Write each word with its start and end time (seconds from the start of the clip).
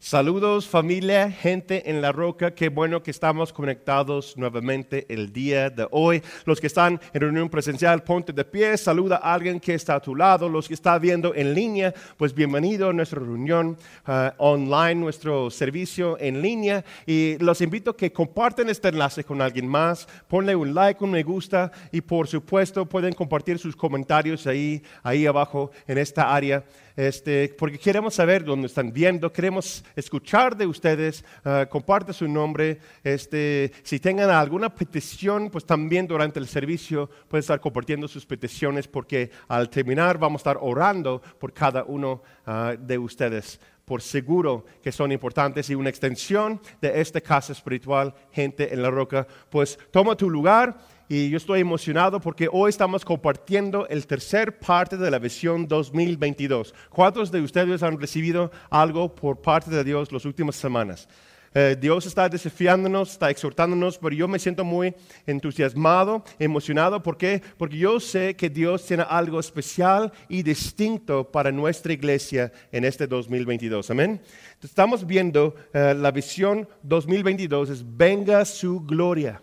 Saludos 0.00 0.68
familia, 0.68 1.28
gente 1.28 1.90
en 1.90 2.00
la 2.00 2.12
roca, 2.12 2.54
qué 2.54 2.68
bueno 2.68 3.02
que 3.02 3.10
estamos 3.10 3.52
conectados 3.52 4.36
nuevamente 4.36 5.04
el 5.08 5.32
día 5.32 5.70
de 5.70 5.88
hoy. 5.90 6.22
Los 6.44 6.60
que 6.60 6.68
están 6.68 7.00
en 7.12 7.20
reunión 7.20 7.48
presencial, 7.48 8.04
ponte 8.04 8.32
de 8.32 8.44
pie, 8.44 8.78
saluda 8.78 9.16
a 9.16 9.34
alguien 9.34 9.58
que 9.58 9.74
está 9.74 9.96
a 9.96 10.00
tu 10.00 10.14
lado. 10.14 10.48
Los 10.48 10.68
que 10.68 10.74
están 10.74 11.02
viendo 11.02 11.34
en 11.34 11.52
línea, 11.52 11.92
pues 12.16 12.32
bienvenido 12.32 12.88
a 12.88 12.92
nuestra 12.92 13.18
reunión 13.18 13.76
uh, 14.06 14.30
online, 14.38 14.94
nuestro 14.94 15.50
servicio 15.50 16.16
en 16.20 16.42
línea. 16.42 16.84
Y 17.04 17.36
los 17.38 17.60
invito 17.60 17.90
a 17.90 17.96
que 17.96 18.12
compartan 18.12 18.70
este 18.70 18.90
enlace 18.90 19.24
con 19.24 19.42
alguien 19.42 19.66
más, 19.66 20.06
ponle 20.28 20.54
un 20.54 20.74
like, 20.74 21.02
un 21.02 21.10
me 21.10 21.24
gusta 21.24 21.72
y 21.90 22.02
por 22.02 22.28
supuesto 22.28 22.86
pueden 22.86 23.14
compartir 23.14 23.58
sus 23.58 23.74
comentarios 23.74 24.46
ahí, 24.46 24.80
ahí 25.02 25.26
abajo 25.26 25.72
en 25.88 25.98
esta 25.98 26.32
área 26.32 26.64
este, 26.98 27.54
porque 27.56 27.78
queremos 27.78 28.14
saber 28.14 28.44
dónde 28.44 28.66
están 28.66 28.92
viendo, 28.92 29.32
queremos 29.32 29.84
escuchar 29.94 30.56
de 30.56 30.66
ustedes, 30.66 31.24
uh, 31.44 31.68
comparte 31.68 32.12
su 32.12 32.26
nombre, 32.26 32.80
este, 33.04 33.70
si 33.84 34.00
tengan 34.00 34.30
alguna 34.30 34.74
petición, 34.74 35.48
pues 35.48 35.64
también 35.64 36.08
durante 36.08 36.40
el 36.40 36.48
servicio 36.48 37.08
pueden 37.28 37.42
estar 37.42 37.60
compartiendo 37.60 38.08
sus 38.08 38.26
peticiones, 38.26 38.88
porque 38.88 39.30
al 39.46 39.70
terminar 39.70 40.18
vamos 40.18 40.40
a 40.40 40.42
estar 40.42 40.58
orando 40.60 41.22
por 41.38 41.52
cada 41.52 41.84
uno 41.84 42.20
uh, 42.48 42.76
de 42.76 42.98
ustedes. 42.98 43.60
Por 43.84 44.02
seguro 44.02 44.66
que 44.82 44.90
son 44.90 45.12
importantes 45.12 45.70
y 45.70 45.76
una 45.76 45.90
extensión 45.90 46.60
de 46.80 47.00
esta 47.00 47.20
casa 47.20 47.52
espiritual, 47.52 48.12
gente 48.32 48.74
en 48.74 48.82
la 48.82 48.90
roca, 48.90 49.24
pues 49.48 49.78
toma 49.92 50.16
tu 50.16 50.28
lugar 50.28 50.76
y 51.08 51.30
yo 51.30 51.38
estoy 51.38 51.60
emocionado 51.60 52.20
porque 52.20 52.48
hoy 52.52 52.68
estamos 52.68 53.04
compartiendo 53.04 53.86
el 53.88 54.06
tercer 54.06 54.58
parte 54.58 54.96
de 54.96 55.10
la 55.10 55.18
visión 55.18 55.66
2022. 55.66 56.74
¿Cuántos 56.90 57.32
de 57.32 57.40
ustedes 57.40 57.82
han 57.82 57.98
recibido 57.98 58.50
algo 58.68 59.14
por 59.14 59.40
parte 59.40 59.70
de 59.70 59.84
Dios 59.84 60.12
las 60.12 60.26
últimas 60.26 60.56
semanas? 60.56 61.08
Eh, 61.54 61.76
Dios 61.80 62.04
está 62.04 62.28
desafiándonos, 62.28 63.12
está 63.12 63.30
exhortándonos, 63.30 63.96
pero 63.96 64.14
yo 64.14 64.28
me 64.28 64.38
siento 64.38 64.64
muy 64.64 64.94
entusiasmado, 65.26 66.22
emocionado. 66.38 67.02
¿Por 67.02 67.16
qué? 67.16 67.42
Porque 67.56 67.78
yo 67.78 67.98
sé 68.00 68.36
que 68.36 68.50
Dios 68.50 68.84
tiene 68.84 69.04
algo 69.08 69.40
especial 69.40 70.12
y 70.28 70.42
distinto 70.42 71.24
para 71.30 71.50
nuestra 71.50 71.94
iglesia 71.94 72.52
en 72.70 72.84
este 72.84 73.06
2022. 73.06 73.90
Amén. 73.90 74.20
Estamos 74.62 75.06
viendo 75.06 75.54
eh, 75.72 75.94
la 75.96 76.10
visión 76.10 76.68
2022, 76.82 77.70
es 77.70 77.96
venga 77.96 78.44
su 78.44 78.80
gloria 78.80 79.40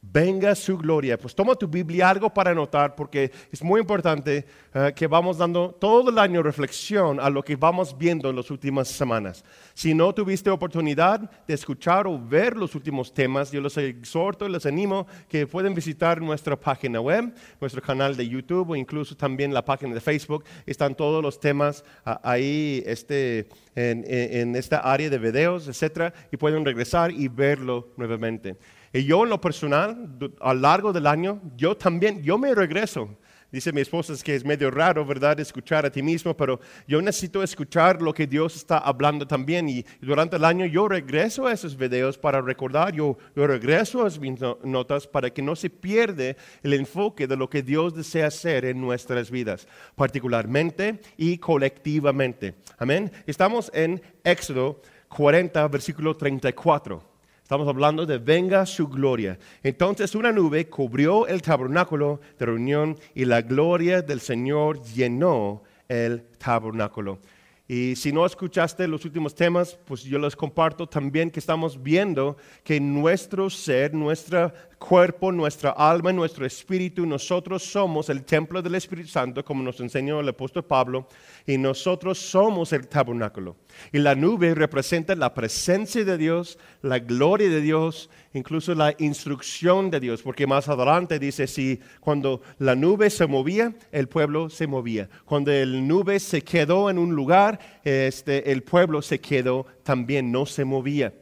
venga 0.00 0.54
su 0.54 0.78
gloria. 0.78 1.18
Pues 1.18 1.34
toma 1.34 1.54
tu 1.54 1.66
Biblia 1.66 2.08
algo 2.08 2.32
para 2.32 2.52
anotar 2.52 2.94
porque 2.94 3.30
es 3.50 3.62
muy 3.62 3.80
importante 3.80 4.46
eh, 4.74 4.92
que 4.94 5.06
vamos 5.06 5.38
dando 5.38 5.70
todo 5.72 6.10
el 6.10 6.18
año 6.18 6.42
reflexión 6.42 7.18
a 7.20 7.28
lo 7.28 7.42
que 7.42 7.56
vamos 7.56 7.96
viendo 7.96 8.30
en 8.30 8.36
las 8.36 8.50
últimas 8.50 8.88
semanas. 8.88 9.44
Si 9.74 9.94
no 9.94 10.12
tuviste 10.14 10.50
oportunidad 10.50 11.30
de 11.46 11.54
escuchar 11.54 12.06
o 12.06 12.18
ver 12.18 12.56
los 12.56 12.74
últimos 12.74 13.12
temas, 13.12 13.50
yo 13.50 13.60
los 13.60 13.76
exhorto 13.76 14.46
y 14.46 14.52
les 14.52 14.66
animo 14.66 15.06
que 15.28 15.46
pueden 15.46 15.74
visitar 15.74 16.20
nuestra 16.20 16.56
página 16.56 17.00
web, 17.00 17.34
nuestro 17.60 17.82
canal 17.82 18.16
de 18.16 18.28
YouTube 18.28 18.70
o 18.70 18.76
incluso 18.76 19.16
también 19.16 19.52
la 19.52 19.64
página 19.64 19.94
de 19.94 20.00
Facebook. 20.00 20.44
Están 20.66 20.94
todos 20.94 21.22
los 21.22 21.40
temas 21.40 21.84
ah, 22.04 22.20
ahí 22.22 22.82
este, 22.86 23.48
en 23.74 24.56
esta 24.56 24.78
área 24.78 25.10
de 25.10 25.18
videos, 25.18 25.68
etcétera, 25.68 26.12
y 26.32 26.36
pueden 26.36 26.64
regresar 26.64 27.10
y 27.12 27.28
verlo 27.28 27.88
nuevamente. 27.96 28.56
Y 28.92 29.04
yo 29.04 29.24
en 29.24 29.30
lo 29.30 29.40
personal, 29.40 30.18
a 30.40 30.54
lo 30.54 30.60
largo 30.60 30.92
del 30.92 31.06
año, 31.06 31.40
yo 31.56 31.76
también, 31.76 32.22
yo 32.22 32.38
me 32.38 32.54
regreso. 32.54 33.16
Dice 33.50 33.72
mi 33.72 33.80
esposa 33.80 34.12
que 34.22 34.34
es 34.34 34.44
medio 34.44 34.70
raro, 34.70 35.06
¿verdad?, 35.06 35.40
escuchar 35.40 35.86
a 35.86 35.90
ti 35.90 36.02
mismo, 36.02 36.36
pero 36.36 36.60
yo 36.86 37.00
necesito 37.00 37.42
escuchar 37.42 38.02
lo 38.02 38.12
que 38.12 38.26
Dios 38.26 38.56
está 38.56 38.76
hablando 38.76 39.26
también. 39.26 39.70
Y 39.70 39.86
durante 40.02 40.36
el 40.36 40.44
año 40.44 40.66
yo 40.66 40.86
regreso 40.86 41.46
a 41.46 41.52
esos 41.52 41.74
videos 41.74 42.18
para 42.18 42.42
recordar, 42.42 42.92
yo, 42.92 43.16
yo 43.34 43.46
regreso 43.46 44.04
a 44.04 44.10
mis 44.20 44.38
notas 44.64 45.06
para 45.06 45.30
que 45.30 45.40
no 45.40 45.56
se 45.56 45.70
pierda 45.70 46.36
el 46.62 46.74
enfoque 46.74 47.26
de 47.26 47.36
lo 47.36 47.48
que 47.48 47.62
Dios 47.62 47.94
desea 47.94 48.26
hacer 48.26 48.66
en 48.66 48.82
nuestras 48.82 49.30
vidas, 49.30 49.66
particularmente 49.96 51.00
y 51.16 51.38
colectivamente. 51.38 52.54
Amén. 52.76 53.10
Estamos 53.26 53.70
en 53.72 54.02
Éxodo 54.24 54.82
40, 55.08 55.66
versículo 55.68 56.14
34. 56.14 57.17
Estamos 57.48 57.66
hablando 57.66 58.04
de 58.04 58.18
venga 58.18 58.66
su 58.66 58.88
gloria. 58.88 59.38
Entonces 59.62 60.14
una 60.14 60.30
nube 60.32 60.68
cubrió 60.68 61.26
el 61.26 61.40
tabernáculo 61.40 62.20
de 62.38 62.44
reunión 62.44 62.98
y 63.14 63.24
la 63.24 63.40
gloria 63.40 64.02
del 64.02 64.20
Señor 64.20 64.82
llenó 64.82 65.62
el 65.88 66.24
tabernáculo. 66.36 67.20
Y 67.66 67.96
si 67.96 68.12
no 68.12 68.26
escuchaste 68.26 68.86
los 68.86 69.06
últimos 69.06 69.34
temas, 69.34 69.78
pues 69.86 70.02
yo 70.02 70.18
les 70.18 70.36
comparto 70.36 70.86
también 70.86 71.30
que 71.30 71.40
estamos 71.40 71.82
viendo 71.82 72.36
que 72.62 72.80
nuestro 72.80 73.48
ser, 73.48 73.94
nuestro 73.94 74.52
cuerpo, 74.78 75.32
nuestra 75.32 75.70
alma, 75.70 76.12
nuestro 76.12 76.46
espíritu, 76.46 77.04
nosotros 77.04 77.62
somos 77.62 78.08
el 78.08 78.24
templo 78.24 78.62
del 78.62 78.76
Espíritu 78.76 79.08
Santo, 79.08 79.44
como 79.44 79.62
nos 79.62 79.80
enseñó 79.80 80.20
el 80.20 80.28
apóstol 80.28 80.64
Pablo, 80.64 81.08
y 81.46 81.58
nosotros 81.58 82.18
somos 82.18 82.72
el 82.72 82.86
tabernáculo. 82.88 83.56
Y 83.92 83.98
la 83.98 84.14
nube 84.14 84.54
representa 84.54 85.14
la 85.14 85.34
presencia 85.34 86.04
de 86.04 86.16
Dios, 86.16 86.58
la 86.82 86.98
gloria 86.98 87.48
de 87.48 87.60
Dios, 87.60 88.08
incluso 88.32 88.74
la 88.74 88.94
instrucción 88.98 89.90
de 89.90 90.00
Dios, 90.00 90.22
porque 90.22 90.46
más 90.46 90.68
adelante 90.68 91.18
dice, 91.18 91.46
si 91.46 91.80
cuando 92.00 92.40
la 92.58 92.74
nube 92.74 93.10
se 93.10 93.26
movía, 93.26 93.74
el 93.92 94.08
pueblo 94.08 94.48
se 94.48 94.66
movía. 94.66 95.08
Cuando 95.24 95.52
el 95.52 95.86
nube 95.86 96.20
se 96.20 96.42
quedó 96.42 96.88
en 96.88 96.98
un 96.98 97.14
lugar, 97.14 97.58
este, 97.84 98.50
el 98.50 98.62
pueblo 98.62 99.02
se 99.02 99.20
quedó 99.20 99.66
también, 99.82 100.30
no 100.30 100.46
se 100.46 100.64
movía. 100.64 101.12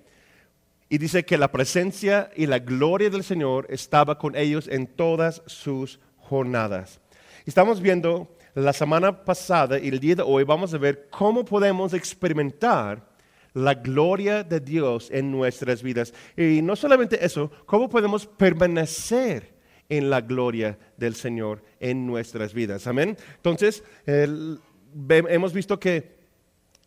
Y 0.89 0.99
dice 0.99 1.25
que 1.25 1.39
la 1.39 1.51
presencia 1.51 2.31
y 2.37 2.47
la 2.47 2.61
gloria 2.61 3.11
del 3.11 3.25
Señor 3.25 3.67
estaba 3.71 4.19
con 4.19 4.37
ellos 4.37 4.69
en 4.69 4.87
todas 4.87 5.43
sus 5.47 5.99
jornadas. 6.17 7.01
Estamos 7.45 7.81
viendo 7.81 8.37
la 8.55 8.73
semana 8.73 9.25
pasada 9.25 9.79
y 9.79 9.89
el 9.89 10.01
día 10.01 10.17
de 10.17 10.23
hoy 10.23 10.45
vamos 10.45 10.73
a 10.73 10.79
ver 10.79 11.09
cómo 11.11 11.45
podemos 11.45 11.93
experimentar 11.93 13.07
la 13.53 13.75
gloria 13.75 14.45
de 14.45 14.61
Dios 14.61 15.09
en 15.11 15.31
nuestras 15.31 15.83
vidas. 15.83 16.13
Y 16.37 16.63
no 16.63 16.77
solamente 16.77 17.25
eso, 17.25 17.51
cómo 17.65 17.89
podemos 17.89 18.27
permanecer 18.27 19.55
en 19.89 20.11
la 20.11 20.21
gloria 20.21 20.79
del 20.97 21.15
Señor 21.15 21.63
en 21.81 22.07
nuestras 22.07 22.53
vidas. 22.53 22.87
Amén. 22.87 23.17
Entonces, 23.37 23.83
hemos 24.07 25.53
visto 25.53 25.81
que, 25.81 26.17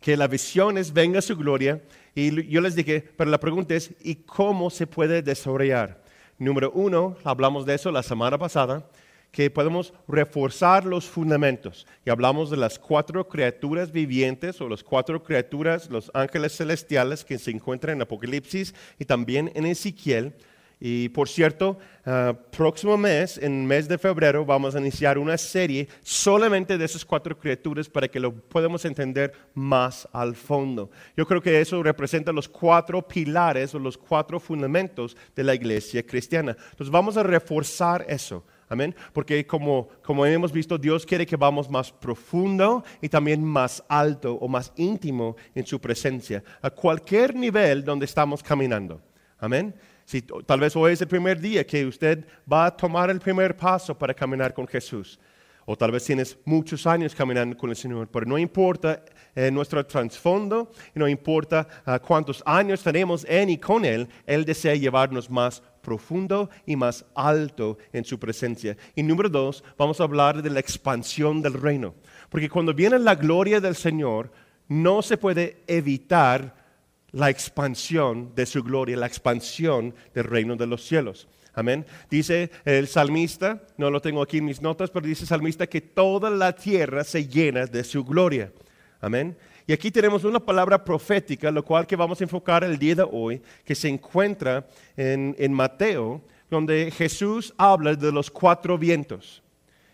que 0.00 0.16
la 0.16 0.26
visión 0.26 0.78
es 0.78 0.92
venga 0.92 1.20
su 1.20 1.36
gloria. 1.36 1.82
Y 2.14 2.48
yo 2.48 2.60
les 2.60 2.74
dije, 2.74 3.04
pero 3.16 3.30
la 3.30 3.40
pregunta 3.40 3.74
es, 3.74 3.92
¿y 4.00 4.16
cómo 4.16 4.70
se 4.70 4.86
puede 4.86 5.22
desarrollar? 5.22 6.02
Número 6.38 6.70
uno, 6.72 7.16
hablamos 7.24 7.66
de 7.66 7.74
eso 7.74 7.92
la 7.92 8.02
semana 8.02 8.38
pasada 8.38 8.86
que 9.30 9.50
podemos 9.50 9.92
reforzar 10.08 10.84
los 10.84 11.08
fundamentos. 11.08 11.86
Y 12.04 12.10
hablamos 12.10 12.50
de 12.50 12.56
las 12.56 12.78
cuatro 12.78 13.28
criaturas 13.28 13.92
vivientes 13.92 14.60
o 14.60 14.68
las 14.68 14.82
cuatro 14.82 15.22
criaturas, 15.22 15.88
los 15.88 16.10
ángeles 16.14 16.56
celestiales 16.56 17.24
que 17.24 17.38
se 17.38 17.50
encuentran 17.50 17.96
en 17.96 18.02
Apocalipsis 18.02 18.74
y 18.98 19.04
también 19.04 19.52
en 19.54 19.66
Ezequiel. 19.66 20.34
Y 20.82 21.10
por 21.10 21.28
cierto, 21.28 21.78
uh, 22.06 22.34
próximo 22.50 22.96
mes, 22.96 23.36
en 23.36 23.66
mes 23.66 23.86
de 23.86 23.98
febrero, 23.98 24.46
vamos 24.46 24.74
a 24.74 24.80
iniciar 24.80 25.18
una 25.18 25.36
serie 25.36 25.86
solamente 26.02 26.78
de 26.78 26.86
esas 26.86 27.04
cuatro 27.04 27.38
criaturas 27.38 27.86
para 27.86 28.08
que 28.08 28.18
lo 28.18 28.32
podamos 28.32 28.86
entender 28.86 29.32
más 29.52 30.08
al 30.10 30.34
fondo. 30.34 30.90
Yo 31.14 31.26
creo 31.26 31.42
que 31.42 31.60
eso 31.60 31.82
representa 31.82 32.32
los 32.32 32.48
cuatro 32.48 33.06
pilares 33.06 33.74
o 33.74 33.78
los 33.78 33.98
cuatro 33.98 34.40
fundamentos 34.40 35.18
de 35.36 35.44
la 35.44 35.54
iglesia 35.54 36.04
cristiana. 36.04 36.56
Entonces 36.70 36.90
vamos 36.90 37.18
a 37.18 37.22
reforzar 37.22 38.06
eso. 38.08 38.42
Amén. 38.70 38.94
Porque 39.12 39.46
como, 39.46 39.88
como 40.02 40.24
hemos 40.24 40.52
visto, 40.52 40.78
Dios 40.78 41.04
quiere 41.04 41.26
que 41.26 41.36
vamos 41.36 41.68
más 41.68 41.92
profundo 41.92 42.84
y 43.02 43.08
también 43.08 43.44
más 43.44 43.84
alto 43.88 44.34
o 44.34 44.48
más 44.48 44.72
íntimo 44.76 45.36
en 45.54 45.66
su 45.66 45.78
presencia, 45.78 46.42
a 46.62 46.70
cualquier 46.70 47.34
nivel 47.34 47.84
donde 47.84 48.06
estamos 48.06 48.42
caminando. 48.42 49.02
Amén. 49.38 49.74
Si, 50.10 50.22
tal 50.22 50.58
vez 50.58 50.74
hoy 50.74 50.94
es 50.94 51.00
el 51.00 51.06
primer 51.06 51.40
día 51.40 51.64
que 51.64 51.86
usted 51.86 52.26
va 52.52 52.66
a 52.66 52.76
tomar 52.76 53.10
el 53.10 53.20
primer 53.20 53.56
paso 53.56 53.96
para 53.96 54.12
caminar 54.12 54.52
con 54.52 54.66
Jesús. 54.66 55.20
O 55.64 55.76
tal 55.76 55.92
vez 55.92 56.04
tienes 56.04 56.36
muchos 56.44 56.84
años 56.84 57.14
caminando 57.14 57.56
con 57.56 57.70
el 57.70 57.76
Señor, 57.76 58.08
pero 58.08 58.26
no 58.26 58.36
importa 58.36 59.04
eh, 59.36 59.52
nuestro 59.52 59.86
trasfondo, 59.86 60.72
no 60.96 61.06
importa 61.06 61.64
uh, 61.86 62.04
cuántos 62.04 62.42
años 62.44 62.82
tenemos 62.82 63.24
en 63.28 63.50
y 63.50 63.58
con 63.58 63.84
Él, 63.84 64.08
Él 64.26 64.44
desea 64.44 64.74
llevarnos 64.74 65.30
más 65.30 65.62
profundo 65.80 66.50
y 66.66 66.74
más 66.74 67.04
alto 67.14 67.78
en 67.92 68.04
su 68.04 68.18
presencia. 68.18 68.76
Y 68.96 69.04
número 69.04 69.28
dos, 69.28 69.62
vamos 69.78 70.00
a 70.00 70.02
hablar 70.02 70.42
de 70.42 70.50
la 70.50 70.58
expansión 70.58 71.40
del 71.40 71.52
reino. 71.52 71.94
Porque 72.30 72.50
cuando 72.50 72.74
viene 72.74 72.98
la 72.98 73.14
gloria 73.14 73.60
del 73.60 73.76
Señor, 73.76 74.32
no 74.66 75.02
se 75.02 75.16
puede 75.16 75.62
evitar 75.68 76.59
la 77.12 77.30
expansión 77.30 78.34
de 78.34 78.46
su 78.46 78.62
gloria, 78.62 78.96
la 78.96 79.06
expansión 79.06 79.94
del 80.14 80.24
reino 80.24 80.56
de 80.56 80.66
los 80.66 80.84
cielos. 80.84 81.28
Amén. 81.54 81.84
Dice 82.08 82.50
el 82.64 82.86
salmista, 82.86 83.62
no 83.76 83.90
lo 83.90 84.00
tengo 84.00 84.22
aquí 84.22 84.38
en 84.38 84.44
mis 84.44 84.62
notas, 84.62 84.90
pero 84.90 85.06
dice 85.06 85.22
el 85.22 85.28
salmista 85.28 85.66
que 85.66 85.80
toda 85.80 86.30
la 86.30 86.54
tierra 86.54 87.04
se 87.04 87.26
llena 87.26 87.66
de 87.66 87.82
su 87.84 88.04
gloria. 88.04 88.52
Amén. 89.00 89.36
Y 89.66 89.72
aquí 89.72 89.90
tenemos 89.90 90.24
una 90.24 90.40
palabra 90.40 90.84
profética, 90.84 91.50
lo 91.50 91.64
cual 91.64 91.86
que 91.86 91.96
vamos 91.96 92.20
a 92.20 92.24
enfocar 92.24 92.64
el 92.64 92.78
día 92.78 92.96
de 92.96 93.06
hoy, 93.10 93.42
que 93.64 93.74
se 93.74 93.88
encuentra 93.88 94.66
en, 94.96 95.34
en 95.38 95.52
Mateo, 95.52 96.22
donde 96.50 96.90
Jesús 96.90 97.54
habla 97.56 97.94
de 97.94 98.12
los 98.12 98.30
cuatro 98.30 98.76
vientos. 98.76 99.42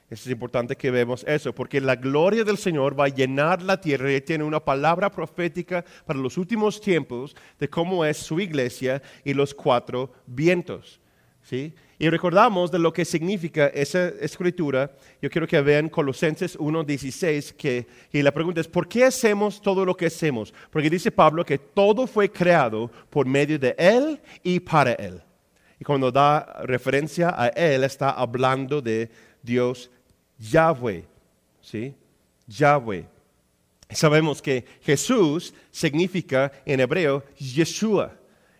Es 0.08 0.24
importante 0.28 0.76
que 0.76 0.92
vemos 0.92 1.24
eso, 1.26 1.52
porque 1.52 1.80
la 1.80 1.96
gloria 1.96 2.44
del 2.44 2.58
Señor 2.58 2.98
va 2.98 3.06
a 3.06 3.08
llenar 3.08 3.60
la 3.60 3.80
tierra 3.80 4.12
y 4.12 4.20
tiene 4.20 4.44
una 4.44 4.60
palabra 4.60 5.10
profética 5.10 5.84
para 6.04 6.20
los 6.20 6.38
últimos 6.38 6.80
tiempos 6.80 7.34
de 7.58 7.68
cómo 7.68 8.04
es 8.04 8.16
su 8.16 8.38
iglesia 8.38 9.02
y 9.24 9.34
los 9.34 9.52
cuatro 9.52 10.12
vientos. 10.26 11.00
¿sí? 11.42 11.74
Y 11.98 12.08
recordamos 12.08 12.70
de 12.70 12.78
lo 12.78 12.92
que 12.92 13.04
significa 13.04 13.66
esa 13.66 14.08
escritura. 14.20 14.92
Yo 15.20 15.28
quiero 15.28 15.48
que 15.48 15.60
vean 15.60 15.88
Colosenses 15.88 16.56
1.16, 16.56 17.56
que, 17.56 17.88
y 18.12 18.22
la 18.22 18.32
pregunta 18.32 18.60
es, 18.60 18.68
¿por 18.68 18.86
qué 18.86 19.04
hacemos 19.04 19.60
todo 19.60 19.84
lo 19.84 19.96
que 19.96 20.06
hacemos? 20.06 20.54
Porque 20.70 20.90
dice 20.90 21.10
Pablo 21.10 21.44
que 21.44 21.58
todo 21.58 22.06
fue 22.06 22.30
creado 22.30 22.92
por 23.10 23.26
medio 23.26 23.58
de 23.58 23.74
Él 23.76 24.20
y 24.44 24.60
para 24.60 24.92
Él. 24.92 25.20
Y 25.80 25.84
cuando 25.84 26.12
da 26.12 26.62
referencia 26.62 27.34
a 27.36 27.48
Él, 27.48 27.82
está 27.82 28.10
hablando 28.10 28.80
de 28.80 29.10
Dios 29.42 29.90
Yahweh. 30.38 31.04
¿Sí? 31.60 31.94
Yahweh. 32.46 33.06
Sabemos 33.90 34.42
que 34.42 34.64
Jesús 34.82 35.54
significa 35.70 36.52
en 36.64 36.80
hebreo 36.80 37.24
Yeshua. 37.38 38.12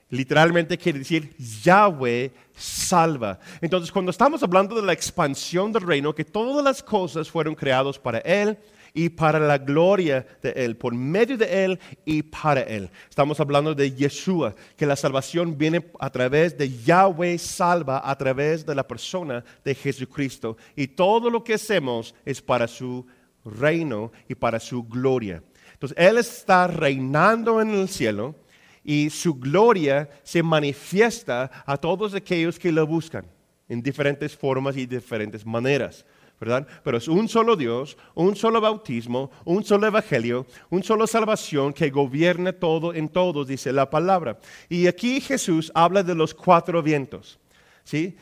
Literalmente 0.09 0.79
quiere 0.79 1.01
decir 1.01 1.35
Yahweh 1.37 2.31
salva. 2.55 3.41
Entonces, 3.61 3.91
cuando 3.91 4.11
estamos 4.11 4.43
hablando 4.43 4.77
de 4.77 4.83
la 4.83 4.93
expansión 4.93 5.73
del 5.73 5.83
reino, 5.83 6.15
que 6.15 6.25
todas 6.25 6.65
las 6.65 6.83
cosas 6.83 7.29
fueron 7.29 7.57
creadas 7.57 7.99
para 7.99 8.19
Él 8.19 8.57
y 8.97 9.11
para 9.11 9.39
la 9.39 9.59
gloria 9.59 10.27
de 10.43 10.53
Él, 10.53 10.75
por 10.75 10.95
medio 10.95 11.37
de 11.37 11.65
Él 11.65 11.79
y 12.07 12.23
para 12.23 12.63
Él. 12.63 12.91
Estamos 13.11 13.39
hablando 13.39 13.75
de 13.75 13.93
Yeshua, 13.93 14.55
que 14.75 14.87
la 14.87 14.97
salvación 14.97 15.59
viene 15.59 15.85
a 16.01 16.09
través 16.09 16.57
de 16.57 16.75
Yahweh 16.83 17.37
salva, 17.37 18.01
a 18.03 18.17
través 18.17 18.65
de 18.65 18.75
la 18.75 18.89
persona 18.89 19.45
de 19.63 19.75
Jesucristo. 19.75 20.57
Y 20.75 20.89
todo 20.89 21.29
lo 21.29 21.45
que 21.45 21.55
hacemos 21.55 22.15
es 22.25 22.41
para 22.41 22.67
su 22.67 23.07
reino 23.45 24.13
y 24.31 24.35
para 24.35 24.59
su 24.59 24.83
gloria. 24.83 25.43
Entonces, 25.75 25.99
Él 25.99 26.17
está 26.17 26.67
reinando 26.67 27.61
en 27.61 27.73
el 27.73 27.91
cielo 27.91 28.35
y 28.83 29.11
su 29.11 29.35
gloria 29.35 30.09
se 30.23 30.43
manifiesta 30.43 31.51
a 31.67 31.77
todos 31.77 32.15
aquellos 32.15 32.59
que 32.59 32.73
lo 32.73 32.87
buscan 32.87 33.27
en 33.69 33.83
diferentes 33.83 34.35
formas 34.35 34.75
y 34.79 34.87
diferentes 34.87 35.45
maneras. 35.45 36.07
Pero 36.39 36.99
es 36.99 37.09
un 37.09 37.29
solo 37.29 37.57
Dios, 37.57 37.97
un 38.15 38.37
solo 38.37 38.61
bautismo, 38.61 39.31
un 39.45 39.65
solo 39.65 39.87
evangelio, 39.87 40.47
un 40.69 40.83
solo 40.83 41.07
salvación 41.07 41.73
que 41.73 41.89
gobierna 41.89 42.53
todo 42.53 42.93
en 42.93 43.09
todos, 43.09 43.49
dice 43.49 43.73
la 43.73 43.89
palabra. 43.89 44.39
Y 44.69 44.87
aquí 44.87 45.21
Jesús 45.21 45.73
habla 45.75 46.03
de 46.03 46.15
los 46.15 46.35
cuatro 46.35 46.83
vientos, 46.83 47.39
¿sí? 47.85 48.17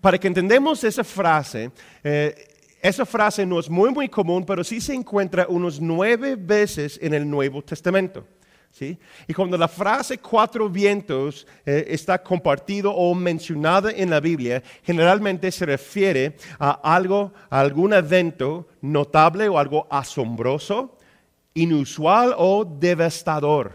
Para 0.00 0.18
que 0.18 0.28
entendamos 0.28 0.84
esa 0.84 1.02
frase, 1.02 1.72
eh, 2.04 2.48
esa 2.80 3.04
frase 3.04 3.44
no 3.44 3.58
es 3.58 3.68
muy, 3.68 3.90
muy 3.90 4.08
común, 4.08 4.44
pero 4.46 4.62
sí 4.62 4.80
se 4.80 4.94
encuentra 4.94 5.46
unos 5.48 5.80
nueve 5.80 6.36
veces 6.36 6.98
en 7.02 7.14
el 7.14 7.28
Nuevo 7.28 7.62
Testamento. 7.62 8.24
Y 8.80 9.32
cuando 9.34 9.56
la 9.56 9.68
frase 9.68 10.18
cuatro 10.18 10.68
vientos 10.68 11.46
eh, 11.64 11.86
está 11.88 12.22
compartido 12.22 12.92
o 12.92 13.14
mencionada 13.14 13.90
en 13.90 14.10
la 14.10 14.20
Biblia, 14.20 14.62
generalmente 14.82 15.50
se 15.50 15.64
refiere 15.64 16.36
a 16.58 16.72
algo, 16.94 17.32
a 17.48 17.60
algún 17.60 17.94
evento 17.94 18.68
notable 18.82 19.48
o 19.48 19.58
algo 19.58 19.86
asombroso, 19.90 20.98
inusual 21.54 22.34
o 22.36 22.64
devastador. 22.64 23.72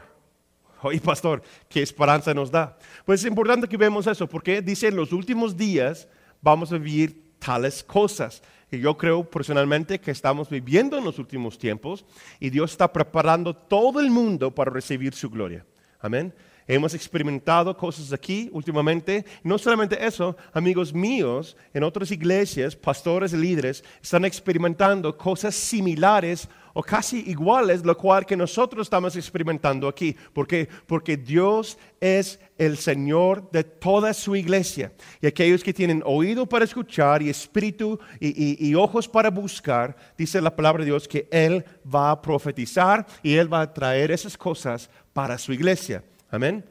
Oye, 0.84 1.00
pastor, 1.00 1.42
¿qué 1.68 1.82
esperanza 1.82 2.34
nos 2.34 2.52
da? 2.52 2.78
Pues 3.06 3.22
es 3.22 3.28
importante 3.28 3.68
que 3.68 3.78
vemos 3.78 4.06
eso, 4.08 4.28
porque 4.28 4.62
dice 4.62 4.88
en 4.88 4.96
los 4.96 5.12
últimos 5.12 5.58
días 5.58 6.08
vamos 6.42 6.72
a 6.72 6.78
vivir 6.78 7.34
tales 7.40 7.84
cosas 7.84 8.42
que 8.72 8.80
yo 8.80 8.98
creo 8.98 9.30
personalmente 9.30 10.00
que 10.00 10.12
estamos 10.12 10.50
viviendo 10.50 10.98
en 10.98 11.04
los 11.04 11.20
últimos 11.20 11.60
tiempos 11.60 12.06
y 12.40 12.50
Dios 12.50 12.72
está 12.72 12.94
preparando 12.94 13.54
todo 13.54 14.00
el 14.00 14.10
mundo 14.10 14.56
para 14.56 14.72
recibir 14.72 15.14
su 15.14 15.30
gloria. 15.30 15.66
Amén. 16.00 16.34
Hemos 16.66 16.94
experimentado 16.94 17.76
cosas 17.76 18.14
aquí 18.14 18.50
últimamente. 18.54 19.26
No 19.44 19.58
solamente 19.58 20.06
eso, 20.06 20.38
amigos 20.54 20.94
míos, 20.94 21.58
en 21.74 21.84
otras 21.84 22.12
iglesias, 22.12 22.74
pastores 22.74 23.34
y 23.34 23.38
líderes 23.38 23.84
están 24.02 24.24
experimentando 24.24 25.18
cosas 25.18 25.54
similares 25.54 26.48
o 26.74 26.84
casi 26.84 27.24
iguales, 27.30 27.86
lo 27.86 27.98
cual 27.98 28.26
que 28.26 28.38
nosotros 28.38 28.88
estamos 28.88 29.16
experimentando 29.16 29.88
aquí. 29.88 30.16
¿Por 30.34 30.48
qué? 30.48 30.68
Porque 30.86 31.18
Dios 31.18 31.78
es 32.00 32.40
el 32.58 32.78
Señor 32.78 33.50
de 33.52 33.64
toda 33.64 34.14
su 34.14 34.36
iglesia. 34.36 34.92
Y 35.22 35.28
aquellos 35.28 35.64
que 35.64 35.74
tienen 35.74 36.04
oído 36.06 36.46
para 36.46 36.66
escuchar 36.66 37.22
y 37.22 37.30
espíritu 37.30 38.00
y, 38.20 38.68
y 38.68 38.76
ojos 38.76 39.08
para 39.08 39.30
buscar, 39.30 39.96
dice 40.18 40.42
la 40.42 40.56
palabra 40.56 40.84
de 40.84 40.92
Dios 40.92 41.08
que 41.08 41.28
Él 41.32 41.64
va 41.84 42.12
a 42.12 42.22
profetizar 42.22 43.06
y 43.24 43.36
Él 43.36 43.52
va 43.52 43.62
a 43.62 43.74
traer 43.74 44.12
esas 44.12 44.38
cosas 44.38 44.90
para 45.14 45.38
su 45.38 45.54
iglesia. 45.54 46.04
Amén. 46.30 46.64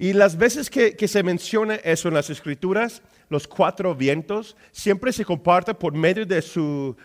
Y 0.00 0.14
las 0.14 0.38
veces 0.38 0.70
que, 0.70 0.96
se 1.06 1.22
menciona 1.22 1.74
eso 1.74 2.08
en 2.08 2.14
las 2.14 2.30
escrituras, 2.30 3.02
los 3.30 3.48
cuatro 3.48 3.94
vientos, 3.94 4.56
siempre 4.72 5.12
se 5.12 5.24
comparte 5.24 5.72
por 5.72 5.94
medio 5.94 6.26
de 6.26 6.44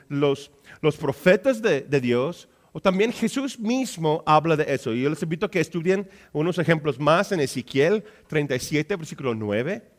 los, 0.10 0.52
los 0.82 0.98
profetas 0.98 1.62
de, 1.62 1.82
de, 1.82 2.02
Dios, 2.02 2.50
o 2.74 2.82
también 2.82 3.14
Jesús 3.14 3.58
mismo 3.58 4.22
habla 4.26 4.58
de 4.58 4.66
eso. 4.68 4.92
Y 4.92 5.04
yo 5.04 5.10
les 5.10 5.24
invito 5.24 5.46
a 5.46 5.52
que 5.52 5.62
estudien 5.62 6.10
unos 6.34 6.58
ejemplos 6.58 7.00
más 7.00 7.32
en 7.32 7.40
Ezequiel 7.40 8.04
37, 8.28 8.98
versículo 8.98 9.34
9. 9.34 9.96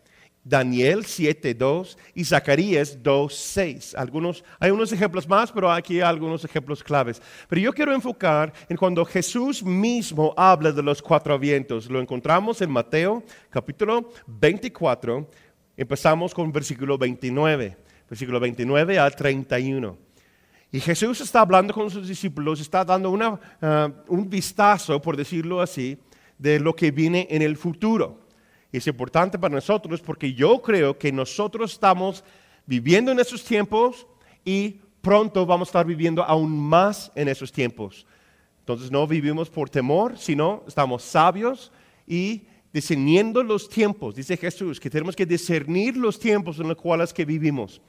Daniel 0.47 1.01
7.2 1.01 1.97
y 2.15 2.25
Zacarías 2.25 3.03
2.6. 3.03 3.97
Algunos, 3.97 4.45
hay 4.61 4.71
unos 4.71 4.93
ejemplos 4.93 5.29
más, 5.29 5.51
pero 5.51 5.73
aquí 5.73 5.95
hay 5.97 6.03
algunos 6.03 6.45
ejemplos 6.45 6.85
claves. 6.85 7.21
Pero 7.49 7.61
yo 7.61 7.73
quiero 7.73 7.93
enfocar 7.93 8.53
en 8.69 8.77
cuando 8.77 9.05
Jesús 9.05 9.65
mismo 9.65 10.33
habla 10.37 10.71
de 10.71 10.85
los 10.85 11.03
cuatro 11.03 11.37
vientos. 11.37 11.91
Lo 11.91 12.01
encontramos 12.01 12.63
en 12.63 12.71
Mateo 12.71 13.25
capítulo 13.51 14.09
24. 14.29 15.29
Empezamos 15.77 16.33
con 16.33 16.53
versículo 16.53 16.97
29, 16.97 17.77
versículo 18.09 18.41
29 18.41 18.99
al 18.99 19.15
31. 19.15 19.97
Y 20.73 20.81
Jesús 20.81 21.21
está 21.21 21.41
hablando 21.41 21.73
con 21.73 21.91
sus 21.91 22.09
discípulos, 22.09 22.61
está 22.61 22.85
dando 22.85 23.11
una, 23.11 23.39
ah, 23.63 23.91
un 24.09 24.29
vistazo, 24.29 25.01
por 25.01 25.17
decirlo 25.17 25.61
así, 25.61 25.99
de 26.39 26.61
lo 26.61 26.75
que 26.75 26.91
viene 26.91 27.27
en 27.31 27.43
el 27.43 27.57
futuro 27.57 28.27
es 28.77 28.87
importante 28.87 29.39
para 29.39 29.55
nosotros 29.55 30.01
porque 30.01 30.33
yo 30.35 30.61
creo 30.61 30.99
que 30.99 31.13
nosotros 31.13 31.73
estamos 31.73 32.25
viviendo 32.67 33.13
en 33.13 33.21
esos 33.21 33.45
tiempos 33.45 34.07
y 34.45 34.81
pronto 35.01 35.47
vamos 35.47 35.69
a 35.69 35.71
estar 35.71 35.87
viviendo 35.87 36.23
aún 36.23 36.59
más 36.59 37.11
en 37.15 37.29
esos 37.29 37.53
tiempos. 37.53 38.07
Entonces 38.61 38.91
no 38.91 39.07
vivimos 39.07 39.49
por 39.49 39.71
temor, 39.71 40.19
sino 40.19 40.65
estamos 40.67 41.03
sabios 41.03 41.73
y 42.07 42.45
discerniendo 42.77 43.43
los 43.43 43.71
tiempos. 43.71 44.15
Dice 44.15 44.37
Jesús 44.37 44.79
que 44.79 44.91
tenemos 44.91 45.17
que 45.17 45.25
discernir 45.25 45.97
los 45.97 46.19
tiempos 46.19 46.61
en 46.61 46.69
los 46.69 46.77
cuales 46.77 47.11
que 47.11 47.25
vivimos. 47.25 47.81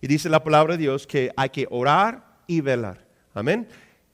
Y 0.00 0.06
dice 0.06 0.28
la 0.28 0.44
palabra 0.44 0.76
de 0.76 0.82
Dios 0.84 1.04
que 1.04 1.32
hay 1.36 1.48
que 1.50 1.66
orar 1.68 2.38
y 2.46 2.60
velar. 2.60 3.04
Amén. 3.34 3.66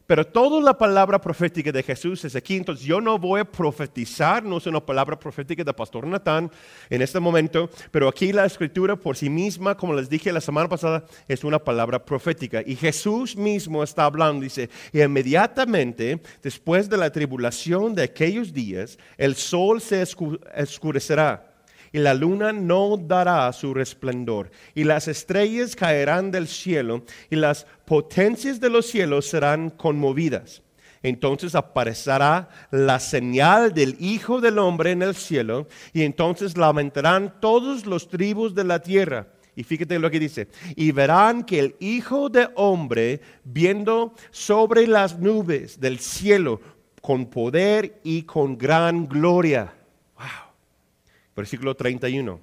Pero 0.05 0.27
toda 0.27 0.61
la 0.61 0.77
palabra 0.77 1.19
profética 1.19 1.71
de 1.71 1.81
Jesús 1.81 2.25
es 2.25 2.35
aquí. 2.35 2.57
Entonces 2.57 2.85
yo 2.85 2.99
no 2.99 3.17
voy 3.17 3.41
a 3.41 3.45
profetizar, 3.45 4.43
no 4.43 4.57
es 4.57 4.67
una 4.67 4.85
palabra 4.85 5.17
profética 5.17 5.63
de 5.63 5.73
Pastor 5.73 6.05
Natán 6.05 6.51
en 6.89 7.01
este 7.01 7.19
momento, 7.19 7.69
pero 7.91 8.09
aquí 8.09 8.33
la 8.33 8.45
escritura 8.45 8.95
por 8.95 9.15
sí 9.15 9.29
misma, 9.29 9.75
como 9.75 9.93
les 9.93 10.09
dije 10.09 10.33
la 10.33 10.41
semana 10.41 10.67
pasada, 10.67 11.05
es 11.27 11.43
una 11.43 11.59
palabra 11.59 12.03
profética. 12.03 12.61
Y 12.65 12.75
Jesús 12.75 13.37
mismo 13.37 13.81
está 13.81 14.05
hablando, 14.05 14.43
dice, 14.43 14.69
y 14.91 15.01
inmediatamente 15.01 16.21
después 16.41 16.89
de 16.89 16.97
la 16.97 17.11
tribulación 17.11 17.95
de 17.95 18.03
aquellos 18.03 18.51
días, 18.51 18.97
el 19.17 19.35
sol 19.35 19.79
se 19.79 20.03
oscurecerá 20.03 21.52
y 21.93 21.99
la 21.99 22.15
luna 22.15 22.51
no 22.51 22.97
dará 22.97 23.53
su 23.53 23.73
resplandor, 23.73 24.49
y 24.73 24.83
las 24.83 25.07
estrellas 25.07 25.75
caerán 25.75 26.31
del 26.31 26.47
cielo, 26.47 27.03
y 27.29 27.35
las 27.35 27.67
potencias 27.85 28.59
de 28.59 28.71
los 28.71 28.87
cielos 28.87 29.27
serán 29.27 29.69
conmovidas. 29.69 30.63
Entonces 31.03 31.53
aparecerá 31.53 32.49
la 32.71 32.99
señal 32.99 33.73
del 33.73 33.95
Hijo 33.99 34.41
del 34.41 34.57
Hombre 34.57 34.91
en 34.91 35.03
el 35.03 35.13
cielo, 35.13 35.67
y 35.93 36.01
entonces 36.01 36.57
lamentarán 36.57 37.35
todos 37.39 37.85
los 37.85 38.09
tribus 38.09 38.55
de 38.55 38.63
la 38.63 38.79
tierra. 38.79 39.27
Y 39.55 39.63
fíjate 39.63 39.99
lo 39.99 40.09
que 40.09 40.19
dice, 40.19 40.47
y 40.75 40.91
verán 40.91 41.43
que 41.43 41.59
el 41.59 41.75
Hijo 41.79 42.27
de 42.27 42.49
Hombre, 42.55 43.21
viendo 43.43 44.15
sobre 44.31 44.87
las 44.87 45.19
nubes 45.19 45.79
del 45.79 45.99
cielo, 45.99 46.59
con 47.01 47.27
poder 47.27 47.99
y 48.03 48.23
con 48.23 48.57
gran 48.57 49.07
gloria 49.07 49.73
versículo 51.35 51.75
31. 51.75 52.39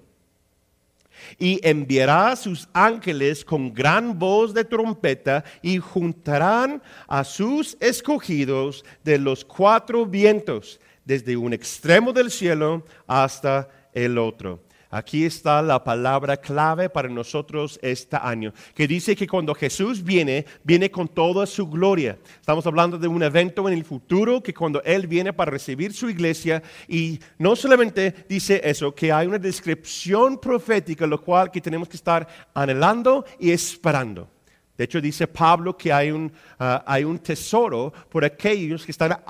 y 1.39 1.61
enviará 1.63 2.31
a 2.31 2.37
sus 2.37 2.69
ángeles 2.73 3.45
con 3.45 3.73
gran 3.75 4.19
voz 4.19 4.55
de 4.55 4.65
trompeta 4.65 5.45
y 5.61 5.79
juntarán 5.79 6.83
a 7.07 7.25
sus 7.25 7.77
escogidos 7.81 8.85
de 9.05 9.19
los 9.19 9.45
cuatro 9.45 10.07
vientos, 10.07 10.81
desde 11.05 11.37
un 11.37 11.53
extremo 11.53 12.13
del 12.13 12.31
cielo 12.31 12.85
hasta 13.07 13.69
el 13.93 14.17
otro. 14.17 14.63
Aquí 14.93 15.25
está 15.25 15.63
la 15.63 15.85
palabra 15.85 16.37
clave 16.37 16.91
para 16.91 17.09
nosotros 17.09 17.79
este 17.81 18.17
año, 18.21 18.53
que 18.75 18.89
dice 18.89 19.15
que 19.15 19.29
cuando 19.29 19.55
Jesús 19.55 20.03
viene, 20.03 20.45
viene 20.65 20.91
con 20.91 21.07
toda 21.07 21.47
su 21.47 21.69
gloria. 21.69 22.19
Estamos 22.41 22.67
hablando 22.67 22.99
de 22.99 23.07
un 23.07 23.23
evento 23.23 23.69
en 23.69 23.75
el 23.75 23.85
futuro, 23.85 24.43
que 24.43 24.53
cuando 24.53 24.83
Él 24.83 25.07
viene 25.07 25.33
para 25.33 25.53
recibir 25.53 25.93
su 25.93 26.11
iglesia, 26.11 26.61
y 26.89 27.21
no 27.39 27.55
solamente 27.55 28.27
dice 28.29 28.61
eso, 28.65 28.93
que 28.93 29.13
hay 29.13 29.29
una 29.29 29.39
descripción 29.39 30.39
profética, 30.39 31.07
lo 31.07 31.23
cual 31.23 31.53
que 31.53 31.61
tenemos 31.61 31.89
que 31.89 31.97
estar 31.97 32.27
anhelando 32.53 33.25
y 33.39 33.53
esperando. 33.53 34.29
De 34.77 34.85
hecho, 34.85 35.01
dice 35.01 35.29
Pablo 35.29 35.77
que 35.77 35.93
hay 35.93 36.11
un, 36.11 36.33
ah, 36.59 36.83
hay 36.85 37.05
un 37.05 37.21
tesoro 37.21 37.93
por 38.09 38.25
aquellos 38.25 38.85
que 38.85 38.91
están 38.91 39.21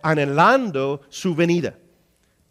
anhelando 0.00 1.02
su 1.10 1.34
venida. 1.34 1.76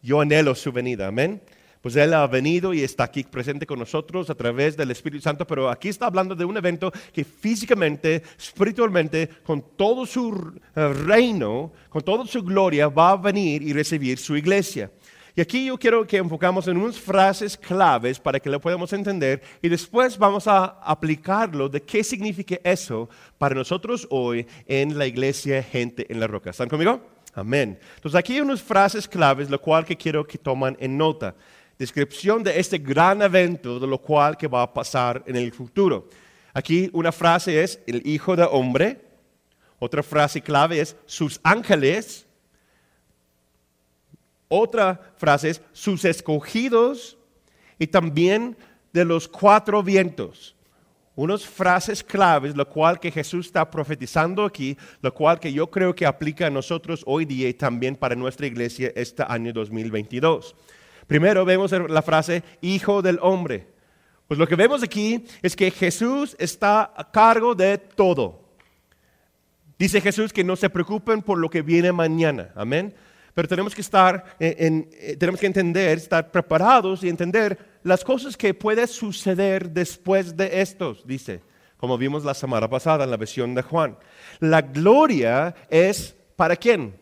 Yo 0.03 0.21
anhelo 0.21 0.53
su 0.53 0.71
venida, 0.71 1.07
amén 1.07 1.41
pues 1.81 1.95
Él 1.95 2.13
ha 2.13 2.25
venido 2.27 2.73
y 2.73 2.83
está 2.83 3.05
aquí 3.05 3.23
presente 3.23 3.65
con 3.65 3.79
nosotros 3.79 4.29
a 4.29 4.35
través 4.35 4.77
del 4.77 4.91
Espíritu 4.91 5.23
Santo, 5.23 5.45
pero 5.45 5.69
aquí 5.69 5.89
está 5.89 6.05
hablando 6.05 6.35
de 6.35 6.45
un 6.45 6.55
evento 6.55 6.91
que 7.11 7.23
físicamente, 7.23 8.23
espiritualmente, 8.37 9.27
con 9.43 9.63
todo 9.75 10.05
su 10.05 10.53
eh, 10.75 10.93
reino, 10.93 11.71
con 11.89 12.03
toda 12.03 12.25
su 12.25 12.43
gloria, 12.43 12.87
va 12.87 13.11
a 13.11 13.17
venir 13.17 13.63
y 13.63 13.73
recibir 13.73 14.17
su 14.17 14.37
iglesia. 14.37 14.91
Y 15.33 15.39
aquí 15.39 15.65
yo 15.65 15.77
quiero 15.77 16.05
que 16.05 16.17
enfocamos 16.17 16.67
en 16.67 16.75
unas 16.77 16.99
frases 16.99 17.57
claves 17.57 18.19
para 18.19 18.39
que 18.39 18.49
lo 18.49 18.59
podamos 18.59 18.91
entender 18.91 19.41
y 19.61 19.69
después 19.69 20.17
vamos 20.17 20.45
a 20.45 20.65
aplicarlo 20.83 21.69
de 21.69 21.81
qué 21.81 22.03
significa 22.03 22.59
eso 22.63 23.09
para 23.37 23.55
nosotros 23.55 24.05
hoy 24.09 24.45
en 24.67 24.97
la 24.97 25.07
iglesia 25.07 25.63
Gente 25.63 26.05
en 26.09 26.19
la 26.19 26.27
Roca. 26.27 26.49
¿Están 26.49 26.67
conmigo? 26.67 27.01
Amén. 27.33 27.79
Entonces 27.95 28.19
aquí 28.19 28.33
hay 28.33 28.41
unas 28.41 28.61
frases 28.61 29.07
claves, 29.07 29.49
lo 29.49 29.61
cual 29.61 29.85
que 29.85 29.95
quiero 29.95 30.27
que 30.27 30.37
tomen 30.37 30.75
en 30.81 30.97
nota 30.97 31.33
descripción 31.81 32.43
de 32.43 32.59
este 32.59 32.77
gran 32.77 33.23
evento, 33.23 33.79
de 33.79 33.87
lo 33.87 33.97
cual 33.97 34.37
que 34.37 34.47
va 34.47 34.61
a 34.61 34.71
pasar 34.71 35.23
en 35.25 35.35
el 35.35 35.51
futuro. 35.51 36.07
Aquí 36.53 36.91
una 36.93 37.11
frase 37.11 37.63
es 37.63 37.79
el 37.87 38.05
Hijo 38.05 38.35
de 38.35 38.43
Hombre, 38.43 39.01
otra 39.79 40.03
frase 40.03 40.41
clave 40.41 40.79
es 40.79 40.95
sus 41.07 41.39
ángeles, 41.41 42.27
otra 44.47 45.13
frase 45.17 45.49
es 45.49 45.61
sus 45.71 46.05
escogidos 46.05 47.17
y 47.79 47.87
también 47.87 48.55
de 48.93 49.03
los 49.03 49.27
cuatro 49.27 49.81
vientos. 49.81 50.55
Unas 51.15 51.43
frases 51.43 52.03
claves, 52.03 52.55
lo 52.55 52.69
cual 52.69 52.99
que 52.99 53.09
Jesús 53.09 53.47
está 53.47 53.69
profetizando 53.71 54.45
aquí, 54.45 54.77
lo 55.01 55.11
cual 55.11 55.39
que 55.39 55.51
yo 55.51 55.71
creo 55.71 55.95
que 55.95 56.05
aplica 56.05 56.45
a 56.45 56.51
nosotros 56.51 57.01
hoy 57.07 57.25
día 57.25 57.49
y 57.49 57.55
también 57.55 57.95
para 57.95 58.15
nuestra 58.15 58.45
iglesia 58.45 58.91
este 58.95 59.23
año 59.27 59.51
2022. 59.51 60.55
Primero 61.11 61.43
vemos 61.43 61.73
la 61.73 62.01
frase 62.01 62.41
hijo 62.61 63.01
del 63.01 63.19
hombre. 63.21 63.67
Pues 64.29 64.39
lo 64.39 64.47
que 64.47 64.55
vemos 64.55 64.81
aquí 64.81 65.25
es 65.41 65.57
que 65.57 65.69
Jesús 65.69 66.37
está 66.39 66.93
a 66.95 67.11
cargo 67.11 67.53
de 67.53 67.77
todo. 67.77 68.39
Dice 69.77 69.99
Jesús 69.99 70.31
que 70.31 70.45
no 70.45 70.55
se 70.55 70.69
preocupen 70.69 71.21
por 71.21 71.37
lo 71.37 71.49
que 71.49 71.63
viene 71.63 71.91
mañana. 71.91 72.51
Amén. 72.55 72.95
Pero 73.33 73.45
tenemos 73.49 73.75
que 73.75 73.81
estar, 73.81 74.37
en, 74.39 74.87
eh, 74.93 75.17
tenemos 75.17 75.41
que 75.41 75.47
entender, 75.47 75.97
estar 75.97 76.31
preparados 76.31 77.03
y 77.03 77.09
entender 77.09 77.59
las 77.83 78.05
cosas 78.05 78.37
que 78.37 78.53
pueden 78.53 78.87
suceder 78.87 79.69
después 79.69 80.37
de 80.37 80.61
estos, 80.61 81.05
dice, 81.05 81.41
como 81.75 81.97
vimos 81.97 82.23
la 82.23 82.33
semana 82.33 82.69
pasada 82.69 83.03
en 83.03 83.11
la 83.11 83.17
versión 83.17 83.53
de 83.53 83.63
Juan. 83.63 83.97
La 84.39 84.61
gloria 84.61 85.53
es 85.69 86.15
para 86.37 86.55
quién? 86.55 86.95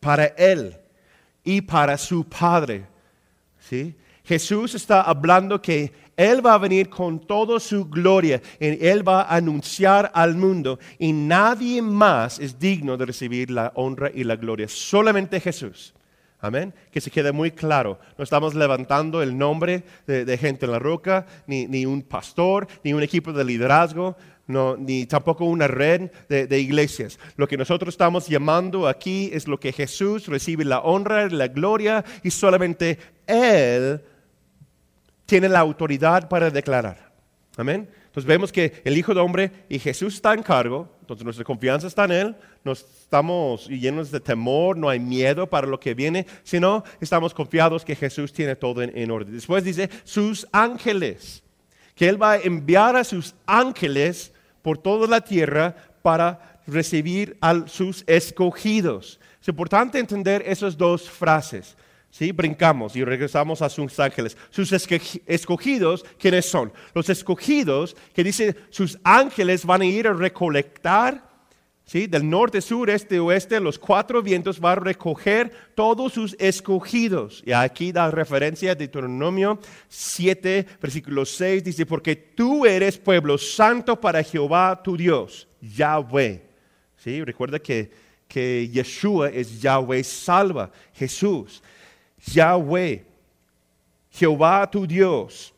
Para 0.00 0.24
Él 0.24 0.78
y 1.44 1.60
para 1.60 1.98
su 1.98 2.24
Padre. 2.24 2.89
Jesús 4.24 4.74
está 4.74 5.02
hablando 5.02 5.60
que 5.60 5.92
Él 6.16 6.44
va 6.44 6.54
a 6.54 6.58
venir 6.58 6.88
con 6.88 7.18
toda 7.18 7.58
su 7.58 7.86
gloria 7.86 8.40
y 8.58 8.86
Él 8.86 9.06
va 9.06 9.22
a 9.22 9.36
anunciar 9.36 10.10
al 10.14 10.36
mundo 10.36 10.78
y 10.98 11.12
nadie 11.12 11.82
más 11.82 12.38
es 12.38 12.58
digno 12.58 12.96
de 12.96 13.06
recibir 13.06 13.50
la 13.50 13.72
honra 13.74 14.10
y 14.14 14.24
la 14.24 14.36
gloria, 14.36 14.68
solamente 14.68 15.40
Jesús. 15.40 15.94
Amén. 16.42 16.72
Que 16.90 17.02
se 17.02 17.10
quede 17.10 17.32
muy 17.32 17.50
claro. 17.50 17.98
No 18.16 18.24
estamos 18.24 18.54
levantando 18.54 19.22
el 19.22 19.36
nombre 19.36 19.82
de, 20.06 20.38
gente 20.38 20.64
en 20.64 20.72
la 20.72 20.78
roca, 20.78 21.26
ni, 21.46 21.84
un 21.84 22.00
pastor, 22.00 22.66
ni 22.82 22.94
un 22.94 23.02
equipo 23.02 23.32
de 23.32 23.44
liderazgo, 23.44 24.16
ni 24.50 25.06
tampoco 25.06 25.44
una 25.44 25.66
red 25.66 26.10
de, 26.28 26.46
de, 26.46 26.60
iglesias. 26.60 27.18
Lo 27.36 27.48
que 27.48 27.56
nosotros 27.56 27.94
estamos 27.94 28.28
llamando 28.28 28.88
aquí 28.88 29.30
es 29.32 29.48
lo 29.48 29.58
que 29.58 29.72
Jesús 29.72 30.26
recibe 30.26 30.64
la 30.64 30.80
honra, 30.80 31.28
la 31.28 31.48
gloria 31.48 32.04
y 32.22 32.30
solamente 32.30 32.98
Él 33.26 34.00
tiene 35.26 35.48
la 35.48 35.60
autoridad 35.60 36.28
para 36.28 36.50
declarar. 36.50 37.12
Amén. 37.56 37.88
Entonces 38.10 38.26
vemos 38.26 38.50
que 38.50 38.82
el 38.84 38.98
Hijo 38.98 39.14
de 39.14 39.20
Hombre 39.20 39.52
y 39.68 39.78
Jesús 39.78 40.14
está 40.14 40.34
en 40.34 40.42
cargo, 40.42 40.88
entonces 41.00 41.24
nuestra 41.24 41.44
confianza 41.44 41.86
está 41.86 42.06
en 42.06 42.10
Él, 42.10 42.36
no 42.64 42.72
estamos 42.72 43.68
llenos 43.68 44.10
de 44.10 44.18
temor, 44.18 44.76
no 44.76 44.88
hay 44.88 44.98
miedo 44.98 45.48
para 45.48 45.68
lo 45.68 45.78
que 45.78 45.94
viene, 45.94 46.26
sino 46.42 46.82
estamos 47.00 47.32
confiados 47.32 47.84
que 47.84 47.94
Jesús 47.94 48.32
tiene 48.32 48.56
todo 48.56 48.82
en, 48.82 49.10
orden. 49.12 49.32
Después 49.32 49.62
dice 49.62 49.88
sus 50.02 50.48
ángeles, 50.50 51.44
que 51.94 52.08
Él 52.08 52.20
va 52.20 52.32
a 52.32 52.38
enviar 52.38 52.96
a 52.96 53.04
sus 53.04 53.36
ángeles 53.46 54.32
por 54.62 54.78
toda 54.78 55.06
la 55.06 55.20
tierra 55.20 55.74
para 56.02 56.60
recibir 56.66 57.36
a 57.40 57.66
sus 57.66 58.04
escogidos. 58.06 59.20
Es 59.40 59.48
importante 59.48 59.98
entender 59.98 60.42
esas 60.46 60.76
dos 60.76 61.08
frases. 61.08 61.76
¿Sí? 62.10 62.32
Brincamos 62.32 62.96
y 62.96 63.04
regresamos 63.04 63.62
a 63.62 63.68
sus 63.68 64.00
ángeles. 64.00 64.36
Sus 64.50 64.72
escogidos, 64.72 66.04
¿quiénes 66.18 66.44
son? 66.46 66.72
Los 66.92 67.08
escogidos 67.08 67.96
que 68.12 68.24
dice 68.24 68.56
sus 68.70 68.98
ángeles 69.04 69.64
van 69.64 69.82
a 69.82 69.86
ir 69.86 70.08
a 70.08 70.12
recolectar, 70.12 71.29
¿sí? 71.90 72.06
Del 72.06 72.30
norte, 72.30 72.60
sur, 72.60 72.88
este, 72.88 73.18
oeste, 73.18 73.58
los 73.58 73.76
cuatro 73.76 74.22
vientos, 74.22 74.60
van 74.60 74.78
a 74.78 74.80
recoger 74.80 75.50
todos 75.74 76.12
sus 76.12 76.36
escogidos. 76.38 77.42
Y 77.44 77.50
aquí 77.50 77.90
da 77.90 78.12
referencia 78.12 78.70
a 78.70 78.74
Deuteronomio 78.76 79.58
7, 79.88 80.66
versículo 80.80 81.26
6, 81.26 81.64
dice, 81.64 81.86
porque 81.86 82.14
tú 82.14 82.64
eres 82.64 82.96
pueblo 82.96 83.36
santo 83.36 84.00
para 84.00 84.22
Jehová 84.22 84.80
tu 84.80 84.96
Dios, 84.96 85.48
Yahweh. 85.60 86.40
¿Sí? 86.96 87.24
Recuerda 87.24 87.58
que, 87.58 87.90
que 88.28 88.68
Yeshua 88.68 89.28
es 89.30 89.60
Yahweh 89.60 90.04
salva, 90.04 90.70
Jesús. 90.94 91.60
Yahweh, 92.24 93.04
Jehová 94.12 94.70
tu 94.70 94.86
Dios, 94.86 95.52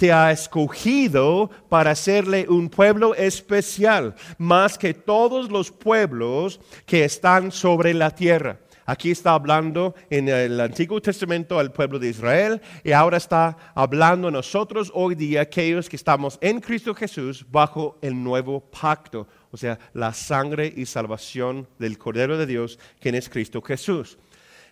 te 0.00 0.14
ha 0.14 0.32
escogido 0.32 1.50
para 1.68 1.90
hacerle 1.90 2.46
un 2.48 2.70
pueblo 2.70 3.14
especial, 3.14 4.14
más 4.38 4.78
que 4.78 4.94
todos 4.94 5.50
los 5.50 5.70
pueblos 5.70 6.58
que 6.86 7.04
están 7.04 7.52
sobre 7.52 7.92
la 7.92 8.10
tierra. 8.10 8.60
Aquí 8.86 9.10
está 9.10 9.34
hablando 9.34 9.94
en 10.08 10.30
el 10.30 10.58
Antiguo 10.58 11.02
Testamento 11.02 11.58
al 11.58 11.70
pueblo 11.70 11.98
de 11.98 12.08
Israel 12.08 12.62
y 12.82 12.92
ahora 12.92 13.18
está 13.18 13.54
hablando 13.74 14.28
a 14.28 14.30
nosotros 14.30 14.90
hoy 14.94 15.14
día, 15.14 15.42
aquellos 15.42 15.86
que 15.86 15.96
estamos 15.96 16.38
en 16.40 16.62
Cristo 16.62 16.94
Jesús 16.94 17.44
bajo 17.50 17.98
el 18.00 18.24
nuevo 18.24 18.58
pacto, 18.58 19.28
o 19.50 19.58
sea, 19.58 19.78
la 19.92 20.14
sangre 20.14 20.72
y 20.74 20.86
salvación 20.86 21.68
del 21.78 21.98
Cordero 21.98 22.38
de 22.38 22.46
Dios, 22.46 22.78
quien 23.00 23.16
es 23.16 23.28
Cristo 23.28 23.60
Jesús. 23.60 24.16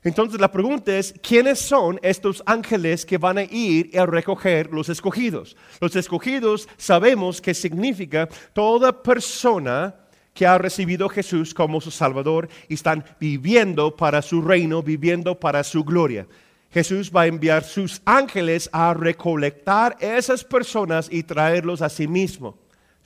Entonces 0.05 0.41
la 0.41 0.51
pregunta 0.51 0.97
es, 0.97 1.15
¿quiénes 1.23 1.59
son 1.59 1.99
estos 2.03 2.43
ángeles 2.47 3.05
que 3.05 3.19
van 3.19 3.39
a 3.39 3.43
ir 3.43 3.99
a 3.99 4.07
recoger 4.07 4.73
los 4.73 4.89
escogidos? 4.89 5.57
Los 5.81 5.97
escogidos 5.97 6.69
sabemos 6.77 7.41
que 7.41 7.55
significa 7.55 8.29
toda 8.53 9.03
persona 9.03 9.95
que 10.33 10.47
ha 10.47 10.57
recibido 10.57 11.07
a 11.07 11.11
Jesús 11.11 11.53
como 11.53 11.81
su 11.81 11.91
Salvador 11.91 12.49
y 12.69 12.75
están 12.75 13.05
viviendo 13.19 13.97
para 13.97 14.23
su 14.23 14.41
reino, 14.41 14.83
viviendo 14.85 15.39
para 15.39 15.65
su 15.65 15.83
gloria. 15.83 16.29
Jesús 16.71 17.11
va 17.15 17.23
a 17.23 17.27
enviar 17.27 17.65
sus 17.65 18.01
ángeles 18.05 18.69
a 18.73 18.95
recolectar 18.95 19.97
esas 19.99 20.45
personas 20.45 21.09
y 21.11 21.25
traerlos 21.25 21.83
a 21.83 21.89
sí 21.89 22.07
mismo. 22.07 22.57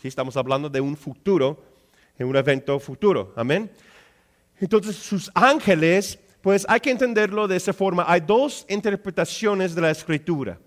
Si 0.01 0.09
estamos 0.09 0.37
hablando 0.37 0.69
de 0.69 0.81
un 0.81 0.97
futuro, 0.97 1.63
de 2.19 2.25
un 2.25 2.37
evento 2.37 2.79
futuro. 2.79 3.33
Amén. 3.35 3.71
Entonces 4.61 4.97
sus 4.97 5.31
ángeles 5.35 6.19
pues 6.43 6.67
hay 6.69 6.81
que 6.81 6.91
entenderlo 6.91 7.49
de 7.49 7.57
esa 7.57 7.73
forma. 7.73 8.05
Hay 8.07 8.21
dos 8.21 8.67
interpretaciones 8.69 9.75
de 9.75 9.81
la 9.81 9.91
escritura, 9.91 10.59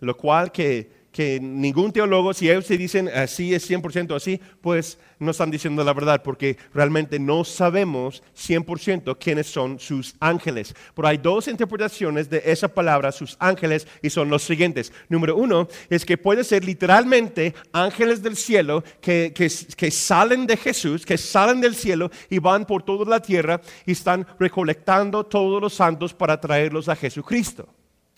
lo 0.00 0.16
cual 0.16 0.52
que, 0.52 0.99
que 1.12 1.40
ningún 1.40 1.92
teólogo, 1.92 2.32
si 2.32 2.48
ellos 2.48 2.66
se 2.66 2.78
dicen 2.78 3.08
así 3.08 3.52
es 3.54 3.68
100% 3.68 4.14
así, 4.14 4.40
pues 4.60 4.98
no 5.18 5.32
están 5.32 5.50
diciendo 5.50 5.82
la 5.84 5.92
verdad 5.92 6.22
porque 6.22 6.56
realmente 6.72 7.18
no 7.18 7.44
sabemos 7.44 8.22
100% 8.36 9.16
quiénes 9.18 9.48
son 9.48 9.78
sus 9.80 10.14
ángeles. 10.20 10.74
Pero 10.94 11.08
hay 11.08 11.18
dos 11.18 11.48
interpretaciones 11.48 12.30
de 12.30 12.42
esa 12.44 12.68
palabra, 12.68 13.12
sus 13.12 13.36
ángeles, 13.40 13.86
y 14.02 14.10
son 14.10 14.30
los 14.30 14.42
siguientes. 14.42 14.92
Número 15.08 15.36
uno 15.36 15.68
es 15.88 16.04
que 16.04 16.16
puede 16.16 16.44
ser 16.44 16.64
literalmente 16.64 17.54
ángeles 17.72 18.22
del 18.22 18.36
cielo 18.36 18.84
que, 19.00 19.32
que 19.34 19.90
salen 19.90 20.46
de 20.46 20.56
Jesús, 20.56 21.04
que 21.04 21.18
salen 21.18 21.60
del 21.60 21.74
cielo 21.74 22.10
y 22.28 22.38
van 22.38 22.64
por 22.64 22.82
toda 22.82 23.04
la 23.04 23.20
tierra 23.20 23.60
y 23.84 23.92
están 23.92 24.26
recolectando 24.38 25.26
todos 25.26 25.60
los 25.60 25.74
santos 25.74 26.14
para 26.14 26.40
traerlos 26.40 26.88
a 26.88 26.96
Jesucristo. 26.96 27.68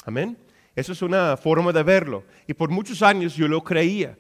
Amén. 0.05 0.37
Eso 0.75 0.93
es 0.93 1.03
una 1.03 1.37
forma 1.37 1.73
de 1.73 1.83
verlo. 1.83 2.25
Y 2.47 2.55
por 2.55 2.71
muchos 2.71 3.03
años 3.03 3.35
yo 3.35 3.47
lo 3.49 3.63
creía. 3.63 4.17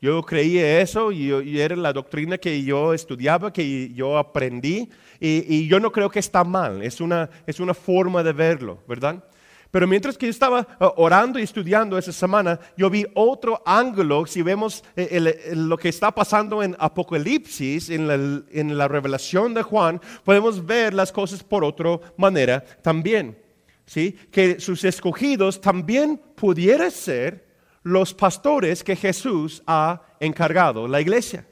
Yo 0.00 0.22
creía 0.22 0.80
eso 0.82 1.10
y, 1.10 1.58
era 1.58 1.74
la 1.74 1.92
doctrina 1.92 2.36
que 2.36 2.62
yo 2.62 2.92
estudiaba, 2.92 3.52
que 3.52 3.92
yo 3.94 4.18
aprendí. 4.18 4.90
Y, 5.18 5.66
yo 5.68 5.80
no 5.80 5.90
creo 5.90 6.10
que 6.10 6.18
está 6.18 6.44
mal. 6.44 6.82
Es 6.82 7.00
una, 7.00 7.30
es 7.46 7.60
una 7.60 7.72
forma 7.72 8.22
de 8.22 8.32
verlo, 8.32 8.82
¿verdad? 8.86 9.24
Pero 9.70 9.86
mientras 9.86 10.16
que 10.16 10.26
yo 10.26 10.30
estaba 10.30 10.60
uh, 10.80 10.88
orando 10.96 11.38
y 11.38 11.42
estudiando 11.42 11.98
esa 11.98 12.12
semana, 12.12 12.60
yo 12.76 12.88
vi 12.88 13.06
otro 13.14 13.62
ángulo. 13.64 14.26
Si 14.26 14.42
vemos 14.42 14.84
eh, 14.96 15.52
lo 15.54 15.76
que 15.76 15.88
está 15.88 16.10
pasando 16.10 16.62
en 16.62 16.76
Apocalipsis, 16.78 17.90
en 17.90 18.06
la, 18.06 18.14
en 18.52 18.78
la 18.78 18.88
revelación 18.88 19.54
de 19.54 19.62
Juan, 19.62 20.00
podemos 20.24 20.64
ver 20.64 20.94
las 20.94 21.10
cosas 21.10 21.42
por 21.42 21.64
otra 21.64 21.98
manera 22.16 22.62
también. 22.82 23.45
¿Sí? 23.86 24.12
que 24.30 24.60
sus 24.60 24.84
escogidos 24.84 25.60
también 25.60 26.20
pudieran 26.34 26.90
ser 26.90 27.46
los 27.82 28.12
pastores 28.12 28.82
que 28.82 28.96
Jesús 28.96 29.62
ha 29.66 30.02
encargado, 30.20 30.88
la 30.88 31.00
iglesia. 31.00 31.46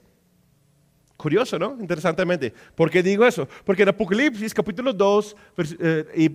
Curioso, 1.16 1.58
¿no? 1.58 1.76
Interesantemente. 1.80 2.52
¿Por 2.74 2.90
qué 2.90 3.02
digo 3.02 3.24
eso? 3.24 3.48
Porque 3.64 3.84
en 3.84 3.90
Apocalipsis 3.90 4.52
capítulo 4.52 4.92
2 4.92 5.36
eh, 5.78 6.04
y 6.16 6.30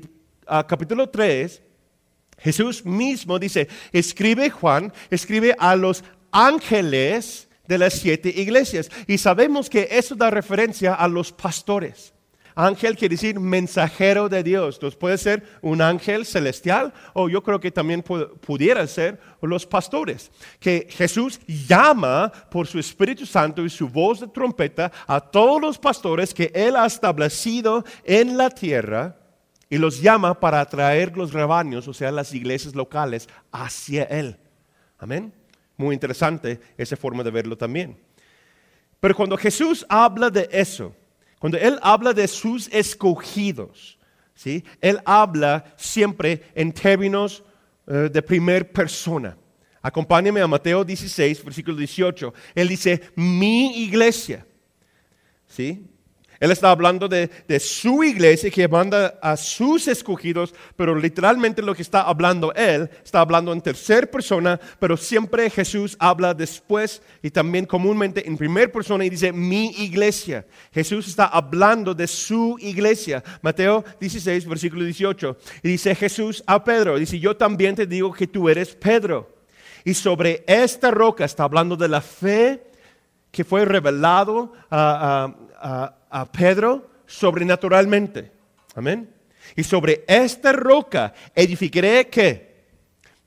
capítulo 0.67 1.09
3, 1.09 1.61
Jesús 2.37 2.85
mismo 2.85 3.37
dice, 3.37 3.67
escribe 3.91 4.49
Juan, 4.49 4.93
escribe 5.09 5.53
a 5.59 5.75
los 5.75 6.03
ángeles 6.31 7.49
de 7.67 7.77
las 7.77 7.93
siete 7.93 8.29
iglesias. 8.29 8.89
Y 9.05 9.17
sabemos 9.17 9.69
que 9.69 9.87
eso 9.91 10.15
da 10.15 10.29
referencia 10.29 10.93
a 10.95 11.07
los 11.07 11.31
pastores. 11.31 12.13
Ángel 12.59 12.97
quiere 12.97 13.15
decir 13.15 13.39
mensajero 13.39 14.27
de 14.27 14.43
Dios. 14.43 14.75
Entonces 14.75 14.99
puede 14.99 15.17
ser 15.17 15.43
un 15.61 15.81
ángel 15.81 16.25
celestial 16.25 16.93
o 17.13 17.29
yo 17.29 17.41
creo 17.41 17.61
que 17.61 17.71
también 17.71 18.03
pudiera 18.03 18.85
ser 18.85 19.17
los 19.41 19.65
pastores. 19.65 20.29
Que 20.59 20.85
Jesús 20.89 21.39
llama 21.47 22.29
por 22.51 22.67
su 22.67 22.77
Espíritu 22.77 23.25
Santo 23.25 23.63
y 23.63 23.69
su 23.69 23.87
voz 23.87 24.19
de 24.19 24.27
trompeta 24.27 24.91
a 25.07 25.21
todos 25.21 25.61
los 25.61 25.79
pastores 25.79 26.33
que 26.33 26.51
Él 26.53 26.75
ha 26.75 26.85
establecido 26.85 27.85
en 28.03 28.35
la 28.35 28.49
tierra 28.49 29.15
y 29.69 29.77
los 29.77 30.01
llama 30.01 30.37
para 30.37 30.59
atraer 30.59 31.15
los 31.15 31.31
rebaños, 31.31 31.87
o 31.87 31.93
sea, 31.93 32.11
las 32.11 32.33
iglesias 32.33 32.75
locales, 32.75 33.29
hacia 33.53 34.03
Él. 34.03 34.37
Amén. 34.97 35.31
Muy 35.77 35.93
interesante 35.93 36.59
esa 36.77 36.97
forma 36.97 37.23
de 37.23 37.31
verlo 37.31 37.55
también. 37.55 37.97
Pero 38.99 39.15
cuando 39.15 39.37
Jesús 39.37 39.85
habla 39.87 40.29
de 40.29 40.49
eso, 40.51 40.93
cuando 41.39 41.57
Él 41.57 41.79
habla 41.81 42.13
de 42.13 42.27
sus 42.27 42.67
escogidos, 42.67 43.97
¿sí? 44.35 44.63
Él 44.81 44.99
habla 45.05 45.73
siempre 45.77 46.43
en 46.53 46.71
términos 46.71 47.43
eh, 47.87 48.09
de 48.11 48.21
primer 48.21 48.71
persona. 48.71 49.37
Acompáñame 49.81 50.41
a 50.41 50.47
Mateo 50.47 50.83
16, 50.83 51.43
versículo 51.43 51.77
18. 51.77 52.33
Él 52.53 52.67
dice, 52.67 53.01
mi 53.15 53.83
iglesia. 53.83 54.45
¿Sí? 55.47 55.87
Él 56.39 56.51
está 56.51 56.71
hablando 56.71 57.09
de, 57.09 57.29
su 57.59 58.03
iglesia 58.03 58.49
que 58.49 58.67
manda 58.67 59.19
a 59.21 59.35
sus 59.35 59.87
escogidos, 59.89 60.53
pero 60.77 60.95
literalmente 60.95 61.61
lo 61.61 61.75
que 61.75 61.81
está 61.81 62.01
hablando 62.01 62.53
él, 62.53 62.89
está 63.03 63.19
hablando 63.19 63.51
en 63.51 63.61
tercera 63.61 64.07
persona, 64.07 64.59
pero 64.79 64.95
siempre 64.95 65.49
Jesús 65.49 65.97
habla 65.99 66.33
después 66.33 67.01
y 67.21 67.29
también 67.29 67.65
comúnmente 67.65 68.25
en 68.25 68.37
primera 68.37 68.71
persona 68.71 69.03
y 69.03 69.09
dice 69.09 69.33
mi 69.33 69.71
iglesia. 69.71 70.45
Jesús 70.71 71.09
está 71.09 71.25
hablando 71.25 71.93
de 71.93 72.07
su 72.07 72.55
iglesia. 72.59 73.21
Mateo 73.41 73.83
16, 73.99 74.47
versículo 74.47 74.85
18. 74.85 75.37
Y 75.63 75.67
dice 75.67 75.93
Jesús 75.93 76.41
a 76.47 76.63
Pedro, 76.63 76.97
dice 76.97 77.19
yo 77.19 77.35
también 77.35 77.75
te 77.75 77.85
digo 77.85 78.13
que 78.13 78.27
tú 78.27 78.47
eres 78.47 78.75
Pedro. 78.75 79.35
Y 79.83 79.93
sobre 79.93 80.43
esta 80.47 80.89
roca 80.91 81.25
está 81.25 81.43
hablando 81.43 81.75
de 81.75 81.89
la 81.89 82.01
fe 82.01 82.63
que 83.31 83.43
fue 83.43 83.65
revelado 83.65 84.53
a 84.69 85.98
a 86.09 86.31
Pedro 86.31 86.89
sobrenaturalmente. 87.05 88.31
Amén. 88.75 89.09
Y 89.55 89.63
sobre 89.63 90.03
esta 90.07 90.51
roca 90.51 91.13
edificaré 91.35 92.07
que 92.07 92.49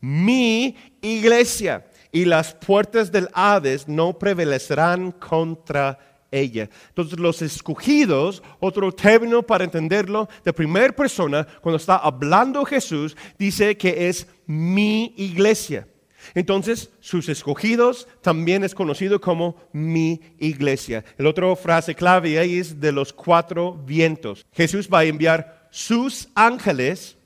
mi 0.01 0.77
iglesia 1.01 1.87
y 2.11 2.25
las 2.25 2.55
puertas 2.55 3.11
del 3.11 3.29
Hades 3.33 3.89
no 3.89 4.19
prevalecerán 4.19 5.13
contra 5.13 5.99
ella. 6.31 6.69
Entonces 6.89 7.19
los 7.19 7.43
escogidos, 7.43 8.43
otro 8.59 8.93
término 8.93 9.43
para 9.43 9.65
entenderlo 9.65 10.29
de 10.45 10.53
primera 10.53 10.93
persona, 10.93 11.47
cuando 11.61 11.77
está 11.77 11.97
hablando 11.97 12.65
Jesús, 12.65 13.17
dice 13.39 13.77
que 13.77 14.09
es 14.09 14.27
mi 14.47 15.15
iglesia. 15.17 15.87
Entonces, 16.35 16.91
sus 17.01 17.29
escogidos 17.29 18.09
también 18.21 18.65
es 18.65 18.75
conocido 18.75 19.21
como 19.21 19.57
mi 19.73 20.21
iglesia. 20.39 21.05
El 21.19 21.27
otro 21.27 21.55
frase 21.57 21.95
clave 21.95 22.39
ahí 22.39 22.59
es 22.59 22.81
de 22.81 22.93
los 22.93 23.13
cuatro 23.13 23.75
vientos. 23.87 24.47
Jesús 24.53 24.89
va 24.93 25.01
a 25.01 25.05
enviar 25.05 25.69
sus 25.71 26.29
ángeles 26.35 27.17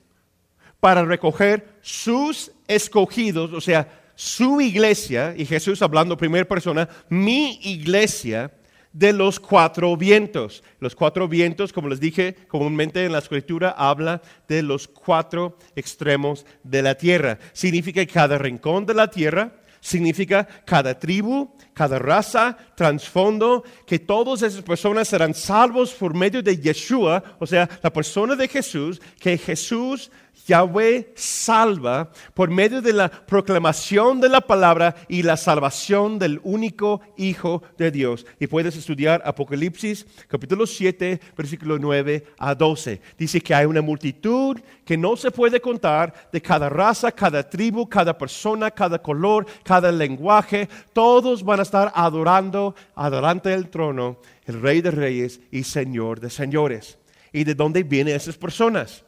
para 0.79 1.03
recoger 1.03 1.67
sus 1.81 2.51
escogidos, 2.67 3.51
o 3.53 3.61
sea, 3.61 4.03
su 4.15 4.61
iglesia, 4.61 5.35
y 5.37 5.45
Jesús 5.45 5.81
hablando 5.81 6.17
primera 6.17 6.45
persona, 6.45 6.89
mi 7.07 7.59
iglesia, 7.61 8.51
de 8.97 9.13
los 9.13 9.39
cuatro 9.39 9.95
vientos. 9.95 10.63
Los 10.79 10.95
cuatro 10.95 11.27
vientos, 11.27 11.71
como 11.71 11.87
les 11.87 11.99
dije, 11.99 12.35
comúnmente 12.47 13.05
en 13.05 13.11
la 13.11 13.19
escritura 13.19 13.69
habla 13.69 14.23
de 14.47 14.63
los 14.63 14.87
cuatro 14.87 15.55
extremos 15.75 16.45
de 16.63 16.81
la 16.81 16.95
tierra. 16.95 17.37
Significa 17.53 18.03
cada 18.07 18.39
rincón 18.39 18.87
de 18.87 18.95
la 18.95 19.07
tierra, 19.07 19.51
significa 19.79 20.47
cada 20.65 20.97
tribu, 20.97 21.53
cada 21.75 21.99
raza, 21.99 22.57
trasfondo, 22.75 23.63
que 23.85 23.99
todas 23.99 24.41
esas 24.41 24.63
personas 24.63 25.07
serán 25.07 25.35
salvos 25.35 25.93
por 25.93 26.15
medio 26.15 26.41
de 26.41 26.57
Yeshua, 26.57 27.23
o 27.37 27.45
sea, 27.45 27.69
la 27.83 27.93
persona 27.93 28.35
de 28.35 28.47
Jesús, 28.47 28.99
que 29.19 29.37
Jesús 29.37 30.09
Yahweh 30.47 31.11
salva 31.13 32.09
por 32.33 32.49
medio 32.49 32.81
de 32.81 32.93
la 32.93 33.09
proclamación 33.11 34.21
de 34.21 34.29
la 34.29 34.39
palabra 34.39 34.95
y 35.09 35.21
la 35.23 35.35
salvación 35.35 36.17
del 36.17 36.39
único 36.43 37.01
Hijo 37.17 37.61
de 37.77 37.91
Dios. 37.91 38.25
Y 38.39 38.47
puedes 38.47 38.77
estudiar 38.77 39.21
Apocalipsis 39.25 40.05
capítulo 40.29 40.65
7, 40.65 41.19
versículo 41.35 41.77
9 41.77 42.23
a 42.37 42.55
12. 42.55 43.01
Dice 43.17 43.41
que 43.41 43.53
hay 43.53 43.65
una 43.65 43.81
multitud 43.81 44.57
que 44.85 44.97
no 44.97 45.17
se 45.17 45.31
puede 45.31 45.59
contar 45.59 46.29
de 46.31 46.41
cada 46.41 46.69
raza, 46.69 47.11
cada 47.11 47.47
tribu, 47.47 47.89
cada 47.89 48.17
persona, 48.17 48.71
cada 48.71 49.01
color, 49.01 49.45
cada 49.63 49.91
lenguaje. 49.91 50.69
Todos 50.93 51.43
van 51.43 51.59
a 51.59 51.63
estar 51.63 51.91
adorando, 51.93 52.73
adorante 52.95 53.49
del 53.49 53.69
trono, 53.69 54.19
el 54.45 54.61
Rey 54.61 54.79
de 54.79 54.91
Reyes 54.91 55.41
y 55.51 55.63
Señor 55.63 56.21
de 56.21 56.29
Señores. 56.29 56.97
¿Y 57.33 57.43
de 57.43 57.53
dónde 57.53 57.83
vienen 57.83 58.15
esas 58.15 58.37
personas? 58.37 59.03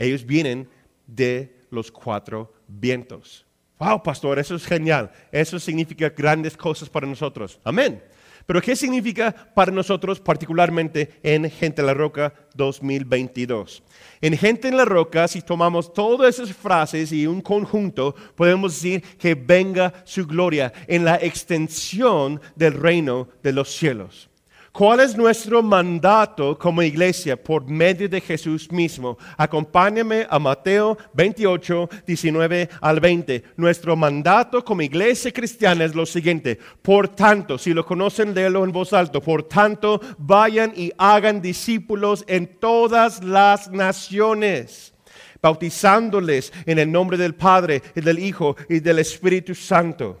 Ellos 0.00 0.24
vienen 0.24 0.66
de 1.06 1.54
los 1.70 1.92
cuatro 1.92 2.52
vientos. 2.66 3.46
Wow, 3.78 4.02
pastor, 4.02 4.38
eso 4.38 4.54
es 4.54 4.64
genial. 4.66 5.12
Eso 5.30 5.60
significa 5.60 6.08
grandes 6.08 6.56
cosas 6.56 6.88
para 6.88 7.06
nosotros. 7.06 7.60
Amén. 7.62 8.02
Pero 8.46 8.62
¿qué 8.62 8.74
significa 8.74 9.32
para 9.54 9.70
nosotros 9.70 10.18
particularmente 10.18 11.20
en 11.22 11.50
Gente 11.50 11.82
en 11.82 11.86
la 11.86 11.94
Roca 11.94 12.32
2022? 12.54 13.82
En 14.22 14.36
Gente 14.36 14.68
en 14.68 14.78
la 14.78 14.86
Roca, 14.86 15.28
si 15.28 15.42
tomamos 15.42 15.92
todas 15.92 16.34
esas 16.34 16.56
frases 16.56 17.12
y 17.12 17.26
un 17.26 17.42
conjunto, 17.42 18.14
podemos 18.34 18.72
decir 18.74 19.02
que 19.18 19.34
venga 19.34 19.92
su 20.04 20.26
gloria 20.26 20.72
en 20.86 21.04
la 21.04 21.16
extensión 21.16 22.40
del 22.56 22.72
reino 22.72 23.28
de 23.42 23.52
los 23.52 23.68
cielos. 23.70 24.29
¿Cuál 24.72 25.00
es 25.00 25.16
nuestro 25.16 25.64
mandato 25.64 26.56
como 26.56 26.80
iglesia 26.80 27.36
por 27.36 27.68
medio 27.68 28.08
de 28.08 28.20
Jesús 28.20 28.70
mismo? 28.70 29.18
Acompáñame 29.36 30.28
a 30.30 30.38
Mateo 30.38 30.96
28, 31.12 31.90
19 32.06 32.68
al 32.80 33.00
20. 33.00 33.44
Nuestro 33.56 33.96
mandato 33.96 34.64
como 34.64 34.82
iglesia 34.82 35.32
cristiana 35.32 35.84
es 35.84 35.94
lo 35.96 36.06
siguiente. 36.06 36.56
Por 36.82 37.08
tanto, 37.08 37.58
si 37.58 37.74
lo 37.74 37.84
conocen, 37.84 38.32
léelo 38.32 38.62
en 38.62 38.70
voz 38.70 38.92
alta. 38.92 39.18
Por 39.20 39.42
tanto, 39.42 40.00
vayan 40.18 40.72
y 40.76 40.92
hagan 40.96 41.42
discípulos 41.42 42.24
en 42.28 42.46
todas 42.46 43.24
las 43.24 43.72
naciones 43.72 44.94
bautizándoles 45.42 46.52
en 46.66 46.78
el 46.78 46.92
nombre 46.92 47.16
del 47.16 47.34
Padre 47.34 47.82
y 47.96 48.02
del 48.02 48.18
Hijo 48.18 48.56
y 48.68 48.80
del 48.80 48.98
Espíritu 48.98 49.54
Santo, 49.54 50.20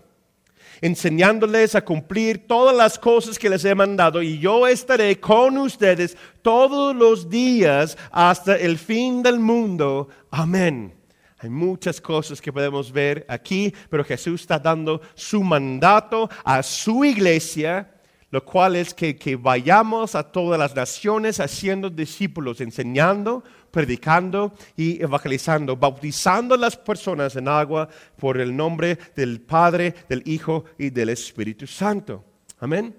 enseñándoles 0.80 1.74
a 1.74 1.84
cumplir 1.84 2.46
todas 2.46 2.76
las 2.76 2.98
cosas 2.98 3.38
que 3.38 3.50
les 3.50 3.64
he 3.64 3.74
mandado 3.74 4.22
y 4.22 4.38
yo 4.38 4.66
estaré 4.66 5.18
con 5.20 5.58
ustedes 5.58 6.16
todos 6.42 6.94
los 6.94 7.28
días 7.28 7.96
hasta 8.10 8.56
el 8.56 8.78
fin 8.78 9.22
del 9.22 9.38
mundo. 9.38 10.08
Amén. 10.30 10.94
Hay 11.38 11.50
muchas 11.50 12.00
cosas 12.00 12.40
que 12.40 12.52
podemos 12.52 12.92
ver 12.92 13.24
aquí, 13.28 13.72
pero 13.88 14.04
Jesús 14.04 14.42
está 14.42 14.58
dando 14.58 15.00
su 15.14 15.42
mandato 15.42 16.28
a 16.44 16.62
su 16.62 17.04
iglesia 17.04 17.88
lo 18.30 18.44
cual 18.44 18.76
es 18.76 18.94
que, 18.94 19.16
que, 19.16 19.34
vayamos 19.34 20.14
a 20.14 20.22
todas 20.22 20.58
las 20.58 20.74
naciones 20.74 21.40
haciendo 21.40 21.90
discípulos, 21.90 22.60
enseñando, 22.60 23.42
predicando 23.70 24.52
y 24.76 25.02
evangelizando, 25.02 25.76
bautizando 25.76 26.54
a 26.54 26.58
las 26.58 26.76
personas 26.76 27.36
en 27.36 27.48
agua 27.48 27.88
por 28.16 28.38
el 28.38 28.56
nombre 28.56 28.98
del 29.16 29.40
Padre, 29.40 29.94
del 30.08 30.22
Hijo 30.26 30.64
y 30.78 30.90
del 30.90 31.10
Espíritu 31.10 31.66
Santo. 31.66 32.24
Amén. 32.58 32.94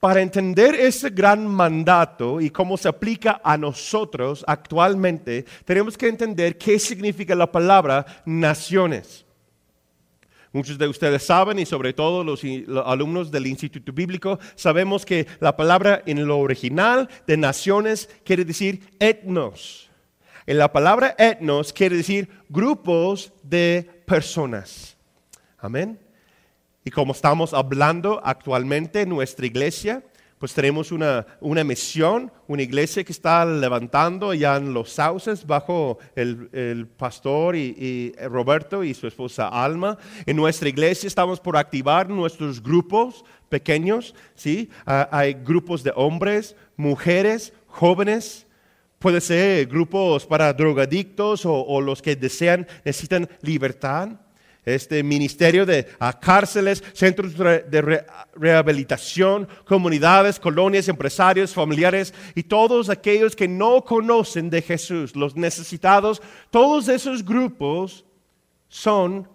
Para 0.00 0.22
entender 0.22 0.74
ese 0.74 1.10
gran 1.10 1.46
mandato 1.46 2.40
y 2.40 2.48
cómo 2.48 2.78
se 2.78 2.88
aplica 2.88 3.42
a 3.44 3.58
nosotros 3.58 4.42
actualmente, 4.48 5.44
tenemos 5.66 5.98
que 5.98 6.08
entender 6.08 6.56
qué 6.56 6.78
significa 6.78 7.34
la 7.34 7.52
palabra 7.52 8.06
naciones. 8.24 9.26
Muchos 10.52 10.78
de 10.78 10.88
ustedes 10.88 11.22
saben, 11.22 11.58
y 11.58 11.66
sobre 11.66 11.92
todo 11.92 12.24
los, 12.24 12.42
alumnos 12.86 13.30
del 13.30 13.46
Instituto 13.46 13.92
Bíblico, 13.92 14.38
sabemos 14.56 15.04
que 15.04 15.26
la 15.38 15.54
palabra 15.54 16.02
en 16.06 16.26
lo 16.26 16.38
original 16.38 17.08
de 17.26 17.36
naciones 17.36 18.08
quiere 18.24 18.46
decir 18.46 18.80
etnos. 18.98 19.89
En 20.50 20.58
la 20.58 20.72
palabra 20.72 21.14
etnos 21.16 21.72
quiere 21.72 21.96
decir 21.96 22.28
grupos 22.48 23.32
de 23.44 23.88
personas. 24.04 24.96
Amén. 25.56 25.96
Y 26.84 26.90
como 26.90 27.12
estamos 27.12 27.54
hablando 27.54 28.20
actualmente 28.24 29.02
en 29.02 29.10
nuestra 29.10 29.46
iglesia, 29.46 30.02
pues 30.40 30.52
tenemos 30.52 30.90
una, 30.90 31.24
una 31.40 31.62
misión, 31.62 32.32
una 32.48 32.62
iglesia 32.62 33.04
que 33.04 33.12
está 33.12 33.44
levantando 33.44 34.34
ya 34.34 34.56
en 34.56 34.74
los 34.74 34.90
sauces 34.90 35.46
bajo 35.46 36.00
el, 36.16 36.88
pastor 36.96 37.54
y, 37.54 38.12
Roberto 38.20 38.82
y 38.82 38.92
su 38.92 39.06
esposa 39.06 39.46
Alma. 39.46 39.98
En 40.26 40.34
nuestra 40.34 40.68
iglesia 40.68 41.06
estamos 41.06 41.38
por 41.38 41.56
activar 41.56 42.10
nuestros 42.10 42.60
grupos 42.60 43.24
pequeños, 43.48 44.16
¿sí? 44.34 44.68
Ah, 44.84 45.08
hay 45.12 45.34
grupos 45.34 45.84
de 45.84 45.92
hombres, 45.94 46.56
mujeres, 46.76 47.52
jóvenes, 47.68 48.48
puede 49.00 49.20
ser 49.20 49.66
grupos 49.66 50.26
para 50.26 50.52
drogadictos 50.52 51.42
o, 51.44 51.80
los 51.80 52.00
que 52.02 52.14
desean, 52.14 52.68
necesitan 52.84 53.28
libertad 53.40 54.10
este 54.62 55.02
ministerio 55.02 55.64
de 55.64 55.86
cárceles, 56.20 56.84
centros 56.92 57.34
de 57.36 58.04
rehabilitación, 58.34 59.48
comunidades, 59.64 60.38
colonias, 60.38 60.86
empresarios, 60.88 61.54
familiares 61.54 62.12
y 62.34 62.42
todos 62.42 62.90
aquellos 62.90 63.34
que 63.34 63.48
no 63.48 63.82
conocen 63.82 64.50
de 64.50 64.60
Jesús, 64.60 65.16
los 65.16 65.34
necesitados, 65.34 66.20
todos 66.50 66.88
esos 66.88 67.24
grupos 67.24 68.04
son 68.68 69.26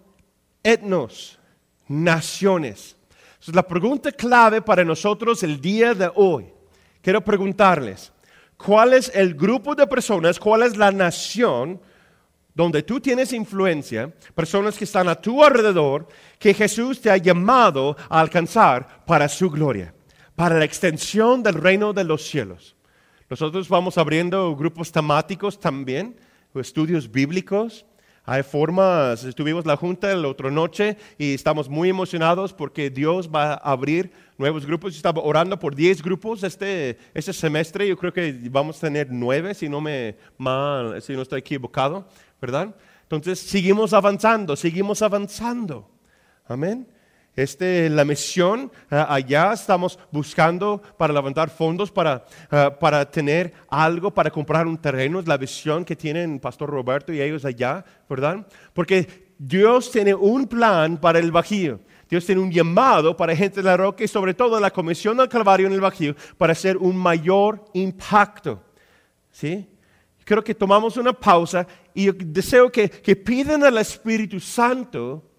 etnos, 0.63 1.39
naciones. 1.87 2.95
es 3.41 3.53
la 3.53 3.67
pregunta 3.67 4.11
clave 4.11 4.61
para 4.61 4.85
nosotros 4.85 5.41
el 5.41 5.59
día 5.59 5.95
de 5.95 6.11
hoy, 6.13 6.45
quiero 7.01 7.21
preguntarles, 7.21 8.11
¿cuál 8.65 8.93
es 8.93 9.11
el 9.13 9.35
grupo 9.35 9.75
de 9.75 9.87
personas, 9.87 10.39
cuál 10.39 10.63
es 10.63 10.75
la 10.77 10.91
nación? 10.91 11.79
donde 12.55 12.83
tú 12.83 13.01
tienes 13.01 13.33
influencia, 13.33 14.13
personas 14.33 14.77
que 14.77 14.85
están 14.85 15.09
a 15.09 15.15
tu 15.15 15.43
alrededor, 15.43 16.07
que 16.39 16.53
Jesús 16.53 17.01
te 17.01 17.11
ha 17.11 17.17
llamado 17.17 17.97
a 18.07 18.21
alcanzar 18.21 19.03
para 19.05 19.27
su 19.27 19.49
gloria, 19.49 19.93
para 20.35 20.57
la 20.57 20.63
extensión 20.63 21.43
del 21.43 21.55
reino 21.55 21.91
de 21.91 22.05
los 22.05 22.25
cielos. 22.25 22.77
Nosotros 23.29 23.67
vamos 23.67 23.97
abriendo 23.97 24.55
grupos 24.55 24.89
temáticos 24.89 25.59
también, 25.59 26.15
estudios 26.61 27.11
bíblicos. 27.11 27.85
Hay 28.25 28.43
formas, 28.43 29.23
estuvimos 29.23 29.65
la 29.65 29.77
junta 29.77 30.15
la 30.15 30.27
otra 30.27 30.49
noche 30.49 30.97
y 31.17 31.33
estamos 31.35 31.69
muy 31.69 31.89
emocionados 31.89 32.53
porque 32.53 32.89
Dios 32.89 33.29
va 33.29 33.53
a 33.53 33.71
abrir 33.71 34.11
nuevos 34.37 34.65
grupos. 34.65 34.95
Estaba 34.95 35.21
orando 35.21 35.59
por 35.59 35.75
10 35.75 36.01
grupos 36.01 36.43
este, 36.43 36.97
este 37.13 37.33
semestre. 37.33 37.87
Yo 37.87 37.97
creo 37.97 38.11
que 38.11 38.35
vamos 38.49 38.77
a 38.77 38.87
tener 38.87 39.07
9, 39.11 39.53
si 39.53 39.69
no, 39.69 39.79
me, 39.79 40.15
mal, 40.37 41.01
si 41.01 41.13
no 41.13 41.21
estoy 41.21 41.39
equivocado. 41.39 42.07
¿verdad? 42.41 42.75
Entonces, 43.03 43.39
seguimos 43.39 43.93
avanzando, 43.93 44.55
seguimos 44.55 45.01
avanzando. 45.01 45.89
Amén. 46.47 46.87
Este, 47.35 47.89
la 47.89 48.05
misión, 48.05 48.71
ah, 48.89 49.07
allá 49.09 49.51
estamos 49.51 49.99
buscando 50.09 50.81
para 50.97 51.13
levantar 51.13 51.49
fondos, 51.49 51.91
para, 51.91 52.25
ah, 52.49 52.77
para 52.79 53.09
tener 53.09 53.53
algo, 53.67 54.13
para 54.13 54.31
comprar 54.31 54.65
un 54.65 54.77
terreno, 54.77 55.19
es 55.19 55.27
la 55.27 55.35
visión 55.35 55.83
que 55.83 55.97
tienen 55.97 56.39
Pastor 56.39 56.69
Roberto 56.69 57.11
y 57.11 57.21
ellos 57.21 57.43
allá, 57.43 57.83
¿verdad? 58.09 58.47
Porque 58.73 59.33
Dios 59.37 59.91
tiene 59.91 60.13
un 60.15 60.47
plan 60.47 60.97
para 60.97 61.19
el 61.19 61.31
Bajío. 61.31 61.81
Dios 62.09 62.25
tiene 62.25 62.39
un 62.39 62.51
llamado 62.51 63.17
para 63.17 63.35
gente 63.35 63.57
de 63.57 63.63
la 63.63 63.75
roca 63.75 64.03
y 64.03 64.07
sobre 64.07 64.33
todo 64.33 64.57
la 64.59 64.71
comisión 64.71 65.17
del 65.17 65.27
Calvario 65.27 65.67
en 65.67 65.73
el 65.73 65.81
Bajío 65.81 66.15
para 66.37 66.53
hacer 66.53 66.77
un 66.77 66.95
mayor 66.95 67.65
impacto. 67.73 68.63
¿Sí? 69.29 69.67
Creo 70.23 70.41
que 70.41 70.55
tomamos 70.55 70.95
una 70.95 71.11
pausa 71.11 71.67
y 71.93 72.11
deseo 72.11 72.71
que, 72.71 72.89
que 72.89 73.15
piden 73.15 73.63
al 73.63 73.77
Espíritu 73.77 74.39
Santo 74.39 75.34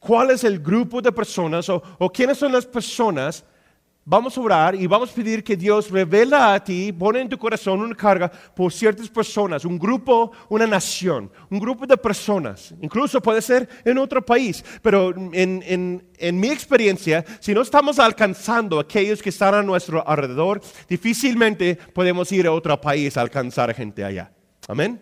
cuál 0.00 0.32
es 0.32 0.42
el 0.42 0.58
grupo 0.58 1.00
de 1.00 1.12
personas 1.12 1.68
o, 1.68 1.80
o 1.98 2.10
quiénes 2.10 2.38
son 2.38 2.50
las 2.50 2.66
personas 2.66 3.44
Vamos 4.04 4.36
a 4.36 4.40
orar 4.40 4.74
y 4.74 4.86
vamos 4.86 5.12
a 5.12 5.14
pedir 5.14 5.44
que 5.44 5.56
Dios 5.56 5.90
revela 5.90 6.54
a 6.54 6.64
ti, 6.64 6.90
pone 6.90 7.20
en 7.20 7.28
tu 7.28 7.36
corazón 7.36 7.80
una 7.80 7.94
carga 7.94 8.28
por 8.56 8.72
ciertas 8.72 9.08
personas, 9.10 9.64
un 9.64 9.78
grupo, 9.78 10.32
una 10.48 10.66
nación, 10.66 11.30
un 11.50 11.60
grupo 11.60 11.86
de 11.86 11.96
personas. 11.98 12.74
Incluso 12.80 13.20
puede 13.20 13.42
ser 13.42 13.68
en 13.84 13.98
otro 13.98 14.24
país. 14.24 14.64
Pero 14.82 15.14
en, 15.32 16.02
en 16.18 16.40
mi 16.40 16.48
experiencia, 16.48 17.24
si 17.40 17.52
no 17.52 17.60
estamos 17.60 17.98
alcanzando 17.98 18.78
a 18.78 18.82
aquellos 18.82 19.22
que 19.22 19.28
están 19.28 19.54
a 19.54 19.62
nuestro 19.62 20.06
alrededor, 20.08 20.62
difícilmente 20.88 21.76
podemos 21.76 22.32
ir 22.32 22.46
a 22.46 22.52
otro 22.52 22.80
país 22.80 23.16
a 23.18 23.20
alcanzar 23.20 23.70
a 23.70 23.74
gente 23.74 24.02
allá. 24.02 24.32
Amén. 24.66 25.00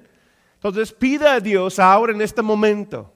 Entonces 0.57 0.93
pida 0.93 1.35
a 1.35 1.41
Dios 1.41 1.79
ahora 1.79 2.13
en 2.13 2.21
este 2.21 2.43
momento 2.43 3.15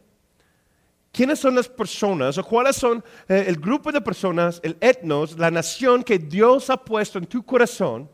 ¿Quiénes 1.13 1.39
son 1.39 1.55
las 1.55 1.69
personas 1.69 2.39
o 2.39 2.45
cuáles 2.45 2.75
son 2.77 3.05
eh, 3.29 3.45
el 3.47 3.57
grupo 3.57 3.93
de 3.93 4.01
personas, 4.01 4.59
el 4.65 4.79
etnos, 4.81 5.39
la 5.39 5.51
nación 5.51 6.03
que 6.03 6.19
Dios 6.19 6.71
ha 6.71 6.79
puesto 6.79 7.19
en 7.19 7.27
tu 7.27 7.45
corazón 7.45 8.09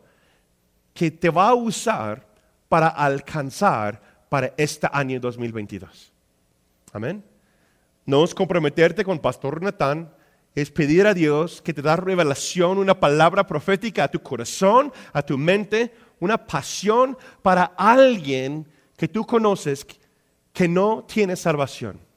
que 0.93 1.13
te 1.13 1.31
va 1.31 1.51
a 1.51 1.55
usar 1.55 2.27
para 2.69 2.89
alcanzar 2.89 4.03
para 4.29 4.53
este 4.57 4.89
año 4.93 5.21
2022? 5.21 6.13
Amén. 6.93 7.23
No 8.05 8.25
es 8.25 8.35
comprometerte 8.35 9.05
con 9.05 9.21
Pastor 9.21 9.63
Natán, 9.63 10.13
es 10.57 10.69
pedir 10.69 11.07
a 11.07 11.15
Dios 11.15 11.63
que 11.63 11.73
te 11.73 11.83
da 11.83 11.95
revelación, 11.95 12.79
una 12.79 12.99
palabra 12.99 13.47
profética 13.47 14.05
a 14.05 14.11
tu 14.11 14.19
corazón, 14.21 14.93
a 15.13 15.23
tu 15.23 15.39
mente, 15.39 15.95
una 16.19 16.37
pasión 16.37 17.17
para 17.43 17.63
alguien 17.77 18.67
que 18.97 19.07
tú 19.07 19.25
conoces 19.25 19.87
que 20.53 20.67
no 20.67 21.05
tiene 21.05 21.37
salvación. 21.37 22.08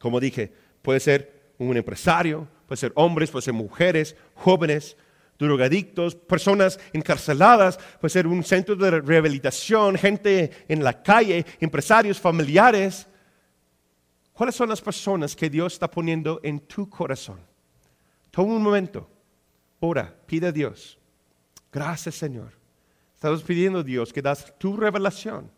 Como 0.00 0.18
dije, 0.18 0.50
puede 0.82 0.98
ser 0.98 1.52
un 1.58 1.76
empresario, 1.76 2.48
puede 2.66 2.78
ser 2.78 2.92
hombres, 2.96 3.30
puede 3.30 3.44
ser 3.44 3.52
mujeres, 3.54 4.16
jóvenes, 4.34 4.96
drogadictos, 5.38 6.14
personas 6.14 6.80
encarceladas, 6.92 7.78
puede 8.00 8.10
ser 8.10 8.26
un 8.26 8.42
centro 8.42 8.74
de 8.74 9.00
rehabilitación, 9.02 9.96
gente 9.96 10.50
en 10.68 10.82
la 10.82 11.02
calle, 11.02 11.44
empresarios, 11.60 12.18
familiares. 12.18 13.06
¿Cuáles 14.32 14.54
son 14.54 14.70
las 14.70 14.80
personas 14.80 15.36
que 15.36 15.50
Dios 15.50 15.74
está 15.74 15.90
poniendo 15.90 16.40
en 16.42 16.60
tu 16.60 16.88
corazón? 16.88 17.38
Toma 18.30 18.54
un 18.54 18.62
momento, 18.62 19.08
ora, 19.80 20.14
pide 20.26 20.46
a 20.46 20.52
Dios. 20.52 20.98
Gracias 21.70 22.14
Señor. 22.14 22.52
Estamos 23.14 23.42
pidiendo 23.42 23.80
a 23.80 23.84
Dios 23.84 24.12
que 24.12 24.22
das 24.22 24.56
tu 24.58 24.76
revelación 24.76 25.50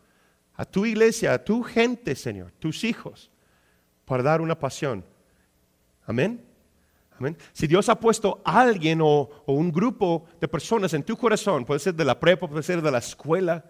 a 0.55 0.65
tu 0.65 0.85
iglesia, 0.85 1.33
a 1.33 1.43
tu 1.43 1.63
gente, 1.63 2.15
Señor, 2.15 2.51
tus 2.59 2.83
hijos 2.83 3.31
para 4.05 4.23
dar 4.23 4.41
una 4.41 4.57
pasión. 4.57 5.03
Amén. 6.05 6.43
Amén. 7.17 7.37
Si 7.53 7.67
Dios 7.67 7.89
ha 7.89 7.99
puesto 7.99 8.41
a 8.43 8.61
alguien 8.61 8.99
o, 9.01 9.29
un 9.45 9.71
grupo 9.71 10.25
de 10.41 10.47
personas 10.47 10.93
en 10.93 11.03
tu 11.03 11.15
corazón, 11.15 11.63
puede 11.63 11.79
ser 11.79 11.93
de 11.93 12.05
la 12.05 12.19
prepa, 12.19 12.47
puede 12.47 12.63
ser 12.63 12.81
de 12.81 12.91
la 12.91 12.97
escuela, 12.97 13.63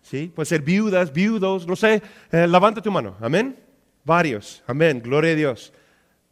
¿sí? 0.00 0.32
puede 0.34 0.46
ser 0.46 0.62
viudas, 0.62 1.12
viudos, 1.12 1.66
no 1.66 1.76
sé, 1.76 2.02
eh, 2.30 2.46
levanta 2.46 2.80
tu 2.80 2.90
mano. 2.90 3.16
Amén. 3.20 3.58
Varios. 4.04 4.62
Amén. 4.66 5.00
Gloria 5.02 5.32
a 5.32 5.36
Dios. 5.36 5.72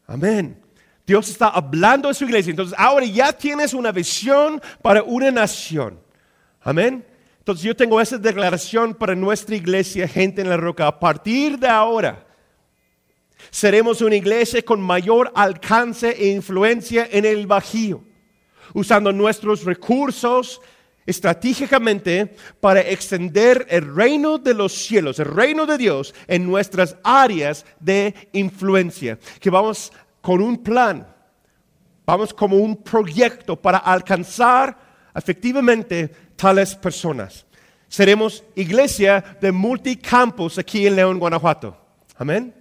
Amén. 0.07 0.61
Dios 1.07 1.29
está 1.29 1.49
hablando 1.49 2.09
a 2.09 2.15
su 2.15 2.25
iglesia. 2.25 2.51
Entonces, 2.51 2.75
ahora 2.79 3.05
ya 3.07 3.33
tienes 3.33 3.75
una 3.75 3.93
visión 3.93 4.61
para 4.83 5.03
una 5.03 5.31
nación. 5.31 6.01
Amén. 6.63 7.05
Entonces 7.39 7.65
yo 7.65 7.75
tengo 7.75 8.01
esa 8.01 8.19
declaración 8.19 8.95
para 8.95 9.15
nuestra 9.15 9.57
iglesia, 9.57 10.07
gente 10.07 10.43
en 10.43 10.49
la 10.49 10.57
roca. 10.57 10.87
A 10.87 11.01
partir 11.01 11.59
de 11.59 11.69
ahora, 11.69 12.27
seremos 13.51 14.01
una 14.01 14.17
iglesia 14.17 14.63
con 14.63 14.81
mayor 14.81 15.33
alcance 15.35 16.11
e 16.11 16.29
influencia 16.29 17.09
en 17.11 17.25
el 17.25 17.47
Bajío, 17.47 18.03
usando 18.75 19.13
nuestros 19.13 19.65
recursos 19.65 20.61
estratégicamente 21.07 22.37
para 22.61 22.81
extender 22.81 23.67
el 23.69 23.95
reino 23.95 24.39
de 24.39 24.55
los 24.55 24.73
cielos, 24.73 25.19
el 25.19 25.27
reino 25.27 25.67
de 25.67 25.79
Dios 25.79 26.15
en 26.27 26.47
nuestras 26.47 26.97
áreas 27.03 27.65
de 27.81 28.15
influencia, 28.33 29.19
que 29.41 29.51
vamos 29.51 29.93
con 30.21 30.41
un 30.43 30.63
plan, 30.63 31.07
vamos 32.07 32.33
como 32.35 32.57
un 32.57 32.77
proyecto 32.77 33.57
para 33.57 33.79
alcanzar 33.79 34.79
efectivamente 35.15 36.09
tales 36.37 36.75
personas. 36.75 37.47
Seremos 37.89 38.45
iglesia 38.55 39.39
de 39.41 39.51
multicampos 39.51 40.59
aquí 40.59 40.87
en 40.87 40.95
León, 40.95 41.19
Guanajuato. 41.19 41.77
Amén. 42.17 42.60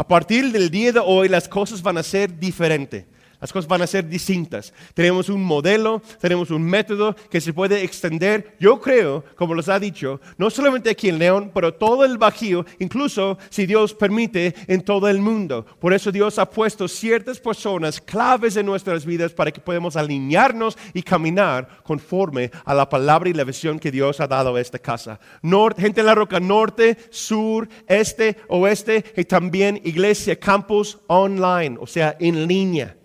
A 0.00 0.08
partir 0.08 0.50
del 0.50 0.70
día 0.70 0.92
de 0.92 0.98
hoy 0.98 1.28
las 1.28 1.46
cosas 1.46 1.82
van 1.82 1.98
a 1.98 2.02
ser 2.02 2.38
diferentes. 2.38 3.04
Las 3.40 3.52
cosas 3.52 3.68
van 3.68 3.82
a 3.82 3.86
ser 3.86 4.08
distintas. 4.08 4.72
Tenemos 4.94 5.28
un 5.28 5.42
modelo, 5.42 6.02
tenemos 6.20 6.50
un 6.50 6.62
método 6.62 7.16
que 7.30 7.40
se 7.40 7.52
puede 7.52 7.82
extender, 7.82 8.56
yo 8.60 8.80
creo, 8.80 9.24
como 9.34 9.54
les 9.54 9.68
ha 9.68 9.78
dicho, 9.78 10.20
no 10.36 10.50
solamente 10.50 10.90
aquí 10.90 11.08
en 11.08 11.18
León, 11.18 11.50
pero 11.54 11.72
todo 11.74 12.04
el 12.04 12.18
Bajío, 12.18 12.66
incluso 12.78 13.38
si 13.48 13.66
Dios 13.66 13.94
permite, 13.94 14.54
en 14.66 14.82
todo 14.82 15.08
el 15.08 15.20
mundo. 15.20 15.64
Por 15.78 15.94
eso 15.94 16.12
Dios 16.12 16.38
ha 16.38 16.50
puesto 16.50 16.86
ciertas 16.86 17.40
personas 17.40 18.00
claves 18.00 18.56
en 18.56 18.66
nuestras 18.66 19.06
vidas 19.06 19.32
para 19.32 19.50
que 19.50 19.60
podamos 19.60 19.96
alinearnos 19.96 20.76
y 20.92 21.02
caminar 21.02 21.80
conforme 21.82 22.50
a 22.64 22.74
la 22.74 22.88
palabra 22.88 23.30
y 23.30 23.34
la 23.34 23.44
visión 23.44 23.78
que 23.78 23.90
Dios 23.90 24.20
ha 24.20 24.28
dado 24.28 24.54
a 24.54 24.60
esta 24.60 24.78
casa. 24.78 25.18
Norte, 25.42 25.82
gente 25.82 26.00
en 26.00 26.06
la 26.06 26.14
roca, 26.14 26.40
norte, 26.40 26.98
sur, 27.10 27.68
este, 27.86 28.36
oeste 28.48 29.04
y 29.16 29.24
también 29.24 29.80
iglesia, 29.84 30.38
campus 30.38 30.98
online, 31.06 31.78
o 31.80 31.86
sea, 31.86 32.16
en 32.20 32.46
línea. 32.46 32.99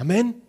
Amén. 0.00 0.42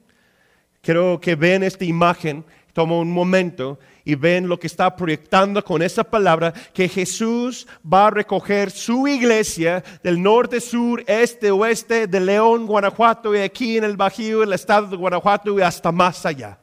Quiero 0.81 1.19
que 1.19 1.35
vean 1.35 1.61
esta 1.61 1.83
imagen, 1.83 2.45
toma 2.71 2.95
un 2.95 3.11
momento 3.11 3.79
y 4.05 4.15
ven 4.15 4.47
lo 4.47 4.57
que 4.57 4.67
está 4.67 4.95
proyectando 4.95 5.61
con 5.61 5.81
esa 5.81 6.05
palabra, 6.05 6.53
que 6.73 6.87
Jesús 6.87 7.67
va 7.85 8.07
a 8.07 8.11
recoger 8.11 8.71
su 8.71 9.09
iglesia 9.09 9.83
del 10.03 10.23
norte, 10.23 10.61
sur, 10.61 11.03
este, 11.05 11.51
oeste, 11.51 12.07
de 12.07 12.21
León, 12.21 12.65
Guanajuato 12.65 13.35
y 13.35 13.39
aquí 13.39 13.75
en 13.75 13.83
el 13.83 13.97
Bajío, 13.97 14.41
el 14.41 14.53
estado 14.53 14.87
de 14.87 14.95
Guanajuato 14.95 15.59
y 15.59 15.61
hasta 15.61 15.91
más 15.91 16.25
allá. 16.25 16.57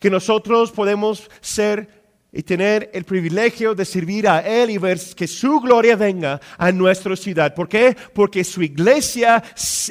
Que 0.00 0.08
nosotros 0.08 0.72
podemos 0.72 1.30
ser 1.42 1.97
y 2.38 2.44
tener 2.44 2.88
el 2.94 3.02
privilegio 3.02 3.74
de 3.74 3.84
servir 3.84 4.28
a 4.28 4.38
Él 4.38 4.70
y 4.70 4.78
ver 4.78 5.00
que 5.16 5.26
su 5.26 5.58
gloria 5.58 5.96
venga 5.96 6.40
a 6.56 6.70
nuestra 6.70 7.16
ciudad. 7.16 7.52
¿Por 7.52 7.68
qué? 7.68 7.96
Porque 8.14 8.44
su 8.44 8.62
iglesia 8.62 9.42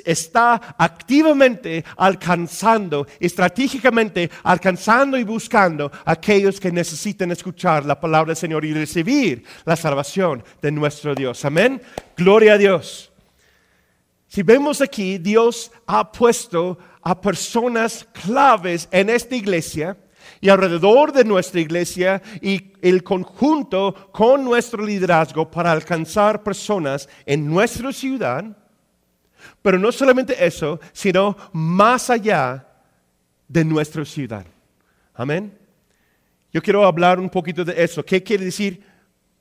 está 0.05 0.75
activamente 0.77 1.83
alcanzando, 1.97 3.05
estratégicamente 3.19 4.31
alcanzando 4.43 5.17
y 5.17 5.25
buscando 5.25 5.91
a 6.05 6.13
aquellos 6.13 6.57
que 6.57 6.71
necesitan 6.71 7.31
escuchar 7.31 7.83
la 7.83 7.99
palabra 7.99 8.27
del 8.27 8.37
Señor 8.37 8.63
y 8.63 8.73
recibir 8.73 9.43
la 9.65 9.75
salvación 9.75 10.41
de 10.61 10.71
nuestro 10.71 11.13
Dios. 11.13 11.43
Amén. 11.43 11.81
Gloria 12.15 12.53
a 12.53 12.57
Dios. 12.57 13.11
Si 14.29 14.41
vemos 14.41 14.79
aquí, 14.79 15.17
Dios 15.17 15.69
ha 15.85 16.09
puesto 16.09 16.77
a 17.01 17.19
personas 17.19 18.07
claves 18.13 18.87
en 18.89 19.09
esta 19.09 19.35
iglesia 19.35 19.97
y 20.41 20.49
alrededor 20.49 21.11
de 21.11 21.23
nuestra 21.23 21.59
iglesia 21.59 22.21
y 22.41 22.73
el 22.81 23.03
conjunto 23.03 24.09
con 24.11 24.43
nuestro 24.43 24.85
liderazgo 24.85 25.49
para 25.49 25.71
alcanzar 25.71 26.43
personas 26.43 27.09
en 27.25 27.47
nuestra 27.47 27.91
ciudad. 27.91 28.45
Pero 29.61 29.79
no 29.79 29.91
solamente 29.91 30.45
eso, 30.45 30.79
sino 30.93 31.35
más 31.53 32.09
allá 32.09 32.67
de 33.47 33.63
nuestra 33.63 34.03
ciudad. 34.05 34.45
Amén. 35.13 35.57
Yo 36.51 36.61
quiero 36.61 36.85
hablar 36.85 37.19
un 37.19 37.29
poquito 37.29 37.65
de 37.65 37.83
eso. 37.83 38.03
¿Qué 38.03 38.21
quiere 38.21 38.45
decir 38.45 38.83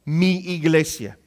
mi 0.04 0.36
iglesia? 0.36 1.18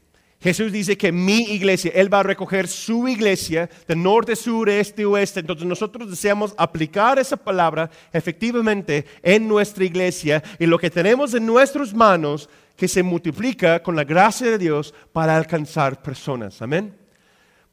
Jesús 0.41 0.71
dice 0.71 0.97
que 0.97 1.11
mi 1.11 1.41
iglesia, 1.51 1.91
Él 1.93 2.13
va 2.13 2.21
a 2.21 2.23
recoger 2.23 2.69
su 2.69 3.09
iglesia 3.09 3.69
de 3.85 3.95
norte, 3.95 4.37
sur, 4.37 4.69
este, 4.69 5.05
oeste. 5.05 5.41
Entonces 5.41 5.65
nosotros 5.65 6.09
deseamos 6.09 6.53
aplicar 6.57 7.19
esa 7.19 7.35
palabra 7.35 7.89
efectivamente 8.13 9.05
en 9.21 9.49
nuestra 9.49 9.83
iglesia 9.83 10.41
y 10.57 10.65
lo 10.65 10.79
que 10.79 10.89
tenemos 10.89 11.33
en 11.33 11.45
nuestras 11.45 11.93
manos 11.93 12.49
que 12.77 12.87
se 12.87 13.03
multiplica 13.03 13.83
con 13.83 13.97
la 13.97 14.05
gracia 14.05 14.49
de 14.49 14.57
Dios 14.57 14.93
para 15.11 15.35
alcanzar 15.35 16.01
personas. 16.01 16.61
Amén. 16.61 16.95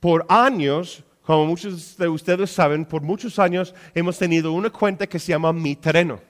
Por 0.01 0.27
años, 0.29 1.05
como 1.23 1.47
muchos 1.47 1.97
de 1.97 2.09
ustedes 2.09 2.51
saben, 2.51 2.85
por 2.85 3.01
muchos 3.01 3.39
años 3.39 3.77
hemos 3.95 4.19
tenido 4.19 4.51
una 4.51 4.71
cuenta 4.71 5.07
que 5.07 5.21
se 5.21 5.29
llama 5.29 5.53
Mi 5.53 5.77
Terreno. 5.77 6.21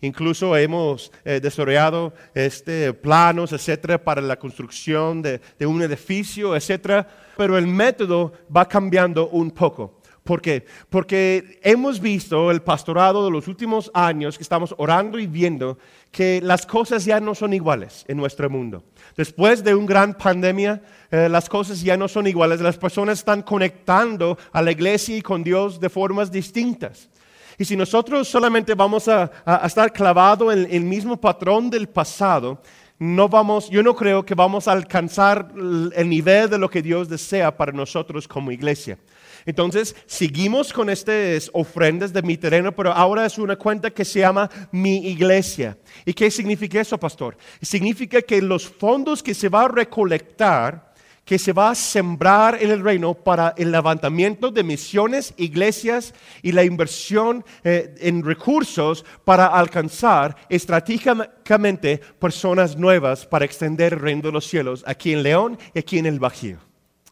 Incluso 0.00 0.56
hemos 0.56 1.10
eh, 1.24 1.40
desarrollado 1.40 2.12
este, 2.34 2.92
planos, 2.92 3.52
etcétera, 3.52 4.02
para 4.02 4.20
la 4.20 4.38
construcción 4.38 5.22
de, 5.22 5.40
un 5.60 5.82
edificio, 5.82 6.54
etcétera. 6.54 7.08
Pero 7.36 7.56
el 7.56 7.66
método 7.66 8.32
va 8.54 8.68
cambiando 8.68 9.28
un 9.28 9.50
poco. 9.50 10.00
¿Por 10.26 10.42
qué? 10.42 10.66
Porque 10.90 11.60
hemos 11.62 12.00
visto 12.00 12.50
el 12.50 12.60
pastorado 12.60 13.24
de 13.24 13.30
los 13.30 13.46
últimos 13.46 13.90
años 13.94 14.36
que 14.36 14.42
estamos 14.42 14.74
orando 14.76 15.20
y 15.20 15.28
viendo 15.28 15.78
que 16.10 16.40
las 16.42 16.66
cosas 16.66 17.04
ya 17.04 17.20
no 17.20 17.34
son 17.34 17.52
iguales 17.52 18.04
en 18.08 18.16
nuestro 18.16 18.50
mundo. 18.50 18.82
Después 19.16 19.62
de 19.62 19.74
una 19.74 19.86
gran 19.86 20.14
pandemia, 20.14 20.82
eh, 21.12 21.28
las 21.28 21.48
cosas 21.48 21.80
ya 21.80 21.96
no 21.96 22.08
son 22.08 22.26
iguales. 22.26 22.60
Las 22.60 22.76
personas 22.76 23.20
están 23.20 23.42
conectando 23.42 24.36
a 24.50 24.60
la 24.62 24.72
iglesia 24.72 25.16
y 25.16 25.22
con 25.22 25.44
Dios 25.44 25.78
de 25.78 25.88
formas 25.88 26.32
distintas. 26.32 27.08
Y 27.58 27.64
si 27.64 27.76
nosotros 27.76 28.28
solamente 28.28 28.74
vamos 28.74 29.08
a, 29.08 29.30
estar 29.64 29.92
clavados 29.92 30.54
en 30.54 30.68
el 30.70 30.82
mismo 30.82 31.18
patrón 31.18 31.70
del 31.70 31.88
pasado, 31.88 32.60
no 32.98 33.28
vamos, 33.28 33.68
yo 33.68 33.82
no 33.82 33.94
creo 33.94 34.24
que 34.24 34.34
vamos 34.34 34.68
a 34.68 34.72
alcanzar 34.72 35.52
el 35.54 36.08
nivel 36.08 36.48
de 36.48 36.58
lo 36.58 36.70
que 36.70 36.82
Dios 36.82 37.08
desea 37.08 37.54
para 37.54 37.72
nosotros 37.72 38.26
como 38.26 38.50
iglesia. 38.50 38.98
Entonces, 39.44 39.94
seguimos 40.06 40.72
con 40.72 40.90
estas 40.90 41.50
ofrendas 41.52 42.12
de 42.12 42.22
mi 42.22 42.36
terreno, 42.36 42.72
pero 42.72 42.92
ahora 42.92 43.26
es 43.26 43.38
una 43.38 43.56
cuenta 43.56 43.90
que 43.90 44.04
se 44.04 44.20
llama 44.20 44.50
mi 44.72 45.08
iglesia. 45.08 45.78
¿Y 46.04 46.12
qué 46.12 46.30
significa 46.30 46.80
eso, 46.80 46.98
pastor? 46.98 47.36
Significa 47.62 48.20
que 48.22 48.42
los 48.42 48.66
fondos 48.66 49.22
que 49.22 49.34
se 49.34 49.48
va 49.48 49.64
a 49.64 49.68
recolectar 49.68 50.92
que 51.26 51.40
se 51.40 51.52
va 51.52 51.70
a 51.70 51.74
sembrar 51.74 52.56
en 52.62 52.70
el 52.70 52.82
reino 52.82 53.12
para 53.12 53.52
el 53.58 53.72
levantamiento 53.72 54.52
de 54.52 54.62
misiones, 54.62 55.34
iglesias 55.36 56.14
y 56.40 56.52
la 56.52 56.62
inversión 56.62 57.44
eh, 57.64 57.96
en 57.98 58.24
recursos 58.24 59.04
para 59.24 59.46
alcanzar 59.46 60.36
estratégicamente 60.48 61.98
personas 61.98 62.76
nuevas 62.76 63.26
para 63.26 63.44
extender 63.44 63.94
el 63.94 64.00
reino 64.00 64.22
de 64.22 64.32
los 64.32 64.46
cielos 64.46 64.84
aquí 64.86 65.12
en 65.12 65.24
León 65.24 65.58
y 65.74 65.80
aquí 65.80 65.98
en 65.98 66.06
el 66.06 66.20
Bajío. 66.20 66.58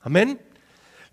Amén 0.03 0.39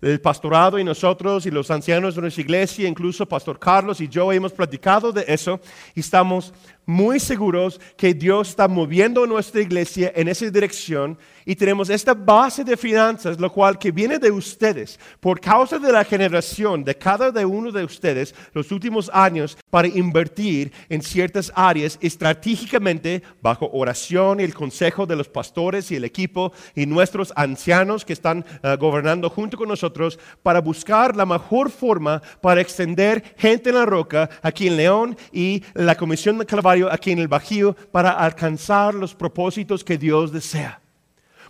el 0.02 0.20
pastorado 0.20 0.78
y 0.80 0.84
nosotros 0.84 1.46
y 1.46 1.50
los 1.50 1.70
ancianos 1.70 2.16
de 2.16 2.22
nuestra 2.22 2.42
iglesia, 2.42 2.88
incluso 2.88 3.24
Pastor 3.24 3.58
Carlos 3.58 4.00
y 4.00 4.08
yo 4.08 4.32
hemos 4.32 4.52
platicado 4.52 5.12
de 5.12 5.24
eso 5.28 5.60
y 5.94 6.00
estamos 6.00 6.52
muy 6.86 7.20
seguros 7.20 7.80
que 7.96 8.14
Dios 8.14 8.50
está 8.50 8.68
moviendo 8.68 9.26
nuestra 9.26 9.60
iglesia 9.60 10.12
en 10.14 10.28
esa 10.28 10.50
dirección. 10.50 11.18
Y 11.44 11.56
tenemos 11.56 11.90
esta 11.90 12.14
base 12.14 12.62
de 12.62 12.76
finanzas, 12.76 13.40
lo 13.40 13.52
cual 13.52 13.78
que 13.78 13.90
viene 13.90 14.18
de 14.18 14.30
ustedes, 14.30 14.98
por 15.18 15.40
causa 15.40 15.78
de 15.78 15.90
la 15.90 16.04
generación 16.04 16.84
de 16.84 16.96
cada 16.96 17.32
uno 17.46 17.72
de 17.72 17.84
ustedes 17.84 18.34
los 18.52 18.70
últimos 18.70 19.10
años 19.12 19.56
para 19.70 19.88
invertir 19.88 20.72
en 20.88 21.02
ciertas 21.02 21.52
áreas 21.54 21.98
estratégicamente 22.00 23.22
bajo 23.40 23.70
oración 23.72 24.40
y 24.40 24.44
el 24.44 24.54
consejo 24.54 25.06
de 25.06 25.16
los 25.16 25.28
pastores 25.28 25.90
y 25.90 25.96
el 25.96 26.04
equipo 26.04 26.52
y 26.74 26.86
nuestros 26.86 27.32
ancianos 27.36 28.04
que 28.04 28.12
están 28.12 28.44
eh, 28.62 28.76
gobernando 28.78 29.30
junto 29.30 29.56
con 29.56 29.68
nosotros 29.68 30.18
para 30.42 30.60
buscar 30.60 31.16
la 31.16 31.26
mejor 31.26 31.70
forma 31.70 32.22
para 32.40 32.60
extender 32.60 33.34
gente 33.36 33.70
en 33.70 33.76
la 33.76 33.86
roca 33.86 34.28
aquí 34.42 34.68
en 34.68 34.76
León 34.76 35.16
y 35.32 35.62
la 35.74 35.96
Comisión 35.96 36.38
de 36.38 36.46
aquí 36.90 37.12
en 37.12 37.18
el 37.18 37.28
Bajío 37.28 37.74
para 37.90 38.10
alcanzar 38.10 38.94
los 38.94 39.14
propósitos 39.14 39.84
que 39.84 39.98
Dios 39.98 40.32
desea. 40.32 40.82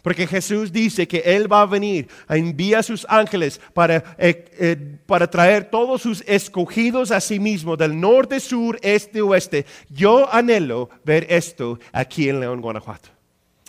Porque 0.02 0.26
Jesús 0.26 0.72
dice 0.72 1.06
que 1.06 1.18
Él 1.18 1.50
va 1.50 1.62
a 1.62 1.66
venir, 1.66 2.08
a 2.26 2.36
enviar 2.36 2.80
a 2.80 2.82
sus 2.82 3.06
ángeles 3.08 3.60
para, 3.72 4.16
eh, 4.18 4.44
eh, 4.58 4.98
para 5.06 5.30
traer 5.30 5.70
todos 5.70 6.02
sus 6.02 6.24
escogidos 6.26 7.12
a 7.12 7.20
sí 7.20 7.38
mismo, 7.38 7.76
del 7.76 7.98
norte, 7.98 8.40
sur, 8.40 8.78
este, 8.82 9.22
oeste. 9.22 9.64
Yo 9.88 10.28
anhelo 10.32 10.90
ver 11.04 11.26
esto 11.30 11.78
aquí 11.92 12.28
en 12.28 12.40
León, 12.40 12.60
Guanajuato. 12.60 13.10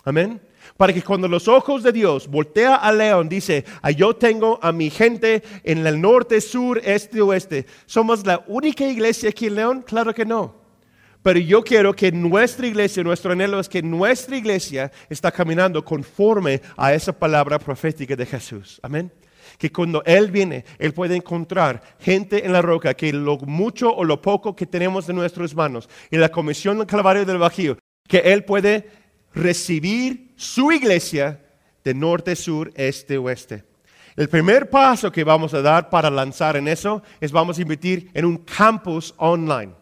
Amén. 0.04 0.40
Para 0.76 0.92
que 0.92 1.02
cuando 1.02 1.28
los 1.28 1.46
ojos 1.46 1.84
de 1.84 1.92
Dios 1.92 2.26
voltea 2.26 2.74
a 2.74 2.90
León, 2.90 3.28
dice, 3.28 3.64
ah, 3.80 3.92
yo 3.92 4.16
tengo 4.16 4.58
a 4.60 4.72
mi 4.72 4.90
gente 4.90 5.42
en 5.62 5.86
el 5.86 6.00
norte, 6.00 6.40
sur, 6.40 6.80
este, 6.84 7.22
oeste. 7.22 7.66
¿Somos 7.86 8.26
la 8.26 8.42
única 8.48 8.84
iglesia 8.84 9.30
aquí 9.30 9.46
en 9.46 9.54
León? 9.54 9.84
Claro 9.86 10.12
que 10.12 10.24
no. 10.24 10.63
Pero 11.24 11.40
yo 11.40 11.64
quiero 11.64 11.96
que 11.96 12.12
nuestra 12.12 12.66
iglesia, 12.66 13.02
nuestro 13.02 13.32
anhelo 13.32 13.58
es 13.58 13.66
que 13.66 13.82
nuestra 13.82 14.36
iglesia 14.36 14.92
está 15.08 15.32
caminando 15.32 15.82
conforme 15.82 16.60
a 16.76 16.92
esa 16.92 17.18
palabra 17.18 17.58
profética 17.58 18.14
de 18.14 18.26
Jesús. 18.26 18.78
Amén. 18.82 19.10
Que 19.56 19.72
cuando 19.72 20.02
Él 20.04 20.30
viene, 20.30 20.66
Él 20.78 20.92
puede 20.92 21.16
encontrar 21.16 21.80
gente 21.98 22.44
en 22.44 22.52
la 22.52 22.60
roca 22.60 22.92
que 22.92 23.10
lo 23.10 23.38
mucho 23.38 23.90
o 23.96 24.04
lo 24.04 24.20
poco 24.20 24.54
que 24.54 24.66
tenemos 24.66 25.06
de 25.06 25.14
nuestras 25.14 25.54
manos, 25.54 25.88
en 26.10 26.20
la 26.20 26.28
comisión 26.28 26.76
del 26.76 26.86
Calvario 26.86 27.24
del 27.24 27.38
Bajío, 27.38 27.78
que 28.06 28.18
Él 28.18 28.44
puede 28.44 28.90
recibir 29.32 30.34
su 30.36 30.72
iglesia 30.72 31.40
de 31.84 31.94
norte, 31.94 32.36
sur, 32.36 32.70
este, 32.74 33.16
oeste. 33.16 33.64
El 34.14 34.28
primer 34.28 34.68
paso 34.68 35.10
que 35.10 35.24
vamos 35.24 35.54
a 35.54 35.62
dar 35.62 35.88
para 35.88 36.10
lanzar 36.10 36.58
en 36.58 36.68
eso 36.68 37.02
es 37.18 37.32
vamos 37.32 37.56
a 37.56 37.62
invertir 37.62 38.10
en 38.12 38.26
un 38.26 38.36
campus 38.36 39.14
online. 39.16 39.72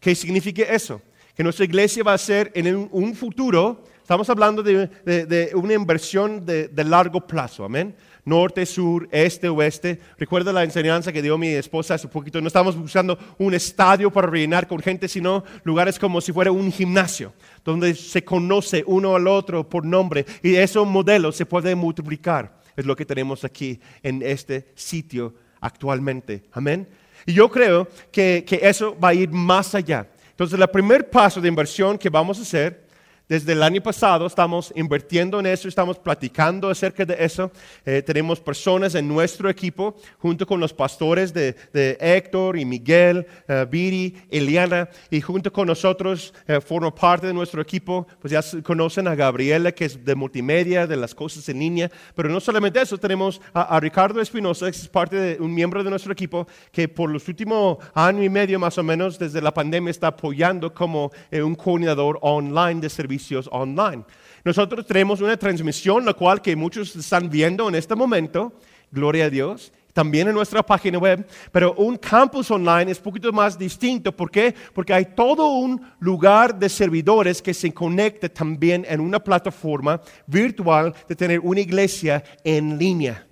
¿Qué 0.00 0.14
significa 0.14 0.62
eso? 0.62 1.00
Que 1.34 1.42
nuestra 1.42 1.64
iglesia 1.64 2.02
va 2.02 2.14
a 2.14 2.18
ser 2.18 2.50
en 2.54 2.88
un, 2.90 3.14
futuro, 3.14 3.84
estamos 4.00 4.28
hablando 4.30 4.62
de, 4.62 5.50
una 5.54 5.74
inversión 5.74 6.44
de, 6.44 6.84
largo 6.84 7.26
plazo, 7.26 7.64
amén. 7.64 7.94
Norte, 8.24 8.66
sur, 8.66 9.08
este, 9.10 9.48
oeste. 9.48 9.98
Recuerda 10.18 10.52
la 10.52 10.62
enseñanza 10.62 11.12
que 11.12 11.22
dio 11.22 11.38
mi 11.38 11.48
esposa 11.48 11.94
hace 11.94 12.08
poquito. 12.08 12.40
No 12.42 12.48
estamos 12.48 12.76
buscando 12.76 13.18
un 13.38 13.54
estadio 13.54 14.10
para 14.10 14.26
rellenar 14.26 14.68
con 14.68 14.80
gente, 14.80 15.08
sino 15.08 15.44
lugares 15.64 15.98
como 15.98 16.20
si 16.20 16.32
fuera 16.32 16.52
un 16.52 16.70
gimnasio, 16.70 17.32
donde 17.64 17.94
se 17.94 18.24
conoce 18.24 18.84
uno 18.86 19.16
al 19.16 19.26
otro 19.28 19.66
por 19.66 19.86
nombre 19.86 20.26
y 20.42 20.56
esos 20.56 20.86
modelos 20.86 21.36
se 21.36 21.46
pueden 21.46 21.78
multiplicar. 21.78 22.60
Es 22.76 22.84
lo 22.84 22.94
que 22.94 23.06
tenemos 23.06 23.44
aquí 23.44 23.80
en 24.02 24.22
este 24.22 24.72
sitio 24.74 25.34
actualmente. 25.60 26.44
Amén. 26.52 26.86
Y 27.28 27.34
yo 27.34 27.50
creo 27.50 27.86
que, 28.10 28.42
eso 28.62 28.96
va 28.98 29.08
a 29.08 29.14
ir 29.14 29.28
más 29.28 29.74
allá. 29.74 30.08
Entonces, 30.30 30.58
el 30.58 30.66
primer 30.68 31.10
paso 31.10 31.42
de 31.42 31.48
inversión 31.48 31.98
que 31.98 32.08
vamos 32.08 32.38
a 32.38 32.42
hacer 32.42 32.87
desde 33.28 33.52
el 33.52 33.62
año 33.62 33.82
pasado 33.82 34.26
estamos 34.26 34.72
invirtiendo 34.74 35.38
en 35.38 35.46
eso, 35.46 35.68
estamos 35.68 35.98
platicando 35.98 36.70
acerca 36.70 37.04
de 37.04 37.14
eso. 37.18 37.50
Eh, 37.84 38.00
tenemos 38.00 38.40
personas 38.40 38.94
en 38.94 39.06
nuestro 39.06 39.50
equipo, 39.50 39.96
junto 40.18 40.46
con 40.46 40.60
los 40.60 40.72
pastores 40.72 41.34
de, 41.34 41.54
Héctor 42.00 42.58
y 42.58 42.64
Miguel, 42.64 43.26
uh, 43.48 43.66
Viri, 43.68 44.16
Eliana, 44.30 44.88
y 45.10 45.20
junto 45.20 45.52
con 45.52 45.66
nosotros 45.66 46.32
eh, 46.46 46.60
forman 46.60 46.92
parte 46.92 47.26
de 47.26 47.34
nuestro 47.34 47.60
equipo. 47.60 48.06
Pues 48.20 48.32
ya 48.32 48.62
conocen 48.62 49.06
a 49.08 49.14
Gabriela, 49.14 49.72
que 49.72 49.84
es 49.84 50.02
de 50.02 50.14
multimedia, 50.14 50.86
de 50.86 50.96
las 50.96 51.14
cosas 51.14 51.48
en 51.50 51.58
línea. 51.58 51.90
Pero 52.14 52.30
no 52.30 52.40
solamente 52.40 52.80
eso, 52.80 52.96
tenemos 52.96 53.40
a, 53.52 53.78
Ricardo 53.78 54.20
Espinosa, 54.20 54.70
que 54.70 54.76
es 54.76 54.88
parte 54.88 55.16
de 55.16 55.40
un 55.40 55.52
miembro 55.52 55.84
de 55.84 55.90
nuestro 55.90 56.12
equipo, 56.12 56.46
que 56.72 56.88
por 56.88 57.10
los 57.10 57.28
últimos 57.28 57.78
año 57.94 58.22
y 58.22 58.28
medio 58.30 58.58
más 58.58 58.78
o 58.78 58.82
menos, 58.82 59.18
desde 59.18 59.42
la 59.42 59.52
pandemia, 59.52 59.90
está 59.90 60.08
apoyando 60.08 60.72
como 60.72 61.12
un 61.30 61.54
coordinador 61.54 62.18
online 62.22 62.80
de 62.80 62.88
servicios 62.88 63.17
online. 63.50 64.04
Nosotros 64.44 64.86
tenemos 64.86 65.20
una 65.20 65.36
transmisión, 65.36 66.04
la 66.04 66.14
cual 66.14 66.40
que 66.40 66.56
muchos 66.56 66.94
están 66.96 67.28
viendo 67.28 67.68
en 67.68 67.74
este 67.74 67.94
momento, 67.94 68.52
gloria 68.90 69.26
a 69.26 69.30
Dios, 69.30 69.72
también 69.92 70.28
en 70.28 70.34
nuestra 70.34 70.62
página 70.62 70.98
web, 70.98 71.26
pero 71.50 71.74
un 71.74 71.96
campus 71.96 72.50
online 72.50 72.92
es 72.92 72.98
un 72.98 73.04
poquito 73.04 73.32
más 73.32 73.58
distinto. 73.58 74.12
¿Por 74.14 74.30
qué? 74.30 74.54
Porque 74.72 74.94
hay 74.94 75.06
todo 75.06 75.50
un 75.54 75.80
lugar 75.98 76.56
de 76.56 76.68
servidores 76.68 77.42
que 77.42 77.52
se 77.52 77.74
conecta 77.74 78.28
también 78.28 78.86
en 78.88 79.00
una 79.00 79.18
plataforma 79.18 80.00
virtual 80.26 80.94
de 81.08 81.16
tener 81.16 81.40
una 81.40 81.60
iglesia 81.60 82.22
en 82.44 82.78
línea. 82.78 83.27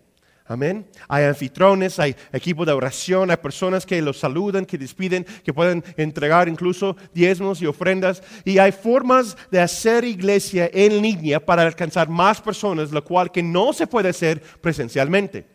Amén. 0.48 0.87
Hay 1.09 1.24
anfitrones, 1.24 1.98
hay 1.98 2.14
equipos 2.32 2.66
de 2.66 2.72
oración, 2.72 3.30
hay 3.30 3.37
personas 3.37 3.85
que 3.85 4.00
los 4.00 4.18
saludan, 4.18 4.64
que 4.64 4.78
despiden, 4.78 5.26
que 5.44 5.52
pueden 5.52 5.82
entregar 5.96 6.48
incluso 6.48 6.96
diezmos 7.12 7.61
y 7.61 7.66
ofrendas. 7.66 8.22
Y 8.44 8.59
hay 8.59 8.70
formas 8.70 9.37
de 9.50 9.61
hacer 9.61 10.04
iglesia 10.04 10.70
en 10.72 11.02
línea 11.02 11.44
para 11.44 11.62
alcanzar 11.62 12.09
más 12.09 12.40
personas, 12.40 12.92
lo 12.92 13.02
cual 13.02 13.32
que 13.32 13.42
no 13.42 13.72
se 13.72 13.88
puede 13.88 14.11
hacer 14.11 14.40
presencialmente. 14.61 15.46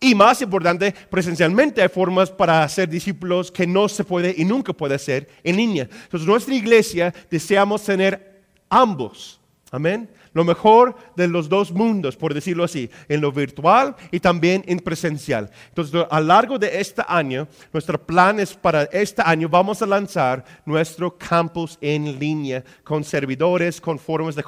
Y 0.00 0.14
más 0.14 0.40
importante, 0.40 0.94
presencialmente 1.10 1.82
hay 1.82 1.88
formas 1.88 2.30
para 2.30 2.62
hacer 2.62 2.88
discípulos 2.88 3.50
que 3.50 3.66
no 3.66 3.88
se 3.88 4.04
puede 4.04 4.32
y 4.36 4.44
nunca 4.44 4.72
puede 4.72 4.94
hacer 4.94 5.28
en 5.42 5.56
línea. 5.56 5.88
Entonces 5.90 6.28
nuestra 6.28 6.54
iglesia 6.54 7.12
deseamos 7.28 7.82
tener 7.82 8.40
ambos. 8.70 9.40
Amén 9.72 10.08
lo 10.38 10.44
mejor 10.44 10.94
de 11.16 11.26
los 11.26 11.48
dos 11.48 11.72
mundos, 11.72 12.16
por 12.16 12.32
decirlo 12.32 12.62
así, 12.62 12.88
en 13.08 13.20
lo 13.20 13.32
virtual 13.32 13.96
y 14.12 14.20
también 14.20 14.62
en 14.68 14.78
presencial. 14.78 15.50
Entonces, 15.70 16.06
a 16.08 16.20
lo 16.20 16.26
largo 16.28 16.60
de 16.60 16.78
este 16.80 17.02
año, 17.08 17.48
nuestro 17.72 18.00
plan 18.00 18.38
es 18.38 18.54
para 18.54 18.84
este 18.84 19.20
año, 19.24 19.48
vamos 19.48 19.82
a 19.82 19.86
lanzar 19.86 20.44
nuestro 20.64 21.18
campus 21.18 21.76
en 21.80 22.20
línea 22.20 22.62
con 22.84 23.02
servidores, 23.02 23.80
con 23.80 23.98
formas 23.98 24.36
de 24.36 24.44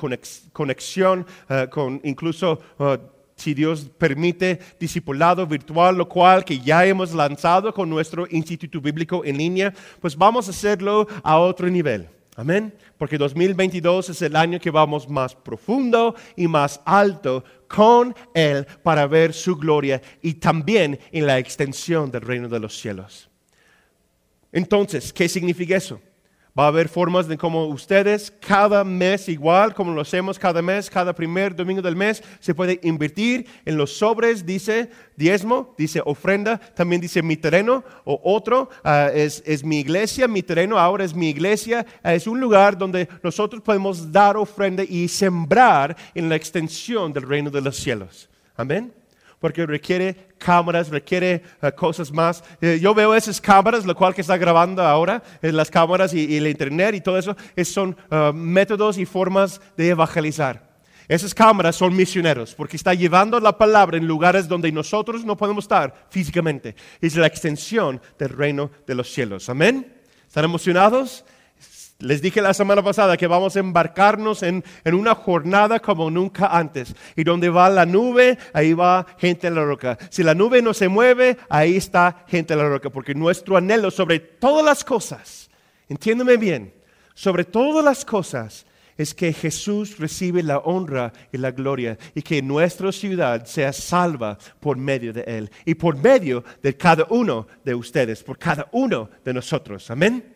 conexión, 0.53 1.27
eh, 1.49 1.67
con 1.69 2.01
incluso... 2.05 2.61
Eh, 2.79 2.99
si 3.35 3.55
Dios 3.55 3.91
permite, 3.97 4.61
discipulado 4.79 5.47
virtual, 5.47 5.97
lo 5.97 6.07
cual 6.07 6.45
que 6.45 6.59
ya 6.61 6.85
hemos 6.85 7.15
lanzado 7.15 7.73
con 7.73 7.89
nuestro 7.89 8.27
Instituto 8.29 8.83
Bíblico 8.83 9.25
en 9.25 9.39
línea, 9.39 9.73
pues 9.99 10.15
vamos 10.15 10.47
a 10.47 10.51
hacerlo 10.51 11.09
a 11.23 11.39
otro 11.39 11.71
nivel. 11.71 12.20
Amén. 12.41 12.73
Porque 12.97 13.19
2022 13.19 14.09
es 14.09 14.23
el 14.23 14.35
año 14.35 14.59
que 14.59 14.71
vamos 14.71 15.07
más 15.07 15.35
profundo 15.35 16.15
y 16.37 16.49
más 16.49 16.81
alto 16.87 17.45
con 17.69 18.15
Él 18.33 18.67
para 18.83 19.07
ver 19.07 19.35
su 19.35 19.57
gloria 19.57 20.01
y 20.23 20.33
también 20.35 20.99
en 21.13 21.27
la 21.27 21.39
extensión 21.39 22.11
del 22.11 22.23
reino 22.23 22.49
de 22.49 22.59
los 22.59 22.81
cielos. 22.81 23.29
Entonces, 24.53 25.13
¿qué 25.13 25.29
significa 25.29 25.77
eso? 25.77 26.01
Va 26.61 26.67
a 26.67 26.69
haber 26.69 26.91
formas 26.91 27.27
de 27.27 27.39
cómo 27.39 27.65
ustedes 27.69 28.31
cada 28.39 28.85
mes, 28.85 29.31
igual 29.31 29.73
como 29.73 29.93
lo 29.93 30.03
hacemos 30.03 30.39
cada 30.39 30.61
mes, 30.61 30.91
cada 30.91 31.15
primer 31.15 31.57
domingo 31.57 31.81
del 31.81 31.97
mes, 31.97 32.23
se 32.39 32.55
puede 32.55 32.79
invertir 32.83 33.47
en 33.65 33.79
los 33.79 33.97
sobres, 33.97 34.45
dice 34.45 34.91
diezmo, 35.17 35.75
dice 35.79 36.03
ofrenda, 36.05 36.59
también 36.59 37.01
dice 37.01 37.23
mi 37.23 37.39
terreno 37.39 37.83
o 38.05 38.21
otro, 38.23 38.69
ah, 38.85 39.09
es, 39.11 39.43
es, 39.47 39.65
mi 39.65 39.81
iglesia, 39.81 40.29
mi 40.29 40.43
terreno 40.43 40.79
ahora 40.79 41.03
es 41.03 41.15
mi 41.15 41.31
iglesia, 41.31 41.87
ah, 42.03 42.13
es 42.13 42.27
un 42.27 42.39
lugar 42.39 42.77
donde 42.77 43.09
nosotros 43.23 43.63
podemos 43.63 44.13
dar 44.13 44.37
ofrenda 44.37 44.85
y 44.85 45.09
sembrar 45.09 45.97
en 46.15 46.29
la 46.29 46.37
extensión 46.37 47.11
del 47.11 47.23
reino 47.23 47.49
de 47.49 47.63
los 47.63 47.77
cielos. 47.77 48.29
Amén 48.55 49.00
porque 49.41 49.67
requiere 49.67 50.29
cámaras, 50.39 50.91
requiere 50.91 51.43
eh, 51.63 51.73
cosas 51.73 52.13
más. 52.13 52.45
Eh, 52.61 52.79
yo 52.81 52.95
veo 52.95 53.15
esas 53.15 53.41
cámaras, 53.41 53.85
lo 53.85 53.97
cual 53.97 54.15
que 54.15 54.21
está 54.21 54.37
grabando 54.37 54.83
ahora, 54.83 55.23
eh, 55.43 55.51
las 55.51 55.71
cámaras 55.71 56.15
y, 56.15 56.37
el 56.37 56.47
internet 56.47 56.95
y 56.95 57.01
todo 57.01 57.19
eso, 57.19 57.37
son 57.65 57.97
métodos 58.35 58.99
y 58.99 59.07
formas 59.07 59.61
de 59.77 59.89
evangelizar. 59.89 60.71
Esas 61.09 61.35
cámaras 61.35 61.75
son 61.75 61.97
misioneros, 61.97 62.55
porque 62.55 62.77
está 62.77 62.95
llevando 62.95 63.41
la 63.41 63.59
palabra 63.59 63.97
en 63.97 64.07
lugares 64.07 64.47
donde 64.47 64.71
nosotros 64.71 65.25
no 65.25 65.37
podemos 65.37 65.65
estar 65.65 66.07
físicamente. 66.09 66.77
Es 67.01 67.17
la 67.17 67.27
extensión 67.27 68.01
del 68.19 68.29
reino 68.29 68.71
de 68.87 68.95
los 68.95 69.13
cielos. 69.13 69.49
Amén. 69.49 69.93
¿Están 70.29 70.45
emocionados? 70.45 71.25
Les 72.01 72.23
dije 72.23 72.41
la 72.41 72.55
semana 72.55 72.83
pasada 72.83 73.19
que 73.19 73.27
vamos 73.27 73.57
a 73.57 73.61
embarcarnos 73.61 74.43
en, 74.43 74.65
una 74.91 75.15
jornada 75.15 75.81
como 75.81 76.11
nunca 76.11 76.47
antes. 76.47 76.95
Y 77.15 77.25
donde 77.25 77.51
va 77.51 77.69
la 77.69 77.85
nube, 77.85 78.39
ahí 78.55 78.73
va 78.73 79.07
gente 79.19 79.47
en 79.47 79.55
la 79.55 79.65
roca. 79.65 79.99
Si 80.09 80.23
la 80.23 80.35
nube 80.35 80.63
no 80.63 80.73
se 80.73 80.89
mueve, 80.89 81.37
ahí 81.51 81.77
está 81.77 82.25
gente 82.27 82.55
en 82.55 82.61
la 82.61 82.69
roca. 82.69 82.89
Porque 82.89 83.15
nuestro 83.15 83.59
anhelo 83.59 83.91
sobre 83.91 84.19
todas 84.19 84.65
las 84.65 84.83
cosas, 84.83 85.51
entiéndeme 85.91 86.39
bien, 86.39 86.73
sobre 87.15 87.45
todas 87.45 87.85
las 87.85 88.07
cosas 88.07 88.65
es 88.97 89.15
que 89.15 89.33
Jesús 89.33 89.99
recibe 89.99 90.43
la 90.43 90.59
honra 90.59 91.13
y 91.33 91.39
la 91.39 91.51
gloria 91.51 91.99
y 92.15 92.23
que 92.23 92.43
nuestra 92.43 92.93
ciudad 92.93 93.45
sea 93.45 93.73
salva 93.73 94.39
por 94.59 94.77
medio 94.77 95.13
de 95.13 95.23
Él 95.23 95.51
y 95.65 95.75
por 95.75 95.97
medio 95.97 96.45
de 96.63 96.77
cada 96.77 97.07
uno 97.11 97.47
de 97.65 97.75
ustedes, 97.75 98.23
por 98.23 98.39
cada 98.39 98.69
uno 98.73 99.11
de 99.25 99.35
nosotros. 99.35 99.91
Amén. 99.91 100.35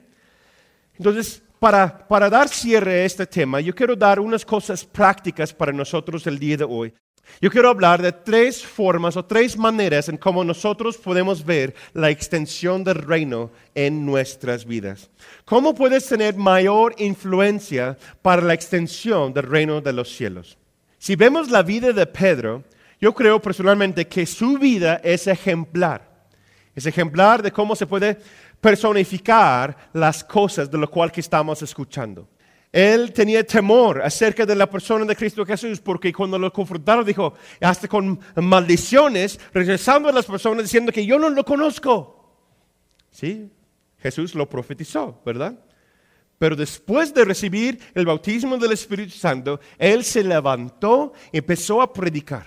Entonces, 0.96 1.42
para, 1.58 2.30
dar 2.30 2.48
cierre 2.48 3.00
a 3.00 3.04
este 3.04 3.26
tema, 3.26 3.60
yo 3.60 3.74
quiero 3.74 3.96
dar 3.96 4.20
unas 4.20 4.44
cosas 4.44 4.84
prácticas 4.84 5.52
para 5.52 5.72
nosotros 5.72 6.26
el 6.26 6.38
día 6.38 6.56
de 6.56 6.64
hoy. 6.64 6.92
Yo 7.40 7.50
quiero 7.50 7.70
hablar 7.70 8.02
de 8.02 8.12
tres 8.12 8.64
formas 8.64 9.16
o 9.16 9.24
tres 9.24 9.56
maneras 9.56 10.08
en 10.08 10.18
cómo 10.18 10.44
nosotros 10.44 10.98
podemos 10.98 11.44
ver 11.44 11.74
la 11.94 12.10
extensión 12.10 12.84
del 12.84 12.96
reino 12.96 13.50
en 13.74 14.04
nuestras 14.04 14.66
vidas. 14.66 15.10
¿Cómo 15.44 15.74
puedes 15.74 16.06
tener 16.06 16.36
mayor 16.36 16.94
influencia 16.98 17.96
para 18.20 18.42
la 18.42 18.54
extensión 18.54 19.32
del 19.32 19.44
reino 19.44 19.80
de 19.80 19.92
los 19.94 20.14
cielos? 20.14 20.58
Si 20.98 21.16
vemos 21.16 21.50
la 21.50 21.62
vida 21.62 21.92
de 21.92 22.06
Pedro, 22.06 22.62
yo 23.00 23.14
creo 23.14 23.40
personalmente 23.40 24.06
que 24.06 24.26
su 24.26 24.58
vida 24.58 25.00
es 25.02 25.26
ejemplar. 25.26 26.14
Es 26.74 26.86
ejemplar 26.86 27.42
de 27.42 27.52
cómo 27.52 27.76
se 27.76 27.86
puede 27.86 28.18
personificar 28.64 29.76
las 29.92 30.24
cosas 30.24 30.70
de 30.70 30.78
lo 30.78 30.88
cual 30.88 31.12
que 31.12 31.20
estamos 31.20 31.60
escuchando. 31.60 32.26
Él 32.72 33.12
tenía 33.12 33.44
temor 33.46 34.00
acerca 34.00 34.46
de 34.46 34.54
la 34.54 34.70
persona 34.70 35.04
de 35.04 35.14
Cristo 35.14 35.44
Jesús 35.44 35.80
porque 35.80 36.10
cuando 36.14 36.38
lo 36.38 36.50
confrontaron 36.50 37.04
dijo, 37.04 37.34
hasta 37.60 37.86
con 37.86 38.18
maldiciones, 38.36 39.38
regresando 39.52 40.08
a 40.08 40.12
las 40.12 40.24
personas 40.24 40.64
diciendo 40.64 40.92
que 40.92 41.04
yo 41.04 41.18
no 41.18 41.28
lo 41.28 41.44
conozco. 41.44 42.38
Sí, 43.10 43.52
Jesús 43.98 44.34
lo 44.34 44.48
profetizó, 44.48 45.20
¿verdad? 45.26 45.58
Pero 46.38 46.56
después 46.56 47.12
de 47.12 47.26
recibir 47.26 47.78
el 47.94 48.06
bautismo 48.06 48.56
del 48.56 48.72
Espíritu 48.72 49.12
Santo, 49.12 49.60
él 49.76 50.04
se 50.04 50.24
levantó, 50.24 51.12
empezó 51.32 51.82
a 51.82 51.92
predicar 51.92 52.46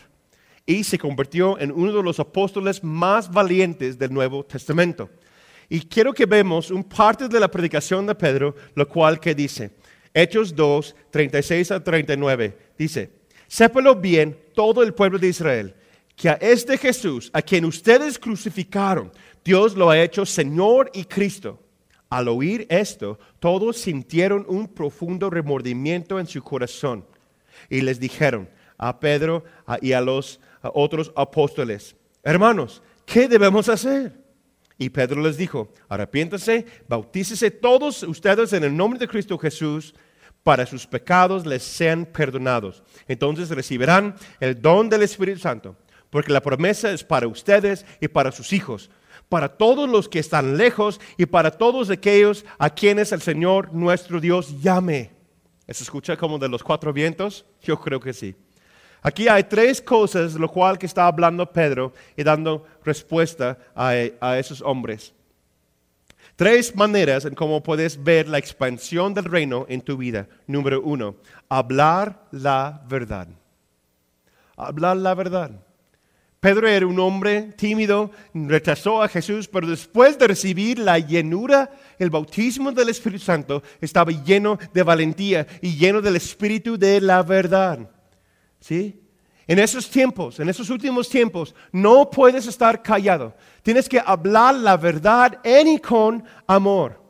y 0.65 0.83
se 0.83 0.97
convirtió 0.97 1.59
en 1.59 1.71
uno 1.71 1.93
de 1.95 2.01
los 2.01 2.19
apóstoles 2.19 2.83
más 2.83 3.31
valientes 3.31 3.99
del 3.99 4.11
Nuevo 4.11 4.43
Testamento. 4.43 5.11
Y 5.69 5.81
quiero 5.81 6.13
que 6.13 6.25
vemos 6.25 6.71
un 6.71 6.83
parte 6.83 7.27
de 7.27 7.39
la 7.39 7.51
predicación 7.51 8.05
de 8.05 8.15
Pedro, 8.15 8.55
lo 8.75 8.87
cual 8.87 9.19
que 9.19 9.35
dice, 9.35 9.71
Hechos 10.13 10.55
2, 10.55 10.95
36 11.11 11.71
a 11.71 11.83
39, 11.83 12.57
dice, 12.77 13.11
sépalo 13.47 13.95
bien 13.95 14.37
todo 14.53 14.81
el 14.81 14.93
pueblo 14.93 15.19
de 15.19 15.27
Israel, 15.27 15.75
que 16.15 16.29
a 16.29 16.33
este 16.33 16.77
Jesús, 16.77 17.29
a 17.33 17.41
quien 17.41 17.65
ustedes 17.65 18.17
crucificaron, 18.17 19.11
Dios 19.43 19.75
lo 19.75 19.89
ha 19.89 20.01
hecho 20.01 20.25
Señor 20.25 20.89
y 20.93 21.03
Cristo. 21.03 21.59
Al 22.09 22.29
oír 22.29 22.65
esto, 22.69 23.19
todos 23.39 23.77
sintieron 23.77 24.45
un 24.47 24.67
profundo 24.69 25.29
remordimiento 25.29 26.19
en 26.19 26.25
su 26.25 26.41
corazón 26.41 27.05
y 27.69 27.81
les 27.81 27.99
dijeron 27.99 28.49
a 28.77 28.99
Pedro 28.99 29.43
y 29.81 29.91
a 29.91 30.01
los 30.01 30.39
otros 30.61 31.11
apóstoles, 31.15 31.95
hermanos, 32.23 32.81
¿qué 33.05 33.27
debemos 33.27 33.67
hacer? 33.67 34.26
Y 34.77 34.89
Pedro 34.89 35.21
les 35.21 35.37
dijo, 35.37 35.73
arrepiéntanse, 35.89 36.65
bautícese 36.87 37.49
todos 37.51 38.03
ustedes 38.03 38.53
en 38.53 38.63
el 38.63 38.75
nombre 38.75 38.99
de 38.99 39.07
Cristo 39.07 39.37
Jesús 39.37 39.95
para 40.43 40.65
sus 40.65 40.87
pecados 40.87 41.45
les 41.45 41.63
sean 41.63 42.05
perdonados. 42.05 42.83
Entonces 43.07 43.49
recibirán 43.49 44.15
el 44.39 44.61
don 44.61 44.87
del 44.87 45.01
Espíritu 45.01 45.39
Santo, 45.39 45.75
porque 46.09 46.31
la 46.31 46.41
promesa 46.41 46.91
es 46.91 47.03
para 47.03 47.27
ustedes 47.27 47.85
y 47.99 48.07
para 48.07 48.31
sus 48.31 48.53
hijos, 48.53 48.89
para 49.29 49.49
todos 49.49 49.89
los 49.89 50.07
que 50.07 50.19
están 50.19 50.57
lejos 50.57 51.01
y 51.17 51.25
para 51.25 51.51
todos 51.51 51.89
aquellos 51.89 52.45
a 52.59 52.69
quienes 52.69 53.11
el 53.11 53.21
Señor 53.21 53.73
nuestro 53.73 54.21
Dios 54.21 54.61
llame. 54.61 55.11
¿Se 55.67 55.83
escucha 55.83 56.15
como 56.15 56.39
de 56.39 56.47
los 56.47 56.63
cuatro 56.63 56.93
vientos? 56.93 57.45
Yo 57.61 57.77
creo 57.79 57.99
que 57.99 58.13
sí. 58.13 58.35
Aquí 59.01 59.27
hay 59.27 59.43
tres 59.43 59.81
cosas, 59.81 60.33
lo 60.33 60.49
cual 60.49 60.77
que 60.77 60.85
está 60.85 61.07
hablando 61.07 61.51
Pedro 61.51 61.93
y 62.15 62.23
dando 62.23 62.65
respuesta 62.83 63.57
a, 63.75 63.93
a 64.19 64.39
esos 64.39 64.61
hombres. 64.61 65.13
Tres 66.35 66.75
maneras 66.75 67.25
en 67.25 67.33
cómo 67.33 67.63
puedes 67.63 68.03
ver 68.03 68.27
la 68.27 68.37
expansión 68.37 69.13
del 69.13 69.25
reino 69.25 69.65
en 69.69 69.81
tu 69.81 69.97
vida. 69.97 70.27
Número 70.45 70.81
uno, 70.81 71.15
hablar 71.49 72.27
la 72.31 72.83
verdad. 72.87 73.27
Hablar 74.55 74.97
la 74.97 75.15
verdad. 75.15 75.51
Pedro 76.39 76.67
era 76.67 76.85
un 76.85 76.99
hombre 76.99 77.53
tímido, 77.57 78.11
rechazó 78.33 79.01
a 79.01 79.07
Jesús, 79.07 79.47
pero 79.47 79.67
después 79.67 80.19
de 80.19 80.27
recibir 80.27 80.77
la 80.77 80.99
llenura, 80.99 81.71
el 81.97 82.11
bautismo 82.11 82.71
del 82.71 82.89
Espíritu 82.89 83.23
Santo, 83.23 83.63
estaba 83.81 84.11
lleno 84.11 84.59
de 84.73 84.83
valentía 84.83 85.47
y 85.61 85.75
lleno 85.75 86.01
del 86.01 86.15
Espíritu 86.15 86.77
de 86.77 87.01
la 87.01 87.23
verdad. 87.23 87.89
¿Sí? 88.59 89.01
En 89.47 89.59
esos 89.59 89.89
tiempos, 89.89 90.39
en 90.41 90.49
esos 90.49 90.69
últimos 90.69 91.07
tiempos, 91.07 91.55
no 91.71 92.09
puedes 92.09 92.45
estar 92.47 92.83
callado. 92.83 93.33
Tienes 93.63 93.87
que 93.87 94.01
hablar 94.05 94.55
la 94.55 94.75
verdad 94.75 95.39
y 95.43 95.79
con 95.79 96.23
amor. 96.45 97.01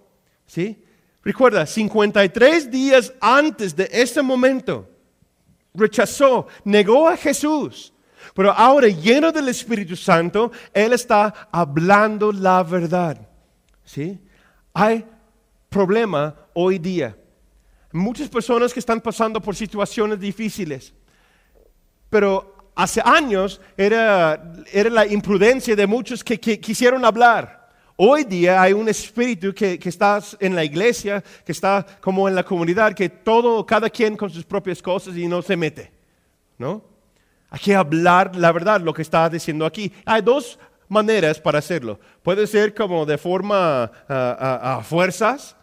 ¿Sí? 0.45 0.83
Recuerda, 1.23 1.65
53 1.65 2.69
días 2.69 3.11
antes 3.19 3.75
de 3.75 3.89
ese 3.91 4.21
momento, 4.21 4.87
rechazó, 5.73 6.47
negó 6.63 7.09
a 7.09 7.17
Jesús. 7.17 7.91
Pero 8.35 8.51
ahora, 8.51 8.87
lleno 8.87 9.31
del 9.31 9.49
Espíritu 9.49 9.95
Santo, 9.95 10.51
Él 10.71 10.93
está 10.93 11.49
hablando 11.51 12.31
la 12.31 12.61
verdad. 12.61 13.27
¿Sí? 13.83 14.19
Hay 14.73 15.03
problema 15.69 16.35
hoy 16.53 16.77
día. 16.77 17.17
Muchas 17.91 18.29
personas 18.29 18.73
que 18.73 18.79
están 18.79 19.01
pasando 19.01 19.41
por 19.41 19.55
situaciones 19.55 20.19
difíciles. 20.19 20.93
Pero 22.09 22.71
hace 22.75 23.01
años 23.03 23.59
era, 23.75 24.53
era 24.71 24.89
la 24.89 25.05
imprudencia 25.05 25.75
de 25.75 25.87
muchos 25.87 26.23
que, 26.23 26.39
quisieron 26.39 27.03
hablar. 27.03 27.67
Hoy 27.95 28.23
día 28.23 28.61
hay 28.61 28.73
un 28.73 28.87
espíritu 28.87 29.53
que, 29.53 29.79
que, 29.79 29.89
está 29.89 30.19
en 30.39 30.55
la 30.55 30.63
iglesia, 30.63 31.23
que 31.43 31.51
está 31.51 31.85
como 31.99 32.29
en 32.29 32.35
la 32.35 32.43
comunidad, 32.43 32.93
que 32.93 33.09
todo, 33.09 33.65
cada 33.65 33.89
quien 33.89 34.15
con 34.15 34.29
sus 34.29 34.45
propias 34.45 34.81
cosas 34.81 35.17
y 35.17 35.27
no 35.27 35.41
se 35.41 35.57
mete. 35.57 35.91
¿No? 36.57 36.83
Hay 37.49 37.59
que 37.59 37.75
hablar 37.75 38.35
la 38.35 38.51
verdad, 38.51 38.79
lo 38.81 38.93
que 38.93 39.01
está 39.01 39.27
diciendo 39.29 39.65
aquí. 39.65 39.91
Hay 40.05 40.21
dos 40.21 40.59
maneras 40.87 41.39
para 41.39 41.59
hacerlo. 41.59 41.99
Puede 42.21 42.45
ser 42.45 42.73
como 42.75 43.05
de 43.05 43.17
forma 43.17 43.91
a 44.07 44.81
fuerzas, 44.83 45.56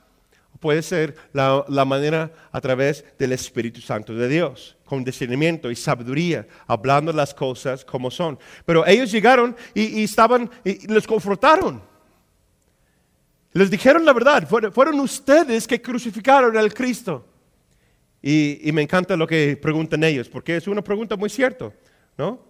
puede 0.65 0.81
ser 0.81 1.15
la, 1.35 1.85
manera 1.85 2.33
a 2.51 2.59
través 2.59 3.05
del 3.19 3.33
Espíritu 3.33 3.83
Santo 3.83 4.15
de 4.15 4.27
Dios, 4.29 4.79
con 4.87 5.05
discernimiento 5.05 5.71
y 5.71 5.77
sabiduría, 5.77 6.47
hablando 6.67 7.13
las 7.13 7.35
cosas 7.35 7.85
como 7.85 8.11
son. 8.11 8.39
Pero 8.65 8.87
ellos 8.87 9.13
llegaron 9.13 9.55
y, 9.75 10.03
estaban, 10.03 10.51
y 10.65 10.87
les 10.91 11.07
confrontaron. 11.07 11.83
Les 13.53 13.71
dijeron 13.71 14.07
la 14.07 14.15
verdad, 14.15 14.49
fueron, 14.49 15.01
ustedes 15.01 15.69
que 15.69 15.83
crucificaron 15.83 16.57
al 16.57 16.73
Cristo. 16.73 17.27
Y, 18.23 18.71
me 18.73 18.81
encanta 18.81 19.19
lo 19.19 19.27
que 19.27 19.59
preguntan 19.59 20.03
ellos, 20.03 20.31
porque 20.31 20.57
es 20.57 20.67
una 20.67 20.83
pregunta 20.83 21.15
muy 21.15 21.29
cierta, 21.29 21.75
¿no? 22.17 22.41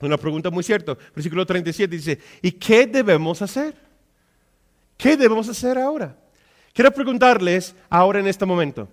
Una 0.00 0.16
pregunta 0.16 0.50
muy 0.50 0.64
cierta. 0.64 0.98
Versículo 1.14 1.46
37 1.46 1.96
dice, 1.96 2.18
¿y 2.42 2.50
qué 2.50 2.84
debemos 2.84 3.40
hacer? 3.42 3.76
¿Qué 4.96 5.16
debemos 5.16 5.48
hacer 5.48 5.78
ahora? 5.78 6.16
Quiero 6.78 6.92
preguntarles 6.92 7.74
ahora 7.90 8.20
en 8.20 8.28
este 8.28 8.46
momento, 8.46 8.88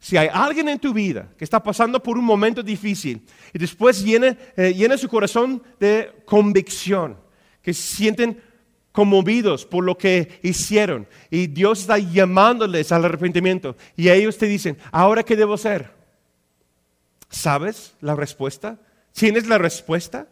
si 0.00 0.16
hay 0.16 0.28
alguien 0.32 0.68
en 0.70 0.80
tu 0.80 0.92
vida 0.92 1.28
que 1.38 1.44
está 1.44 1.62
pasando 1.62 2.02
por 2.02 2.18
un 2.18 2.24
momento 2.24 2.64
difícil 2.64 3.24
y 3.54 3.58
después 3.60 4.02
llena, 4.02 4.36
eh, 4.56 4.74
llena 4.74 4.98
su 4.98 5.08
corazón 5.08 5.62
de 5.78 6.10
convicción, 6.24 7.16
que 7.62 7.72
se 7.72 7.94
sienten 7.94 8.42
conmovidos 8.90 9.64
por 9.64 9.84
lo 9.84 9.96
que 9.96 10.40
hicieron 10.42 11.06
y 11.30 11.46
Dios 11.46 11.82
está 11.82 11.96
llamándoles 11.98 12.90
al 12.90 13.04
arrepentimiento 13.04 13.76
y 13.94 14.08
ellos 14.08 14.36
te 14.36 14.46
dicen, 14.46 14.76
¿ahora 14.90 15.22
qué 15.22 15.36
debo 15.36 15.54
hacer? 15.54 15.92
¿Sabes 17.28 17.94
la 18.00 18.16
respuesta? 18.16 18.80
¿Tienes 19.12 19.46
la 19.46 19.58
respuesta? 19.58 20.26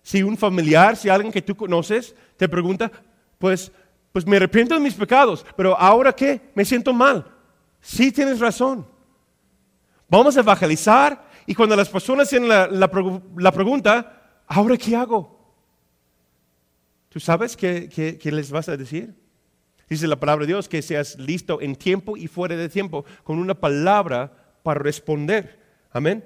Si 0.00 0.22
un 0.22 0.36
familiar, 0.36 0.96
si 0.96 1.08
alguien 1.08 1.32
que 1.32 1.42
tú 1.42 1.56
conoces 1.56 2.14
te 2.36 2.48
pregunta, 2.48 2.92
pues 3.38 3.72
pues 4.16 4.26
me 4.26 4.38
arrepiento 4.38 4.72
de 4.72 4.80
mis 4.80 4.94
pecados, 4.94 5.44
pero 5.58 5.78
ahora 5.78 6.10
qué, 6.10 6.40
me 6.54 6.64
siento 6.64 6.94
mal. 6.94 7.22
Sí 7.82 8.10
tienes 8.10 8.40
razón. 8.40 8.86
Vamos 10.08 10.34
a 10.38 10.40
evangelizar 10.40 11.28
y 11.44 11.54
cuando 11.54 11.76
las 11.76 11.90
personas 11.90 12.26
tienen 12.30 12.48
la, 12.48 13.52
pregunta, 13.52 14.40
¿ahora 14.46 14.78
qué 14.78 14.96
hago? 14.96 15.54
¿Tú 17.10 17.20
sabes 17.20 17.58
qué, 17.58 17.90
qué 18.18 18.32
les 18.32 18.50
vas 18.50 18.70
a 18.70 18.76
decir? 18.78 19.12
Dice 19.86 20.08
la 20.08 20.16
palabra 20.16 20.46
de 20.46 20.52
Dios 20.54 20.66
que 20.66 20.80
seas 20.80 21.18
listo 21.18 21.60
en 21.60 21.76
tiempo 21.76 22.16
y 22.16 22.26
fuera 22.26 22.56
de 22.56 22.70
tiempo, 22.70 23.04
con 23.22 23.38
una 23.38 23.52
palabra 23.52 24.32
para 24.62 24.80
responder. 24.80 25.60
Amén. 25.92 26.24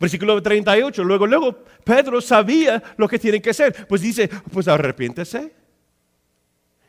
Versículo 0.00 0.42
38, 0.42 1.04
luego, 1.04 1.26
luego, 1.26 1.64
Pedro 1.84 2.22
sabía 2.22 2.82
lo 2.96 3.06
que 3.06 3.18
tiene 3.18 3.42
que 3.42 3.50
hacer. 3.50 3.86
Pues 3.86 4.00
dice, 4.00 4.30
pues 4.50 4.68
arrepiéntese 4.68 5.57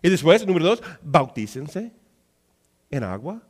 y 0.01 0.09
después, 0.09 0.45
número 0.45 0.65
dos, 0.65 0.83
bautícense 1.01 1.91
en 2.89 3.03
agua. 3.03 3.41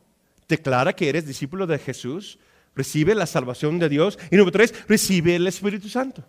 Declara 0.48 0.92
que 0.92 1.08
eres 1.08 1.26
discípulo 1.26 1.66
de 1.66 1.78
Jesús. 1.78 2.38
Recibe 2.74 3.14
la 3.14 3.26
salvación 3.26 3.78
de 3.78 3.88
Dios. 3.88 4.18
Y 4.30 4.36
número 4.36 4.52
tres, 4.52 4.74
recibe 4.88 5.36
el 5.36 5.46
Espíritu 5.46 5.88
Santo. 5.88 6.24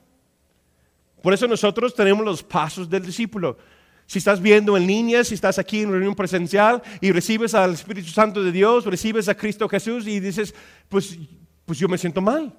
Por 1.21 1.33
eso 1.33 1.47
nosotros 1.47 1.95
tenemos 1.95 2.23
los 2.25 2.43
pasos 2.43 2.89
del 2.89 3.05
discípulo. 3.05 3.57
Si 4.05 4.19
estás 4.19 4.41
viendo 4.41 4.75
en 4.75 4.85
línea, 4.85 5.23
si 5.23 5.35
estás 5.35 5.57
aquí 5.57 5.81
en 5.81 5.91
reunión 5.91 6.15
presencial 6.15 6.81
y 6.99 7.11
recibes 7.11 7.53
al 7.53 7.73
Espíritu 7.73 8.09
Santo 8.09 8.43
de 8.43 8.51
Dios, 8.51 8.85
recibes 8.85 9.29
a 9.29 9.35
Cristo 9.35 9.69
Jesús 9.69 10.05
y 10.07 10.19
dices, 10.19 10.53
pues, 10.89 11.17
pues 11.65 11.79
yo 11.79 11.87
me 11.87 11.97
siento 11.97 12.21
mal. 12.21 12.53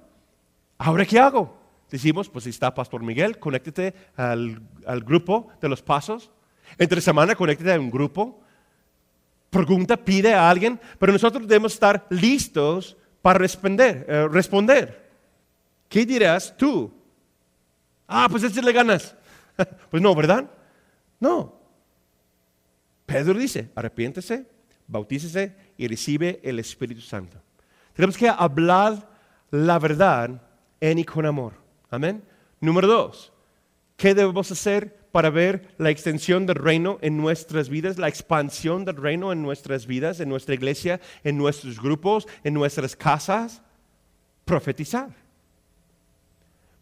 ¿Ahora 0.77 1.05
qué 1.05 1.19
hago? 1.19 1.61
Decimos, 1.91 2.27
pues 2.27 2.47
está 2.47 2.73
Pastor 2.73 3.03
Miguel, 3.03 3.37
conéctate 3.37 3.93
al, 4.15 4.61
al 4.85 5.01
grupo 5.01 5.49
de 5.61 5.69
los 5.69 5.83
pasos 5.83 6.31
entre 6.77 7.01
semana, 7.01 7.35
conéctate 7.35 7.73
a 7.73 7.79
un 7.79 7.91
grupo, 7.91 8.41
pregunta, 9.49 9.97
pide 9.97 10.33
a 10.33 10.49
alguien, 10.49 10.79
pero 10.99 11.13
nosotros 11.13 11.47
debemos 11.47 11.73
estar 11.73 12.05
listos 12.09 12.97
para 13.21 13.39
responder. 13.39 14.05
Eh, 14.07 14.27
responder. 14.29 15.11
¿Qué 15.87 16.05
dirás 16.05 16.55
tú? 16.57 16.91
Ah, 18.07 18.27
pues 18.29 18.55
le 18.55 18.73
ganas. 18.73 19.15
pues 19.89 20.01
no, 20.01 20.13
¿verdad? 20.15 20.49
No. 21.19 21.55
Pedro 23.05 23.35
dice, 23.35 23.69
arrepiéntese, 23.75 24.45
bautícese 24.87 25.55
y 25.77 25.87
recibe 25.87 26.39
el 26.43 26.59
Espíritu 26.59 27.01
Santo. 27.01 27.37
Tenemos 27.93 28.17
que 28.17 28.27
hablar 28.27 29.09
la 29.51 29.77
verdad 29.77 30.41
en 30.79 30.99
y 30.99 31.03
con 31.03 31.25
amor. 31.25 31.53
Amén. 31.89 32.23
Número 32.59 32.87
dos, 32.87 33.31
¿qué 33.95 34.15
debemos 34.15 34.51
hacer 34.51 35.02
para 35.13 35.29
ver 35.29 35.75
la 35.77 35.91
extensión 35.91 36.47
del 36.47 36.55
reino 36.55 36.97
en 37.01 37.17
nuestras 37.17 37.69
vidas, 37.69 37.99
la 37.99 38.07
expansión 38.07 38.83
del 38.83 38.95
reino 38.95 39.31
en 39.31 39.43
nuestras 39.43 39.85
vidas, 39.85 40.19
en 40.19 40.27
nuestra 40.27 40.55
iglesia, 40.55 40.99
en 41.23 41.37
nuestros 41.37 41.79
grupos, 41.79 42.27
en 42.43 42.55
nuestras 42.55 42.95
casas? 42.95 43.61
Profetizar. 44.43 45.09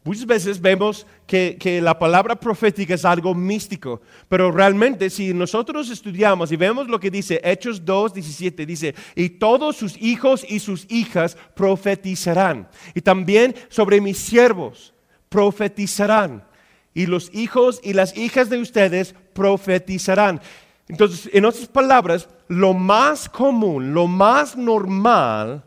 Muchas 0.06 0.26
veces 0.26 0.62
vemos 0.62 1.06
que, 1.28 1.80
la 1.84 2.00
palabra 2.00 2.40
profética 2.40 2.94
es 2.94 3.04
algo 3.04 3.36
místico, 3.36 4.02
pero 4.30 4.50
realmente 4.50 5.10
si 5.10 5.34
nosotros 5.34 5.90
estudiamos 5.90 6.54
y 6.54 6.56
vemos 6.56 6.88
lo 6.88 7.02
que 7.02 7.12
dice 7.12 7.42
Hechos 7.44 7.84
2, 7.84 8.14
17, 8.14 8.66
dice, 8.66 8.96
y 9.14 9.28
todos 9.28 9.76
sus 9.76 10.02
hijos 10.02 10.46
y 10.48 10.60
sus 10.60 10.90
hijas 10.90 11.36
profetizarán. 11.54 12.70
Y 12.96 13.02
también 13.02 13.54
sobre 13.68 14.00
mis 14.00 14.20
siervos 14.20 14.94
profetizarán. 15.28 16.50
Y 16.94 17.06
los 17.06 17.34
hijos 17.34 17.80
y 17.84 17.94
las 17.94 18.18
hijas 18.18 18.50
de 18.50 18.58
ustedes 18.58 19.16
profetizarán. 19.34 20.42
Entonces, 20.88 21.30
en 21.34 21.46
otras 21.46 21.68
palabras, 21.68 22.28
lo 22.48 22.74
más 22.74 23.30
común, 23.30 23.94
lo 23.94 24.08
más 24.08 24.58
normal 24.58 25.64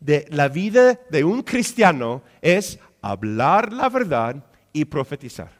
de 0.00 0.26
la 0.30 0.48
vida 0.48 0.98
de 1.10 1.24
un 1.24 1.42
cristiano 1.42 2.22
es 2.40 2.78
hablar 3.02 3.72
la 3.72 3.88
verdad 3.88 4.44
y 4.72 4.84
profetizar. 4.84 5.50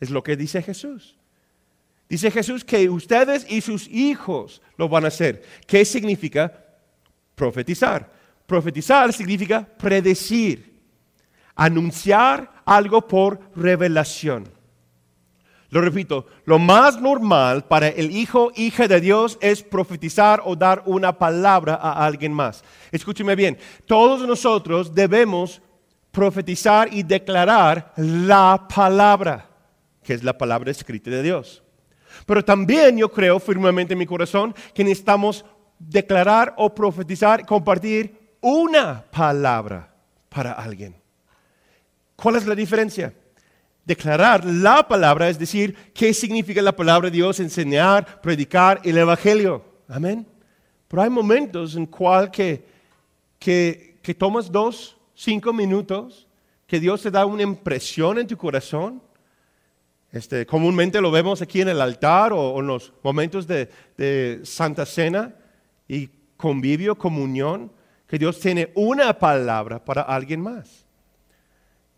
Es 0.00 0.10
lo 0.10 0.22
que 0.22 0.36
dice 0.36 0.62
Jesús. 0.62 1.16
Dice 2.08 2.30
Jesús 2.30 2.64
que 2.64 2.88
ustedes 2.88 3.46
y 3.48 3.60
sus 3.60 3.86
hijos 3.88 4.62
lo 4.76 4.88
van 4.88 5.04
a 5.04 5.08
hacer. 5.08 5.42
¿Qué 5.66 5.84
significa 5.84 6.52
profetizar? 7.34 8.10
Profetizar 8.46 9.12
significa 9.12 9.66
predecir, 9.66 10.80
anunciar 11.54 12.57
algo 12.68 13.06
por 13.06 13.40
revelación. 13.56 14.48
Lo 15.70 15.80
repito, 15.82 16.26
lo 16.44 16.58
más 16.58 17.00
normal 17.00 17.64
para 17.64 17.88
el 17.88 18.10
hijo, 18.10 18.50
hija 18.56 18.88
de 18.88 19.00
Dios 19.00 19.38
es 19.42 19.62
profetizar 19.62 20.40
o 20.44 20.56
dar 20.56 20.82
una 20.86 21.18
palabra 21.18 21.74
a 21.74 22.06
alguien 22.06 22.32
más. 22.32 22.64
Escúcheme 22.90 23.36
bien, 23.36 23.58
todos 23.86 24.26
nosotros 24.26 24.94
debemos 24.94 25.60
profetizar 26.10 26.88
y 26.92 27.02
declarar 27.02 27.92
la 27.96 28.66
palabra, 28.74 29.46
que 30.02 30.14
es 30.14 30.24
la 30.24 30.36
palabra 30.36 30.70
escrita 30.70 31.10
de 31.10 31.22
Dios. 31.22 31.62
Pero 32.24 32.42
también 32.42 32.96
yo 32.96 33.10
creo 33.10 33.38
firmemente 33.38 33.92
en 33.92 33.98
mi 33.98 34.06
corazón 34.06 34.54
que 34.72 34.84
necesitamos 34.84 35.44
declarar 35.78 36.54
o 36.56 36.74
profetizar, 36.74 37.44
compartir 37.44 38.36
una 38.40 39.04
palabra 39.10 39.94
para 40.30 40.52
alguien. 40.52 40.94
¿Cuál 42.20 42.34
es 42.34 42.46
la 42.46 42.56
diferencia? 42.56 43.14
Declarar 43.84 44.44
la 44.44 44.88
palabra, 44.88 45.28
es 45.28 45.38
decir, 45.38 45.72
qué 45.94 46.12
significa 46.12 46.60
la 46.60 46.74
palabra 46.74 47.08
de 47.10 47.16
Dios, 47.16 47.38
enseñar, 47.38 48.20
predicar 48.20 48.80
el 48.82 48.98
Evangelio. 48.98 49.64
Amén. 49.86 50.26
Pero 50.88 51.02
hay 51.02 51.10
momentos 51.10 51.76
en 51.76 51.86
cual 51.86 52.28
que, 52.28 52.66
que, 53.38 54.00
que 54.02 54.14
tomas 54.14 54.50
dos 54.50 54.96
cinco 55.14 55.52
minutos, 55.52 56.26
que 56.66 56.80
Dios 56.80 57.02
te 57.02 57.12
da 57.12 57.24
una 57.24 57.44
impresión 57.44 58.18
en 58.18 58.26
tu 58.26 58.36
corazón. 58.36 59.00
Este, 60.10 60.44
comúnmente 60.44 61.00
lo 61.00 61.12
vemos 61.12 61.40
aquí 61.40 61.60
en 61.60 61.68
el 61.68 61.80
altar 61.80 62.32
o, 62.32 62.58
en 62.58 62.66
los 62.66 62.92
momentos 63.04 63.46
de, 63.46 63.70
de 63.96 64.40
Santa 64.42 64.84
Cena 64.84 65.36
y 65.86 66.10
convivio, 66.36 66.98
comunión, 66.98 67.70
que 68.08 68.18
Dios 68.18 68.40
tiene 68.40 68.72
una 68.74 69.16
palabra 69.16 69.84
para 69.84 70.02
alguien 70.02 70.40
más. 70.40 70.87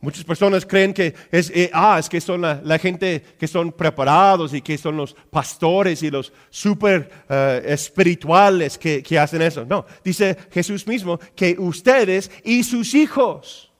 Muchas 0.02 0.24
personas 0.24 0.64
creen 0.64 0.94
que 0.94 1.14
es, 1.30 1.50
eh, 1.50 1.70
ah, 1.74 1.98
es 1.98 2.08
que 2.08 2.22
son 2.22 2.40
la, 2.40 2.78
gente 2.78 3.22
que 3.38 3.46
son 3.46 3.70
preparados 3.70 4.54
y 4.54 4.62
que 4.62 4.78
son 4.78 4.96
los 4.96 5.14
pastores 5.30 6.02
y 6.02 6.10
los 6.10 6.32
super 6.48 7.10
eh, 7.28 7.62
espirituales 7.66 8.78
que, 8.78 9.02
que 9.02 9.18
hacen 9.18 9.42
eso. 9.42 9.66
No, 9.66 9.84
dice 10.02 10.38
Jesús 10.50 10.86
mismo 10.86 11.20
que 11.36 11.54
ustedes 11.58 12.30
y 12.44 12.64
sus 12.64 12.94
hijos. 12.94 13.70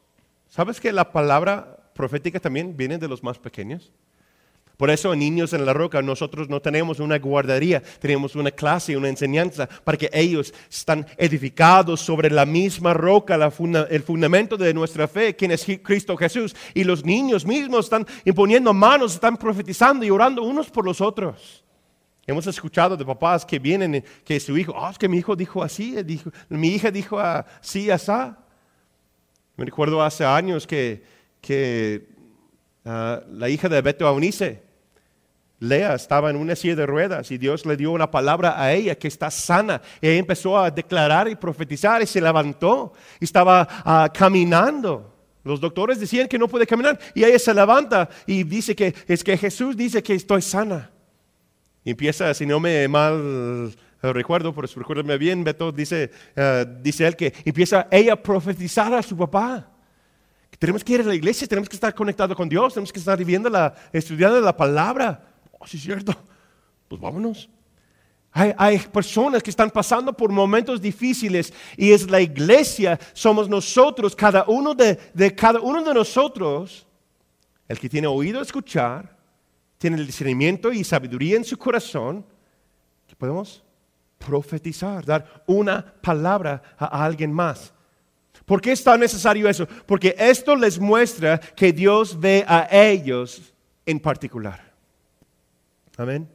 ¿Sabes 0.49 0.79
que 0.79 0.93
la 0.93 1.11
palabra 1.11 1.79
profética 1.95 2.39
también 2.39 2.77
viene 2.77 2.99
de 2.99 3.09
los 3.09 3.23
más 3.23 3.39
pequeños? 3.39 3.91
Por 4.81 4.91
eso, 4.91 5.15
Niños 5.15 5.53
en 5.53 5.67
la 5.67 5.75
Roca, 5.75 6.01
nosotros 6.01 6.49
no 6.49 6.63
tenemos 6.63 7.01
una 7.01 7.19
guardería, 7.19 7.83
tenemos 7.99 8.35
una 8.35 8.51
clase, 8.51 8.97
una 8.97 9.11
enseñanza, 9.11 9.69
para 9.85 9.99
que 9.99 10.09
ellos 10.11 10.55
están 10.71 11.07
edificados 11.19 12.01
sobre 12.01 12.31
la 12.31 12.47
misma 12.47 12.95
roca, 12.95 13.35
el 13.35 14.03
fundamento 14.03 14.57
de 14.57 14.73
nuestra 14.73 15.07
fe, 15.07 15.37
quien 15.37 15.51
es 15.51 15.67
Cristo 15.83 16.17
Jesús. 16.17 16.57
Y 16.73 16.85
los 16.85 17.05
niños 17.05 17.45
mismos 17.45 17.85
están 17.85 18.07
imponiendo 18.25 18.73
manos, 18.73 19.13
están 19.13 19.37
profetizando 19.37 20.03
y 20.03 20.09
orando 20.09 20.43
unos 20.45 20.71
por 20.71 20.87
los 20.87 21.03
otros. 21.03 21.63
Hemos 22.27 22.47
escuchado 22.47 22.97
de 22.97 23.05
papás 23.05 23.45
que 23.45 23.59
vienen, 23.59 24.03
que 24.25 24.41
su 24.41 24.57
hijo, 24.57 24.73
oh, 24.75 24.89
es 24.89 24.97
que 24.97 25.09
mi 25.09 25.19
hijo 25.19 25.37
dijo 25.37 25.63
así, 25.63 26.03
dijo, 26.03 26.31
mi 26.49 26.69
hija 26.69 26.91
dijo 26.91 27.21
así, 27.21 27.91
así. 27.91 28.13
Me 29.57 29.67
recuerdo 29.67 30.03
hace 30.03 30.25
años 30.25 30.67
que, 30.67 31.05
que 31.43 32.09
ah, 32.87 33.21
la 33.31 33.51
hija 33.51 33.69
de 33.69 33.83
Beto 33.83 34.07
Aunice, 34.07 34.70
Lea 35.61 35.95
estaba 35.95 36.31
en 36.31 36.37
una 36.37 36.57
silla 36.57 36.75
de 36.75 36.87
ruedas 36.87 37.31
y 37.31 37.37
Dios 37.37 37.67
le 37.67 37.77
dio 37.77 37.93
una 37.93 38.11
palabra 38.11 38.61
a 38.61 38.73
ella 38.73 38.95
que 38.95 39.09
está 39.09 39.31
sana. 39.31 39.83
Y 40.01 40.09
ella 40.09 40.19
empezó 40.19 40.59
a 40.59 40.71
declarar 40.71 41.29
y 41.29 41.37
profetizar 41.37 42.03
y 42.03 42.07
se 42.07 42.21
levantó 42.21 42.95
y 43.21 43.27
estaba 43.27 43.69
ah, 43.85 44.11
caminando. 44.13 45.15
Los 45.45 45.61
doctores 45.61 46.01
decían 46.01 46.29
que 46.29 46.39
no 46.39 46.49
puede 46.49 46.67
caminar 46.67 46.99
y 47.15 47.25
ella 47.25 47.39
se 47.39 47.53
levanta 47.53 48.09
y 48.27 48.43
dice 48.43 48.75
que 48.75 48.95
es 49.07 49.23
que 49.23 49.37
Jesús 49.37 49.77
dice 49.77 50.03
que 50.03 50.15
estoy 50.15 50.41
sana. 50.41 50.91
Y 51.85 51.91
empieza, 51.91 52.33
si 52.33 52.47
no 52.47 52.59
me 52.59 52.89
mal 52.89 53.75
recuerdo, 54.03 54.55
pero 54.55 54.67
recuérdame 54.75 55.19
bien, 55.19 55.45
Beto, 55.45 55.73
dice, 55.73 56.11
ah, 56.39 56.65
dice 56.65 57.07
él 57.07 57.17
que 57.17 57.35
empieza 57.45 57.87
ella 57.91 58.15
a 58.15 58.23
profetizar 58.23 58.95
a 58.95 59.03
su 59.03 59.15
papá. 59.15 59.69
Tenemos 60.59 60.83
que 60.83 60.95
ir 60.95 61.01
a 61.01 61.05
la 61.05 61.15
iglesia, 61.15 61.47
tenemos 61.47 61.69
que 61.69 61.77
estar 61.77 61.95
conectados 61.95 62.35
con 62.35 62.49
Dios, 62.49 62.73
tenemos 62.73 62.93
que 62.93 62.99
estar 62.99 63.19
viviendo 63.19 63.51
la, 63.51 63.75
estudiando 63.93 64.41
la 64.41 64.57
palabra. 64.57 65.30
Oh, 65.61 65.67
sí, 65.67 65.77
es 65.77 65.85
cierto. 65.85 66.13
Pues 66.89 67.01
vámonos. 67.01 67.49
Hay, 68.33 68.79
personas 68.79 69.43
que 69.43 69.51
están 69.51 69.71
pasando 69.71 70.13
por 70.13 70.31
momentos 70.31 70.81
difíciles 70.81 71.53
y 71.77 71.91
es 71.91 72.09
la 72.09 72.21
iglesia, 72.21 72.99
somos 73.13 73.49
nosotros, 73.49 74.15
cada 74.15 74.45
uno 74.47 74.73
de, 74.73 74.97
cada 75.37 75.61
uno 75.61 75.83
de 75.83 75.93
nosotros, 75.93 76.87
el 77.69 77.79
que 77.79 77.89
tiene 77.89 78.07
oído 78.07 78.41
escuchar, 78.41 79.17
tiene 79.79 79.97
el 79.97 80.07
discernimiento 80.07 80.73
y 80.73 80.85
sabiduría 80.85 81.37
en 81.37 81.45
su 81.45 81.59
corazón, 81.59 82.25
que 83.09 83.17
podemos 83.17 83.65
profetizar, 84.19 85.05
dar 85.05 85.43
una 85.47 85.85
palabra 86.01 86.63
a 86.79 87.05
alguien 87.05 87.33
más. 87.33 87.73
¿Por 88.47 88.61
qué 88.61 88.73
es 88.73 88.85
tan 88.85 89.01
necesario 89.01 89.49
eso? 89.49 89.67
Porque 89.87 90.15
esto 90.17 90.55
les 90.55 90.79
muestra 90.79 91.39
que 91.39 91.73
Dios 91.73 92.19
ve 92.19 92.45
a 92.47 92.69
ellos 92.71 93.53
en 93.85 93.99
particular. 93.99 94.70
Amén. 96.01 96.27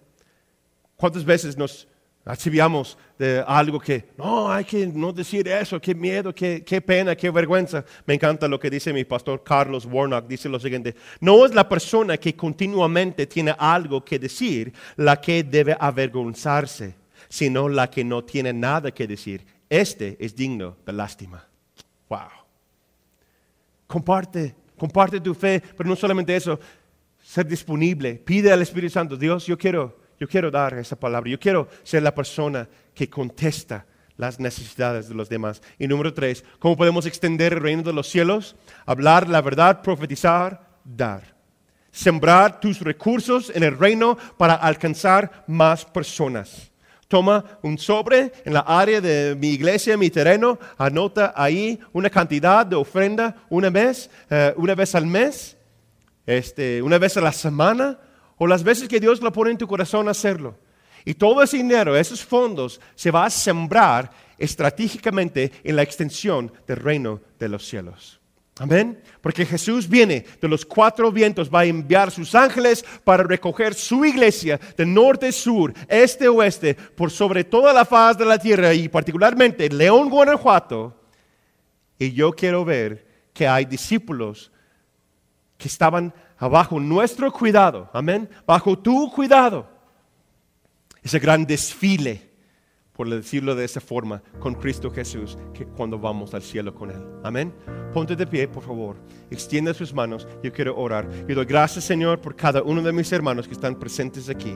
¿Cuántas 0.95 1.25
veces 1.25 1.57
nos 1.57 1.87
archiviamos 2.23 2.95
de 3.17 3.43
algo 3.47 3.79
que, 3.79 4.11
no, 4.15 4.51
hay 4.51 4.63
que 4.63 4.85
no 4.85 5.11
decir 5.11 5.47
eso, 5.47 5.81
qué 5.81 5.95
miedo, 5.95 6.35
qué, 6.35 6.63
qué, 6.63 6.79
pena, 6.81 7.15
qué 7.15 7.31
vergüenza? 7.31 7.83
Me 8.05 8.13
encanta 8.13 8.47
lo 8.47 8.59
que 8.59 8.69
dice 8.69 8.93
mi 8.93 9.05
pastor 9.05 9.43
Carlos 9.43 9.87
Warnock, 9.87 10.27
dice 10.27 10.49
lo 10.49 10.59
siguiente, 10.59 10.93
no 11.19 11.47
es 11.47 11.55
la 11.55 11.67
persona 11.67 12.17
que 12.17 12.35
continuamente 12.35 13.25
tiene 13.25 13.55
algo 13.57 14.05
que 14.05 14.19
decir 14.19 14.71
la 14.97 15.19
que 15.19 15.43
debe 15.43 15.75
avergonzarse, 15.79 16.93
sino 17.27 17.67
la 17.67 17.89
que 17.89 18.03
no 18.03 18.23
tiene 18.23 18.53
nada 18.53 18.91
que 18.91 19.07
decir. 19.07 19.43
Este 19.67 20.15
es 20.19 20.35
digno 20.35 20.77
de 20.85 20.93
lástima. 20.93 21.43
Wow. 22.07 22.19
Comparte, 23.87 24.53
comparte 24.77 25.19
tu 25.19 25.33
fe, 25.33 25.59
pero 25.75 25.89
no 25.89 25.95
solamente 25.95 26.35
eso, 26.35 26.59
ser 27.25 27.47
disponible. 27.47 28.15
Pide 28.15 28.51
al 28.51 28.61
Espíritu 28.61 28.93
Santo, 28.93 29.17
Dios, 29.17 29.47
yo 29.47 29.57
quiero, 29.57 29.97
yo 30.19 30.27
quiero 30.27 30.51
dar 30.51 30.77
esa 30.77 30.95
palabra. 30.95 31.29
Yo 31.29 31.39
quiero 31.39 31.67
ser 31.83 32.03
la 32.03 32.13
persona 32.13 32.69
que 32.93 33.09
contesta 33.09 33.85
las 34.15 34.39
necesidades 34.39 35.09
de 35.09 35.15
los 35.15 35.27
demás. 35.27 35.61
Y 35.79 35.87
número 35.87 36.13
tres, 36.13 36.45
¿cómo 36.59 36.77
podemos 36.77 37.05
extender 37.05 37.53
el 37.53 37.61
reino 37.61 37.81
de 37.81 37.93
los 37.93 38.07
cielos? 38.07 38.55
Hablar 38.85 39.27
la 39.27 39.41
verdad, 39.41 39.81
profetizar, 39.81 40.69
dar. 40.83 41.35
Sembrar 41.91 42.59
tus 42.59 42.79
recursos 42.81 43.51
en 43.53 43.63
el 43.63 43.77
reino 43.77 44.17
para 44.37 44.53
alcanzar 44.53 45.43
más 45.47 45.83
personas. 45.83 46.71
Toma 47.07 47.43
un 47.63 47.77
sobre 47.77 48.31
en 48.45 48.53
la 48.53 48.61
área 48.61 49.01
de 49.01 49.35
mi 49.35 49.49
iglesia, 49.49 49.97
mi 49.97 50.09
terreno, 50.09 50.59
anota 50.77 51.33
ahí 51.35 51.79
una 51.91 52.09
cantidad 52.09 52.65
de 52.65 52.75
ofrenda 52.75 53.35
una 53.49 53.69
vez, 53.69 54.09
eh, 54.29 54.53
una 54.57 54.75
vez 54.75 54.95
al 54.95 55.05
mes 55.05 55.54
este, 56.25 56.81
una 56.81 56.97
vez 56.97 57.17
a 57.17 57.21
la 57.21 57.31
semana 57.31 57.99
o 58.37 58.47
las 58.47 58.63
veces 58.63 58.87
que 58.87 58.99
Dios 58.99 59.21
lo 59.21 59.31
pone 59.31 59.51
en 59.51 59.57
tu 59.57 59.67
corazón 59.67 60.09
hacerlo. 60.09 60.57
Y 61.05 61.13
todo 61.13 61.43
ese 61.43 61.57
dinero, 61.57 61.95
esos 61.95 62.25
fondos, 62.25 62.81
se 62.95 63.11
va 63.11 63.25
a 63.25 63.29
sembrar 63.29 64.11
estratégicamente 64.37 65.51
en 65.63 65.75
la 65.75 65.83
extensión 65.83 66.51
del 66.67 66.77
reino 66.77 67.21
de 67.37 67.49
los 67.49 67.65
cielos. 67.65 68.19
Amén. 68.57 69.01
Porque 69.21 69.45
Jesús 69.45 69.87
viene 69.87 70.25
de 70.41 70.47
los 70.47 70.65
cuatro 70.65 71.11
vientos, 71.11 71.49
va 71.53 71.61
a 71.61 71.65
enviar 71.65 72.09
sus 72.09 72.33
ángeles 72.33 72.85
para 73.03 73.23
recoger 73.23 73.73
su 73.73 74.05
iglesia 74.05 74.59
de 74.77 74.85
norte, 74.85 75.31
sur, 75.33 75.73
este, 75.89 76.29
oeste, 76.29 76.73
por 76.73 77.11
sobre 77.11 77.43
toda 77.43 77.73
la 77.73 77.83
faz 77.83 78.17
de 78.17 78.25
la 78.25 78.39
tierra 78.39 78.73
y 78.73 78.87
particularmente 78.87 79.69
León, 79.69 80.09
Guanajuato. 80.09 81.01
Y 81.99 82.13
yo 82.13 82.31
quiero 82.31 82.63
ver 82.63 83.05
que 83.33 83.45
hay 83.47 83.65
discípulos 83.65 84.51
que 85.57 85.67
estaban 85.67 86.13
bajo 86.39 86.79
nuestro 86.79 87.31
cuidado, 87.31 87.89
amén, 87.93 88.29
bajo 88.45 88.77
tu 88.77 89.11
cuidado. 89.11 89.67
Ese 91.01 91.19
gran 91.19 91.45
desfile 91.45 92.35
por 92.95 93.09
decirlo 93.09 93.55
de 93.55 93.65
esa 93.65 93.81
forma, 93.81 94.21
con 94.39 94.55
Cristo 94.55 94.89
Jesús, 94.89 95.37
que 95.53 95.65
cuando 95.65 95.99
vamos 95.99 96.33
al 96.33 96.41
cielo 96.41 96.73
con 96.73 96.89
Él. 96.91 97.03
Amén. 97.23 97.53
Ponte 97.93 98.15
de 98.15 98.25
pie, 98.25 98.47
por 98.47 98.63
favor. 98.63 98.95
Extiende 99.29 99.73
sus 99.73 99.93
manos. 99.93 100.25
Yo 100.41 100.51
quiero 100.53 100.77
orar. 100.77 101.09
Y 101.27 101.33
doy 101.33 101.45
gracias, 101.45 101.83
Señor, 101.83 102.21
por 102.21 102.35
cada 102.35 102.63
uno 102.63 102.81
de 102.81 102.93
mis 102.93 103.11
hermanos 103.11 103.47
que 103.47 103.53
están 103.53 103.75
presentes 103.75 104.29
aquí. 104.29 104.55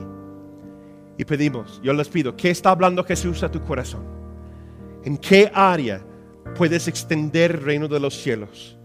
Y 1.18 1.24
pedimos, 1.26 1.80
yo 1.82 1.92
les 1.92 2.08
pido, 2.08 2.34
¿qué 2.34 2.50
está 2.50 2.70
hablando 2.70 3.04
Jesús 3.04 3.42
a 3.42 3.50
tu 3.50 3.60
corazón? 3.60 4.06
¿En 5.04 5.18
qué 5.18 5.50
área 5.52 6.02
puedes 6.56 6.88
extender 6.88 7.50
el 7.50 7.60
reino 7.60 7.88
de 7.88 8.00
los 8.00 8.14
cielos? 8.14 8.78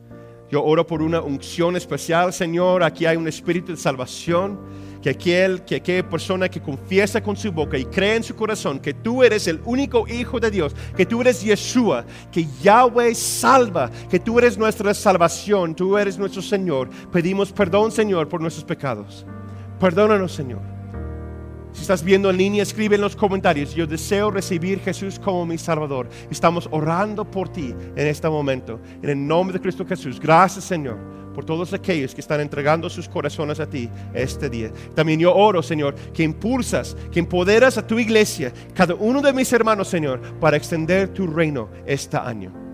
Yo 0.55 0.63
oro 0.63 0.87
por 0.87 1.01
una 1.01 1.19
unción 1.19 1.75
especial, 1.75 2.31
Señor. 2.31 2.81
Aquí 2.81 3.05
hay 3.05 3.17
un 3.17 3.27
espíritu 3.27 3.73
de 3.73 3.77
salvación 3.77 4.57
que, 5.01 5.09
aquel, 5.09 5.65
que 5.65 5.75
aquella 5.75 6.09
persona 6.09 6.47
que 6.47 6.61
confiesa 6.61 7.21
con 7.21 7.35
su 7.35 7.51
boca 7.51 7.77
y 7.77 7.83
cree 7.83 8.15
en 8.15 8.23
su 8.23 8.37
corazón 8.37 8.79
que 8.79 8.93
tú 8.93 9.21
eres 9.21 9.49
el 9.49 9.59
único 9.65 10.07
Hijo 10.07 10.39
de 10.39 10.49
Dios, 10.49 10.73
que 10.95 11.05
tú 11.05 11.19
eres 11.19 11.43
Yeshua, 11.43 12.05
que 12.31 12.47
Yahweh 12.63 13.13
salva, 13.15 13.91
que 14.09 14.17
tú 14.17 14.39
eres 14.39 14.57
nuestra 14.57 14.93
salvación, 14.93 15.75
tú 15.75 15.97
eres 15.97 16.17
nuestro 16.17 16.41
Señor. 16.41 16.89
Pedimos 17.11 17.51
perdón, 17.51 17.91
Señor, 17.91 18.29
por 18.29 18.39
nuestros 18.39 18.63
pecados. 18.63 19.25
Perdónanos, 19.77 20.31
Señor. 20.31 20.74
Si 21.75 21.81
estás 21.81 22.01
viendo 22.01 22.29
en 22.29 22.37
línea, 22.37 22.63
escribe 22.63 22.95
en 22.95 23.01
los 23.01 23.17
comentarios. 23.17 23.75
Yo 23.75 23.85
deseo 23.85 24.31
recibir 24.31 24.79
Jesús 24.79 25.19
como 25.19 25.45
mi 25.45 25.57
Salvador. 25.57 26.07
Estamos 26.31 26.69
orando 26.71 27.29
por 27.29 27.49
ti 27.49 27.75
en 27.97 28.07
este 28.07 28.29
momento. 28.29 28.79
En 29.01 29.09
el 29.09 29.27
nombre 29.27 29.57
de 29.57 29.61
Cristo 29.61 29.85
Jesús. 29.85 30.19
Gracias, 30.19 30.63
Señor 30.63 30.97
por 31.35 31.43
todos 31.43 31.73
aquellos 31.73 32.15
que 32.15 32.21
están 32.21 32.39
entregando 32.39 32.89
sus 32.89 33.09
corazones 33.09 33.59
a 33.59 33.69
ti 33.69 33.89
este 34.13 34.49
día. 34.49 34.71
También 34.95 35.19
yo 35.19 35.35
oro, 35.35 35.61
Señor, 35.61 35.93
que 36.13 36.23
impulsas, 36.23 36.95
que 37.11 37.19
empoderas 37.19 37.77
a 37.77 37.85
tu 37.85 37.99
iglesia, 37.99 38.53
cada 38.73 38.95
uno 38.95 39.21
de 39.21 39.33
mis 39.33 39.51
hermanos, 39.51 39.89
Señor, 39.89 40.21
para 40.39 40.55
extender 40.55 41.09
tu 41.09 41.27
reino 41.27 41.67
este 41.85 42.15
año. 42.15 42.64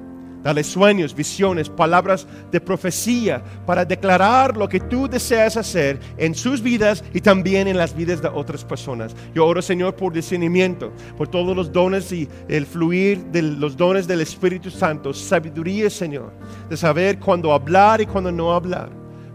Dale 0.43 0.63
sueños, 0.63 1.13
visiones, 1.13 1.69
palabras 1.69 2.27
de 2.51 2.59
profecía 2.59 3.43
para 3.65 3.85
declarar 3.85 4.57
lo 4.57 4.67
que 4.67 4.79
tú 4.79 5.07
deseas 5.07 5.55
hacer 5.55 5.99
en 6.17 6.33
sus 6.33 6.63
vidas 6.63 7.03
y 7.13 7.21
también 7.21 7.67
en 7.67 7.77
las 7.77 7.95
vidas 7.95 8.23
de 8.23 8.27
otras 8.27 8.65
personas. 8.65 9.15
Yo 9.35 9.45
oro, 9.45 9.61
Señor, 9.61 9.95
por 9.95 10.13
discernimiento, 10.13 10.91
por 11.15 11.27
todos 11.27 11.55
los 11.55 11.71
dones 11.71 12.11
y 12.11 12.27
el 12.47 12.65
fluir 12.65 13.23
de 13.25 13.43
los 13.43 13.77
dones 13.77 14.07
del 14.07 14.21
Espíritu 14.21 14.71
Santo, 14.71 15.13
sabiduría, 15.13 15.91
Señor, 15.91 16.33
de 16.69 16.75
saber 16.75 17.19
cuándo 17.19 17.53
hablar 17.53 18.01
y 18.01 18.07
cuándo 18.07 18.31
no 18.31 18.51
hablar, 18.51 18.89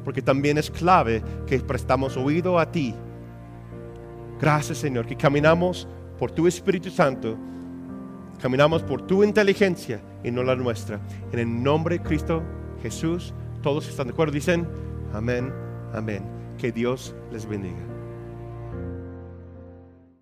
porque 0.04 0.22
también 0.22 0.59
es 0.59 0.70
clave 0.70 1.22
que 1.46 1.61
prestamos 1.61 2.16
oído 2.16 2.59
a 2.59 2.70
ti. 2.70 2.94
Gracias, 4.40 4.78
Señor, 4.78 5.07
que 5.07 5.16
caminamos 5.16 5.86
por 6.18 6.32
tu 6.32 6.48
Espíritu 6.48 6.90
Santo 6.90 7.38
Caminamos 8.41 8.82
por 8.82 9.07
tu 9.07 9.24
inteligencia 9.24 10.01
y 10.22 10.30
no 10.30 10.43
la 10.43 10.55
nuestra. 10.55 11.01
En 11.32 11.39
el 11.39 11.62
nombre 11.62 11.99
de 11.99 12.05
Cristo 12.05 12.43
Jesús, 12.82 13.32
todos 13.62 13.89
están 13.89 14.07
de 14.07 14.12
acuerdo, 14.12 14.32
dicen 14.32 14.66
amén, 15.12 15.53
amén. 15.93 16.22
Que 16.59 16.72
Dios 16.72 17.14
les 17.32 17.47
bendiga. 17.47 17.95